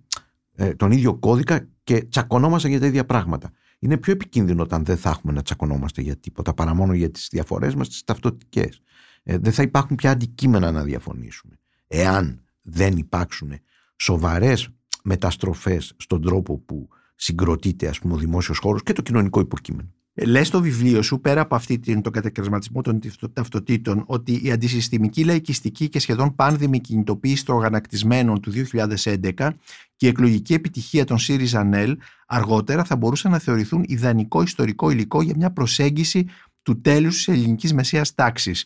ε, 0.56 0.74
τον 0.74 0.92
ίδιο 0.92 1.16
κώδικα 1.16 1.68
και 1.84 2.04
τσακωνόμασταν 2.04 2.72
για 2.72 2.80
τα 2.80 2.86
ίδια 2.86 3.06
πράγματα. 3.06 3.52
Είναι 3.80 3.98
πιο 3.98 4.14
επικίνδυνο 4.14 4.64
όταν 4.64 4.84
δεν 4.86 4.98
θα 4.98 5.10
έχουμε 5.10 5.34
να 5.34 5.42
τσακωνόμαστε 5.42 6.02
για 6.02 6.16
τίποτα 6.16 6.54
παρά 6.54 6.74
μόνο 6.74 6.94
για 6.94 7.12
τις 7.12 7.28
διαφορές 7.32 7.76
μας, 7.76 7.88
τις 7.88 8.04
ταυτοτικές. 8.04 8.82
Ε, 9.24 9.38
δεν 9.38 9.52
θα 9.54 9.64
υπάρχουν 9.64 9.96
πια 9.96 10.12
αντικείμενα 10.12 10.72
να 10.72 10.84
διαφωνήσουμε. 10.84 11.60
Εάν 11.92 12.42
δεν 12.62 12.98
υπάρξουν 12.98 13.52
σοβαρές 13.96 14.70
μεταστροφές 15.04 15.94
στον 15.98 16.22
τρόπο 16.22 16.58
που 16.58 16.90
συγκροτείται 17.16 17.88
ας 17.88 18.00
πούμε, 18.00 18.14
ο 18.14 18.18
δημόσιος 18.18 18.58
χώρος 18.58 18.84
και 18.84 18.94
το 18.94 19.02
κοινωνικό 19.02 19.40
υποκείμενο. 19.40 19.90
Λες 20.14 20.48
στο 20.48 20.62
βιβλίο 20.62 21.02
σου, 21.02 21.20
πέρα 21.22 21.42
από 21.42 21.56
αυτή 21.56 21.80
την, 21.80 22.02
τον 22.02 22.12
κατακαιρματισμό 22.12 22.82
των 22.82 23.00
ταυτο- 23.00 23.30
ταυτοτήτων, 23.30 24.04
ότι 24.06 24.42
η 24.44 24.52
αντισυστημική, 24.52 25.24
λαϊκιστική 25.24 25.90
και 25.90 26.00
σχεδόν 26.00 26.36
πάνδημη 26.36 26.80
κινητοποίηση 26.80 27.46
των 27.46 27.56
οργανακτισμένων 27.56 28.42
του 28.42 28.52
2011 28.52 29.50
και 29.96 30.06
η 30.06 30.10
εκλογική 30.10 30.54
επιτυχία 30.54 31.06
των 31.06 31.18
ΣΥΡΙΖΑ 31.18 31.64
ΝΕΛ 31.64 31.98
αργότερα 32.28 32.84
θα 32.84 32.96
μπορούσαν 32.96 33.32
να 33.32 33.40
θεωρηθούν 33.40 33.84
ιδανικό 33.88 34.42
ιστορικό 34.42 34.90
υλικό 34.90 35.22
για 35.22 35.34
μια 35.38 35.52
προσέγγιση 35.52 36.26
του 36.62 36.82
τέλους 36.82 37.16
της 37.16 37.28
ελληνικής 37.28 37.74
μεσαίας 37.74 38.14
τάξης. 38.16 38.66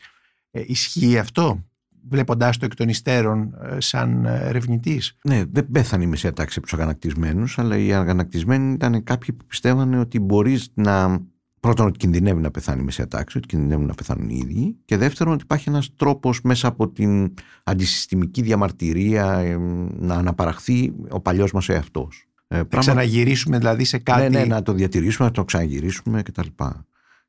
Ε, 0.52 0.64
ισχύει 0.66 1.18
αυτό, 1.18 1.64
βλέποντάς 2.10 2.58
το 2.58 2.66
εκ 2.66 2.76
των 2.76 2.90
υστέρων 2.90 3.54
ε, 3.62 3.80
σαν 3.80 4.26
ερευνητής. 4.26 5.18
Ναι, 5.24 5.44
δεν 5.52 5.68
πέθανε 5.72 6.04
η 6.04 6.08
μεσαία 6.08 6.34
τάξη 6.34 6.54
από 6.58 6.68
τους 6.68 6.78
αγανακτισμένους, 6.78 7.60
αλλά 7.60 7.78
οι 7.78 7.94
αγανακτισμένοι 7.94 8.74
ήταν 8.74 9.04
κάποιοι 9.04 9.36
που 9.36 9.46
πιστεύανε 9.46 10.00
ότι 10.00 10.20
μπορείς 10.20 10.70
να. 10.74 11.20
Πρώτον, 11.60 11.88
ότι 11.88 11.98
κινδυνεύει 11.98 12.42
να 12.42 12.52
πεθάνει 12.52 12.82
η 12.82 12.84
μεσαία 12.84 13.08
τάξη, 13.08 13.38
ότι 13.38 13.48
κινδυνεύουν 13.48 13.86
να 13.86 13.94
πεθάνουν 13.94 14.30
οι 14.30 14.40
ίδιοι. 14.44 14.78
Και 14.86 14.98
δεύτερον, 14.98 15.34
ότι 15.34 15.44
υπάρχει 15.44 15.70
ένας 15.70 15.96
τρόπος 15.96 16.42
μέσα 16.42 16.68
από 16.68 16.90
την 16.90 17.34
αντισυστημική 17.64 18.42
διαμαρτυρία 18.42 19.38
ε, 19.38 19.58
να 20.00 20.16
αναπαραχθεί 20.16 20.94
ο 21.10 21.20
παλιός 21.20 21.52
μας 21.52 21.70
εαυτός. 21.70 22.28
Ε, 22.48 22.62
Να 22.72 22.80
ξαναγυρίσουμε 22.80 23.58
δηλαδή 23.58 23.84
σε 23.84 23.98
κάτι. 23.98 24.22
Ναι, 24.22 24.40
ναι, 24.40 24.46
να 24.46 24.62
το 24.62 24.74
διατηρήσουμε, 24.74 25.28
να 25.28 25.34
το 25.34 25.46
ξαναγυρίσουμε 25.46 26.22
κτλ. 26.22 26.48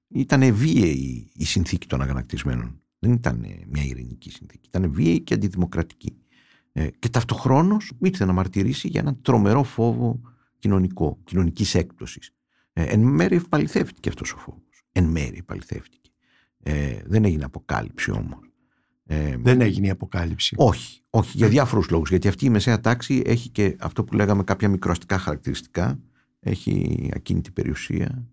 Ήταν 0.09 0.55
βίαιη 0.55 1.31
η 1.35 1.45
συνθήκη 1.45 1.87
των 1.87 2.03
αγανακτισμένων. 2.03 2.81
Δεν 3.05 3.13
ήταν 3.13 3.47
μια 3.69 3.83
ειρηνική 3.85 4.31
συνθήκη. 4.31 4.69
Ήταν 4.69 4.93
βίαιη 4.93 5.21
και 5.21 5.35
αντιδημοκρατική. 5.35 6.17
Ε, 6.73 6.89
και 6.99 7.09
ταυτοχρόνως 7.09 7.93
ήρθε 7.99 8.25
να 8.25 8.33
μαρτυρήσει 8.33 8.89
για 8.89 9.01
έναν 9.01 9.19
τρομερό 9.23 9.63
φόβο 9.63 10.21
κοινωνικό, 10.59 11.19
κοινωνικής 11.25 11.75
έκπτωσης. 11.75 12.31
Ε, 12.73 12.83
εν 12.85 13.01
μέρει 13.01 13.37
επαληθεύτηκε 13.37 14.09
αυτός 14.09 14.33
ο 14.33 14.37
φόβος. 14.37 14.85
Εν 14.93 15.05
μέρει 15.05 15.37
επαληθεύτηκε. 15.39 16.11
Ε, 16.63 17.03
δεν 17.07 17.25
έγινε 17.25 17.45
αποκάλυψη 17.45 18.11
όμως. 18.11 18.53
Ε, 19.07 19.37
Δεν 19.37 19.61
έγινε 19.61 19.87
η 19.87 19.91
αποκάλυψη. 19.91 20.55
όχι, 20.59 21.01
όχι, 21.11 21.37
για 21.37 21.49
διάφορους 21.49 21.91
λόγους. 21.91 22.09
Γιατί 22.11 22.29
αυτή 22.29 22.45
η 22.45 22.51
μεσαία 22.51 22.81
τάξη 22.81 23.23
έχει 23.27 23.49
και 23.49 23.77
αυτό 23.81 24.05
που 24.05 24.15
λέγαμε 24.15 24.45
κάποια 24.45 24.69
μικροαστικά 24.69 25.19
χαρακτηριστικά. 25.19 26.01
Έχει 26.41 27.09
ακίνητη 27.15 27.51
περιουσία, 27.51 28.29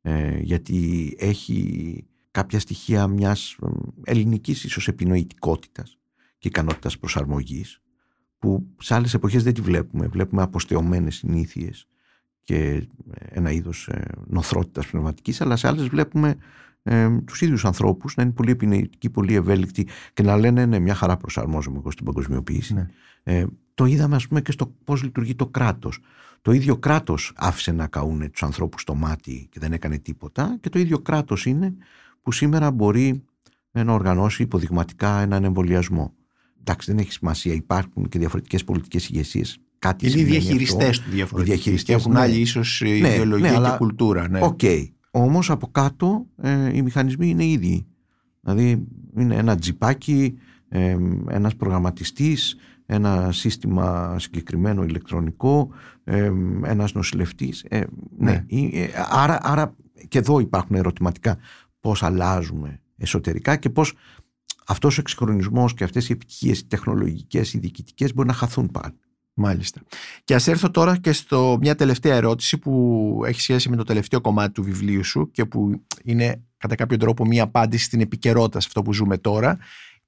ε, 0.00 0.38
γιατί 0.38 1.14
έχει 1.18 2.06
κάποια 2.34 2.60
στοιχεία 2.60 3.06
μιας 3.06 3.56
ε, 3.62 3.66
ελληνικής 4.04 4.64
ίσως 4.64 4.88
επινοητικότητας 4.88 5.98
και 6.38 6.48
ικανότητας 6.48 6.98
προσαρμογής 6.98 7.80
που 8.38 8.66
σε 8.78 8.94
άλλες 8.94 9.14
εποχές 9.14 9.42
δεν 9.42 9.54
τη 9.54 9.60
βλέπουμε. 9.60 10.06
Βλέπουμε 10.06 10.42
αποστεωμένες 10.42 11.14
συνήθειες 11.14 11.88
και 12.42 12.88
ένα 13.18 13.50
είδος 13.50 13.88
ε, 13.88 14.02
νοθρότητας 14.26 14.86
πνευματικής, 14.86 15.40
αλλά 15.40 15.56
σε 15.56 15.68
άλλες 15.68 15.88
βλέπουμε 15.88 16.36
ε, 16.82 17.20
τους 17.24 17.40
ίδιους 17.40 17.64
ανθρώπους 17.64 18.14
να 18.14 18.22
είναι 18.22 18.32
πολύ 18.32 18.50
επινοητικοί, 18.50 19.10
πολύ 19.10 19.34
ευέλικτοι 19.34 19.88
και 20.12 20.22
να 20.22 20.36
λένε 20.36 20.66
ναι, 20.66 20.78
μια 20.78 20.94
χαρά 20.94 21.16
προσαρμόζομαι 21.16 21.78
εγώ 21.78 21.90
στην 21.90 22.04
παγκοσμιοποίηση. 22.04 22.74
Ναι. 22.74 22.86
Ε, 23.22 23.44
το 23.74 23.84
είδαμε 23.84 24.16
ας 24.16 24.28
πούμε 24.28 24.40
και 24.40 24.52
στο 24.52 24.74
πώς 24.84 25.02
λειτουργεί 25.02 25.34
το 25.34 25.46
κράτος. 25.46 26.00
Το 26.42 26.52
ίδιο 26.52 26.76
κράτος 26.76 27.32
άφησε 27.36 27.72
να 27.72 27.86
καούν 27.86 28.30
τους 28.30 28.42
ανθρώπους 28.42 28.80
στο 28.82 28.94
Μάτι 28.94 29.48
και 29.50 29.60
δεν 29.60 29.72
έκανε 29.72 29.98
τίποτα 29.98 30.58
και 30.60 30.68
το 30.68 30.78
ίδιο 30.78 30.98
κράτος 30.98 31.46
είναι 31.46 31.74
που 32.24 32.32
σήμερα 32.32 32.70
μπορεί 32.70 33.22
να 33.72 33.92
οργανώσει 33.92 34.42
υποδειγματικά 34.42 35.20
έναν 35.20 35.44
εμβολιασμό. 35.44 36.12
Εντάξει, 36.60 36.90
δεν 36.90 37.00
έχει 37.00 37.12
σημασία. 37.12 37.54
Υπάρχουν 37.54 38.08
και 38.08 38.18
διαφορετικές 38.18 38.64
πολιτικές 38.64 39.08
ηγεσίες. 39.08 39.58
Κάτι 39.78 40.06
Είναι 40.06 40.14
οι 40.14 40.18
σημαίνει 40.18 40.38
διαχειριστές 40.38 40.88
αυτό. 40.88 41.02
του 41.04 41.10
διαφορετικοί. 41.10 41.52
Οι 41.52 41.54
διαχειριστές, 41.54 41.94
και 41.94 42.00
έχουν 42.00 42.12
ναι. 42.12 42.20
άλλη 42.20 42.40
ίσως 42.40 42.80
ιδεολογία 42.80 43.36
ναι, 43.46 43.48
και 43.48 43.54
αλλά- 43.54 43.76
κουλτούρα. 43.76 44.28
Ναι. 44.28 44.40
Οκ. 44.42 44.60
Όμως 45.10 45.50
από 45.50 45.66
κάτω 45.66 46.26
ε, 46.42 46.76
οι 46.76 46.82
μηχανισμοί 46.82 47.28
είναι 47.28 47.44
ίδιοι. 47.44 47.86
Δηλαδή 48.40 48.84
είναι 49.16 49.34
ένα 49.34 49.56
τζιπάκι, 49.58 50.38
ε, 50.68 50.96
ένας 51.28 51.56
προγραμματιστής, 51.56 52.56
ένα 52.86 53.32
σύστημα 53.32 54.16
συγκεκριμένο 54.18 54.84
ηλεκτρονικό, 54.84 55.70
ε, 56.04 56.30
ένας 56.64 56.92
νοσηλευτής. 56.92 57.64
Ε, 57.68 57.80
ναι. 58.18 58.44
Ε, 58.48 58.88
άρα, 59.10 59.38
άρα 59.42 59.74
και 60.08 60.18
εδώ 60.18 60.40
υπάρχουν 60.40 60.76
ερωτηματικά 60.76 61.38
πώς 61.84 62.02
αλλάζουμε 62.02 62.80
εσωτερικά 62.96 63.56
και 63.56 63.70
πώς 63.70 63.92
αυτός 64.66 64.98
ο 64.98 65.00
εξυγχρονισμός 65.00 65.74
και 65.74 65.84
αυτές 65.84 66.08
οι 66.08 66.12
επιτυχίες 66.12 66.58
οι 66.58 66.66
τεχνολογικές, 66.66 67.52
οι 67.52 67.58
διοικητικές 67.58 68.14
μπορεί 68.14 68.28
να 68.28 68.34
χαθούν 68.34 68.70
πάλι. 68.70 68.94
Μάλιστα. 69.34 69.80
Και 70.24 70.34
ας 70.34 70.48
έρθω 70.48 70.70
τώρα 70.70 70.96
και 70.96 71.12
στο 71.12 71.58
μια 71.60 71.74
τελευταία 71.74 72.14
ερώτηση 72.14 72.58
που 72.58 73.22
έχει 73.26 73.40
σχέση 73.40 73.68
με 73.68 73.76
το 73.76 73.82
τελευταίο 73.82 74.20
κομμάτι 74.20 74.52
του 74.52 74.62
βιβλίου 74.62 75.04
σου 75.04 75.30
και 75.30 75.44
που 75.44 75.82
είναι 76.02 76.42
κατά 76.56 76.74
κάποιο 76.74 76.96
τρόπο 76.96 77.24
μία 77.24 77.42
απάντηση 77.42 77.84
στην 77.84 78.00
επικαιρότητα 78.00 78.60
σε 78.60 78.66
αυτό 78.66 78.82
που 78.82 78.92
ζούμε 78.92 79.18
τώρα. 79.18 79.58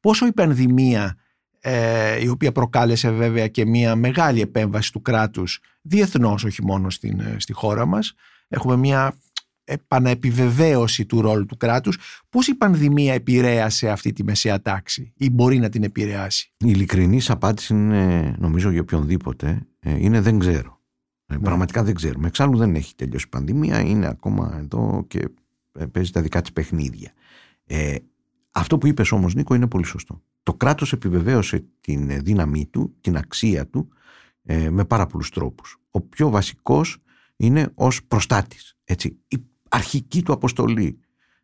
Πόσο 0.01 0.27
η 0.27 0.33
πανδημία 0.33 1.16
ε, 1.61 2.22
η 2.22 2.29
οποία 2.29 2.53
προκάλεσε 2.53 3.11
βέβαια 3.11 3.49
και 3.49 3.66
μια 3.66 3.97
μεγάλη 3.97 4.41
επέμβαση 4.41 4.93
του 4.93 5.03
κράτους 5.03 5.61
διεθνώς 5.83 6.45
όχι 6.45 6.64
μόνο 6.64 6.91
στην, 6.91 7.20
ε, 7.20 7.37
στη 7.39 7.53
χώρα 7.53 7.87
μας 7.87 8.14
έχουμε 8.49 8.77
μια 8.77 9.16
επαναεπιβεβαίωση 9.66 11.06
του 11.06 11.20
ρόλου 11.20 11.46
του 11.46 11.56
κράτους 11.56 11.98
πώς 12.28 12.46
η 12.48 12.54
πανδημία 12.54 13.14
επηρέασε 13.14 13.88
αυτή 13.90 14.12
τη 14.12 14.24
μεσαία 14.24 14.62
τάξη 14.62 15.12
ή 15.16 15.30
μπορεί 15.30 15.58
να 15.58 15.68
την 15.68 15.82
επηρεάσει; 15.82 16.52
Η 16.58 16.70
ειλικρινής 16.70 17.30
απάντηση 17.30 17.74
είναι 17.74 18.34
νομίζω 18.38 18.70
για 18.70 18.80
οποιονδήποτε 18.80 19.66
ε, 19.78 19.96
είναι 19.98 20.20
δεν 20.20 20.38
ξέρω 20.38 20.80
ναι. 21.26 21.38
πραγματικά 21.38 21.82
δεν 21.82 21.94
ξέρουμε 21.94 22.26
εξάλλου 22.26 22.56
δεν 22.56 22.74
έχει 22.74 22.94
τελειώσει 22.94 23.24
η 23.26 23.30
πανδημία 23.30 23.80
είναι 23.80 24.06
ακόμα 24.06 24.56
εδώ 24.58 25.04
και 25.08 25.28
παίζει 25.92 26.10
τα 26.10 26.20
δικά 26.20 26.40
της 26.40 26.52
παιχνίδια 26.52 27.12
ε, 27.66 27.96
αυτό 28.50 28.78
που 28.78 28.86
είπες 28.86 29.12
όμως 29.12 29.34
Νίκο 29.34 29.54
είναι 29.54 29.66
πολύ 29.66 29.84
σωστό 29.84 30.22
το 30.46 30.54
κράτος 30.54 30.92
επιβεβαίωσε 30.92 31.64
την 31.80 32.22
δύναμή 32.22 32.66
του, 32.66 32.96
την 33.00 33.16
αξία 33.16 33.66
του 33.66 33.88
ε, 34.42 34.70
με 34.70 34.84
πάρα 34.84 35.06
πολλούς 35.06 35.30
τρόπους. 35.30 35.80
Ο 35.90 36.00
πιο 36.00 36.30
βασικός 36.30 36.98
είναι 37.36 37.70
ως 37.74 38.04
προστάτης. 38.04 38.76
Έτσι. 38.84 39.18
Η 39.77 39.79
αρχική 39.79 40.22
του 40.22 40.33
αποστολή 40.33 40.99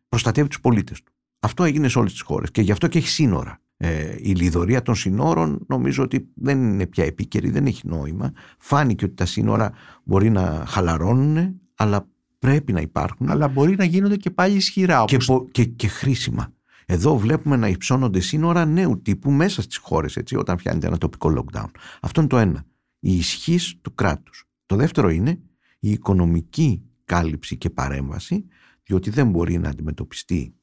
προστατεύει 0.09 0.47
τους 0.47 0.59
πολίτες 0.59 1.03
του. 1.03 1.11
Αυτό 1.39 1.63
έγινε 1.63 1.87
σε 1.87 1.99
όλες 1.99 2.11
τις 2.11 2.21
χώρες 2.21 2.51
και 2.51 2.61
γι' 2.61 2.71
αυτό 2.71 2.87
και 2.87 2.97
έχει 2.97 3.07
σύνορα. 3.07 3.61
Ε, 3.77 4.15
η 4.19 4.33
λιδωρία 4.33 4.81
των 4.81 4.95
σύνορων 4.95 5.65
νομίζω 5.67 6.03
ότι 6.03 6.27
δεν 6.35 6.63
είναι 6.63 6.87
πια 6.87 7.05
επίκαιρη, 7.05 7.49
δεν 7.49 7.65
έχει 7.65 7.87
νόημα. 7.87 8.31
Φάνηκε 8.57 9.05
ότι 9.05 9.13
τα 9.13 9.25
σύνορα 9.25 9.71
μπορεί 10.03 10.29
να 10.29 10.63
χαλαρώνουν, 10.67 11.61
αλλά 11.75 12.07
πρέπει 12.39 12.73
να 12.73 12.81
υπάρχουν. 12.81 13.29
Αλλά 13.29 13.47
μπορεί 13.47 13.75
να 13.75 13.83
γίνονται 13.83 14.17
και 14.17 14.29
πάλι 14.29 14.55
ισχυρά. 14.55 15.01
Όπως... 15.01 15.25
Και, 15.25 15.63
και, 15.63 15.65
και 15.65 15.87
χρήσιμα. 15.87 16.53
Εδώ 16.85 17.17
βλέπουμε 17.17 17.55
να 17.55 17.67
υψώνονται 17.67 18.19
σύνορα 18.19 18.65
νέου 18.65 19.01
τύπου 19.01 19.31
μέσα 19.31 19.61
στις 19.61 19.77
χώρες, 19.77 20.17
όταν 20.37 20.57
φτιάχνεται 20.57 20.87
ένα 20.87 20.97
τοπικό 20.97 21.33
lockdown. 21.37 21.69
Αυτό 22.01 22.19
είναι 22.19 22.29
το 22.29 22.37
ένα. 22.37 22.65
Η 22.99 23.15
ισχύ 23.15 23.59
του 23.81 23.95
κράτους. 23.95 24.45
Το 24.65 24.75
δεύτερο 24.75 25.09
είναι 25.09 25.39
η 25.79 25.91
οικονομική 25.91 26.83
κάλυψη 27.05 27.57
και 27.57 27.69
παρέμβαση, 27.69 28.45
διότι 28.83 29.09
δεν 29.09 29.29
μπορεί 29.29 29.57
να 29.57 29.69
αντιμετωπιστεί 29.69 30.55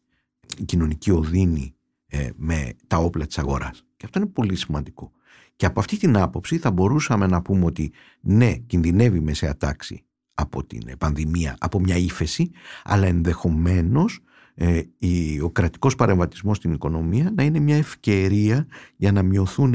η 0.58 0.64
κοινωνική 0.64 1.10
οδύνη 1.10 1.74
ε, 2.06 2.30
με 2.36 2.72
τα 2.86 2.96
όπλα 2.96 3.26
της 3.26 3.38
αγοράς. 3.38 3.86
Και 3.96 4.04
αυτό 4.04 4.18
είναι 4.18 4.28
πολύ 4.28 4.56
σημαντικό. 4.56 5.12
Και 5.56 5.66
από 5.66 5.80
αυτή 5.80 5.96
την 5.96 6.16
άποψη 6.16 6.58
θα 6.58 6.70
μπορούσαμε 6.70 7.26
να 7.26 7.42
πούμε 7.42 7.64
ότι 7.64 7.92
ναι, 8.20 8.54
κινδυνεύει 8.54 9.18
η 9.18 9.20
μεσαία 9.20 9.56
τάξη 9.56 10.04
από 10.34 10.64
την 10.64 10.98
πανδημία, 10.98 11.56
από 11.60 11.80
μια 11.80 11.96
ύφεση, 11.96 12.50
αλλά 12.84 13.06
ενδεχομένως 13.06 14.20
ε, 14.54 14.82
ο 15.42 15.50
κρατικός 15.50 15.94
παρεμβατισμός 15.94 16.56
στην 16.56 16.72
οικονομία 16.72 17.32
να 17.36 17.42
είναι 17.42 17.58
μια 17.58 17.76
ευκαιρία 17.76 18.66
για 18.96 19.12
να 19.12 19.22
μειωθούν 19.22 19.74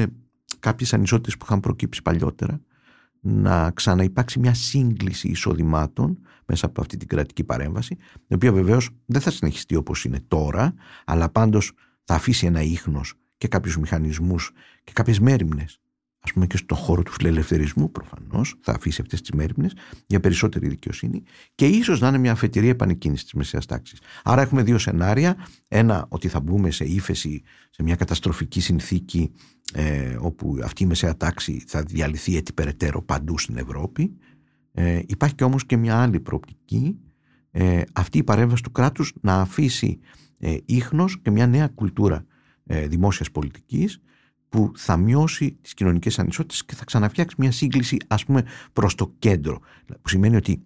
κάποιες 0.60 0.94
ανισότητες 0.94 1.38
που 1.38 1.46
είχαν 1.46 1.60
προκύψει 1.60 2.02
παλιότερα 2.02 2.62
να 3.28 3.72
ξαναυπάρξει 3.72 4.40
μια 4.40 4.54
σύγκληση 4.54 5.28
εισοδημάτων 5.28 6.20
μέσα 6.46 6.66
από 6.66 6.82
αυτή 6.82 6.98
την 6.98 7.08
κρατική 7.08 7.44
παρέμβαση 7.44 7.98
η 8.28 8.34
οποία 8.34 8.52
βεβαίως 8.52 8.90
δεν 9.06 9.22
θα 9.22 9.32
συνεχιστεί 9.32 9.76
όπως 9.76 10.06
είναι 10.06 10.20
τώρα 10.28 10.74
αλλά 11.06 11.30
πάντως 11.30 11.72
θα 12.04 12.14
αφήσει 12.16 12.46
ένα 12.46 12.62
ίχνος 12.62 13.14
και 13.38 13.48
κάποιους 13.48 13.78
μηχανισμούς 13.78 14.52
και 14.84 14.92
κάποιες 14.92 15.20
μέρημνες 15.20 15.80
ας 16.26 16.34
πούμε 16.34 16.48
και 16.48 16.58
στον 16.58 16.78
χώρο 16.78 17.04
του 17.04 17.12
φιλελευθερισμού 17.12 17.92
προφανώς 17.92 18.56
θα 18.62 18.72
αφήσει 18.72 19.02
αυτές 19.02 19.22
τις 19.22 19.32
μέρημνες 19.32 19.74
για 20.08 20.20
περισσότερη 20.20 20.68
δικαιοσύνη 20.68 21.24
και 21.56 21.68
ίσως 21.68 22.00
να 22.00 22.08
είναι 22.08 22.18
μια 22.18 22.32
αφετηρία 22.32 22.70
επανεκκίνησης 22.70 23.24
της 23.24 23.34
μεσαίας 23.34 23.66
τάξης. 23.66 24.00
Άρα 24.24 24.42
έχουμε 24.42 24.64
δύο 24.64 24.78
σενάρια. 24.78 25.36
Ένα 25.68 26.06
ότι 26.10 26.28
θα 26.28 26.40
μπούμε 26.40 26.72
σε 26.72 26.84
ύφεση, 26.84 27.42
σε 27.70 27.84
μια 27.84 27.96
καταστροφική 27.96 28.62
συνθήκη 28.62 29.32
ε, 29.74 30.18
όπου 30.20 30.60
αυτή 30.64 30.84
η 30.84 30.86
μεσαία 30.86 31.18
τάξη 31.18 31.64
θα 31.68 31.82
διαλυθεί 31.82 32.38
έτσι 32.38 32.54
περαιτέρω 32.54 33.02
παντού 33.02 33.40
στην 33.40 33.58
Ευρώπη. 33.58 34.18
Ε, 34.72 35.02
υπάρχει 35.06 35.36
και 35.36 35.44
όμως 35.44 35.66
και 35.66 35.78
μια 35.78 36.02
άλλη 36.02 36.20
προοπτική 36.20 37.00
ε, 37.52 37.82
αυτή 37.94 38.18
η 38.18 38.24
παρέμβαση 38.24 38.64
του 38.64 38.72
κράτους 38.72 39.14
να 39.22 39.34
αφήσει 39.34 40.00
ε, 40.38 40.58
ίχνος 40.66 41.22
και 41.22 41.32
μια 41.32 41.48
νέα 41.48 41.68
κουλτούρα 41.68 42.26
ε, 42.66 42.88
δημόσιας 42.88 43.32
πολιτικής 43.32 44.02
που 44.50 44.72
θα 44.76 44.98
μειώσει 44.98 45.58
τις 45.62 45.74
κοινωνικές 45.74 46.20
ανισότητες 46.20 46.66
και 46.66 46.76
θα 46.76 46.86
ξαναφτιάξει 46.86 47.36
μια 47.38 47.52
σύγκληση 47.52 47.98
ας 48.08 48.26
πούμε 48.26 48.44
προς 48.74 48.96
το 48.96 49.14
κέντρο 49.20 49.60
που 50.02 50.10
σημαίνει 50.10 50.36
ότι 50.36 50.62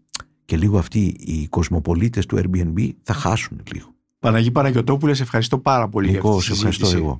και 0.45 0.57
λίγο 0.57 0.77
αυτοί 0.77 0.99
οι 1.19 1.47
κοσμοπολίτες 1.47 2.25
του 2.25 2.37
Airbnb 2.37 2.89
θα 3.01 3.13
χάσουν 3.13 3.61
λίγο. 3.73 3.93
Παναγί 4.19 4.51
Παναγιωτόπουλε, 4.51 5.13
σε 5.13 5.23
ευχαριστώ 5.23 5.57
πάρα 5.57 5.89
πολύ 5.89 6.09
για 6.09 6.19
αυτή 6.19 6.35
τη 6.35 6.41
συζήτηση. 6.41 6.67
ευχαριστώ 6.67 6.97
εγώ. 6.97 7.19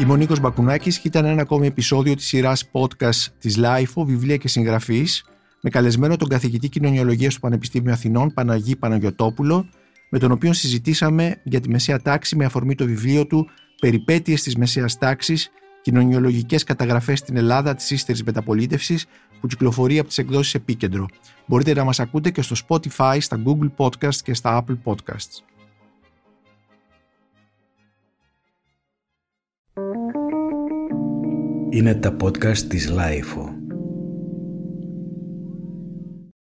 Είμαι 0.00 0.12
ο 0.12 0.16
Νίκος 0.16 0.40
Μπακουνάκης 0.40 0.98
και 0.98 1.08
ήταν 1.08 1.24
ένα 1.24 1.42
ακόμη 1.42 1.66
επεισόδιο 1.66 2.14
της 2.14 2.26
σειράς 2.26 2.70
podcast 2.72 3.26
της 3.38 3.58
LIFO, 3.58 4.04
βιβλία 4.04 4.36
και 4.36 4.48
συγγραφής, 4.48 5.24
με 5.60 5.70
καλεσμένο 5.70 6.16
τον 6.16 6.28
καθηγητή 6.28 6.68
κοινωνιολογίας 6.68 7.34
του 7.34 7.40
Πανεπιστήμιου 7.40 7.92
Αθηνών, 7.92 8.32
Παναγί 8.34 8.76
Παναγιωτόπουλο, 8.76 9.68
με 10.14 10.20
τον 10.20 10.30
οποίο 10.30 10.52
συζητήσαμε 10.52 11.40
για 11.42 11.60
τη 11.60 11.68
μεσαία 11.68 12.00
τάξη 12.02 12.36
με 12.36 12.44
αφορμή 12.44 12.74
το 12.74 12.84
βιβλίο 12.84 13.26
του 13.26 13.48
«Περιπέτειες 13.80 14.42
της 14.42 14.56
μεσαίας 14.56 14.98
τάξης, 14.98 15.50
κοινωνιολογικές 15.82 16.64
καταγραφές 16.64 17.18
στην 17.18 17.36
Ελλάδα 17.36 17.74
της 17.74 17.90
ύστερης 17.90 18.22
μεταπολίτευσης» 18.22 19.06
που 19.40 19.46
κυκλοφορεί 19.46 19.98
από 19.98 20.08
τις 20.08 20.18
εκδόσεις 20.18 20.54
Επίκεντρο. 20.54 21.06
Μπορείτε 21.46 21.74
να 21.74 21.84
μας 21.84 22.00
ακούτε 22.00 22.30
και 22.30 22.42
στο 22.42 22.56
Spotify, 22.68 23.16
στα 23.20 23.42
Google 23.44 23.70
Podcasts 23.76 24.16
και 24.22 24.34
στα 24.34 24.64
Apple 24.64 24.78
Podcasts. 24.84 25.42
Είναι 31.70 31.94
τα 31.94 32.16
podcast 32.20 32.58
της 32.58 32.92
Lifeo. 32.96 33.53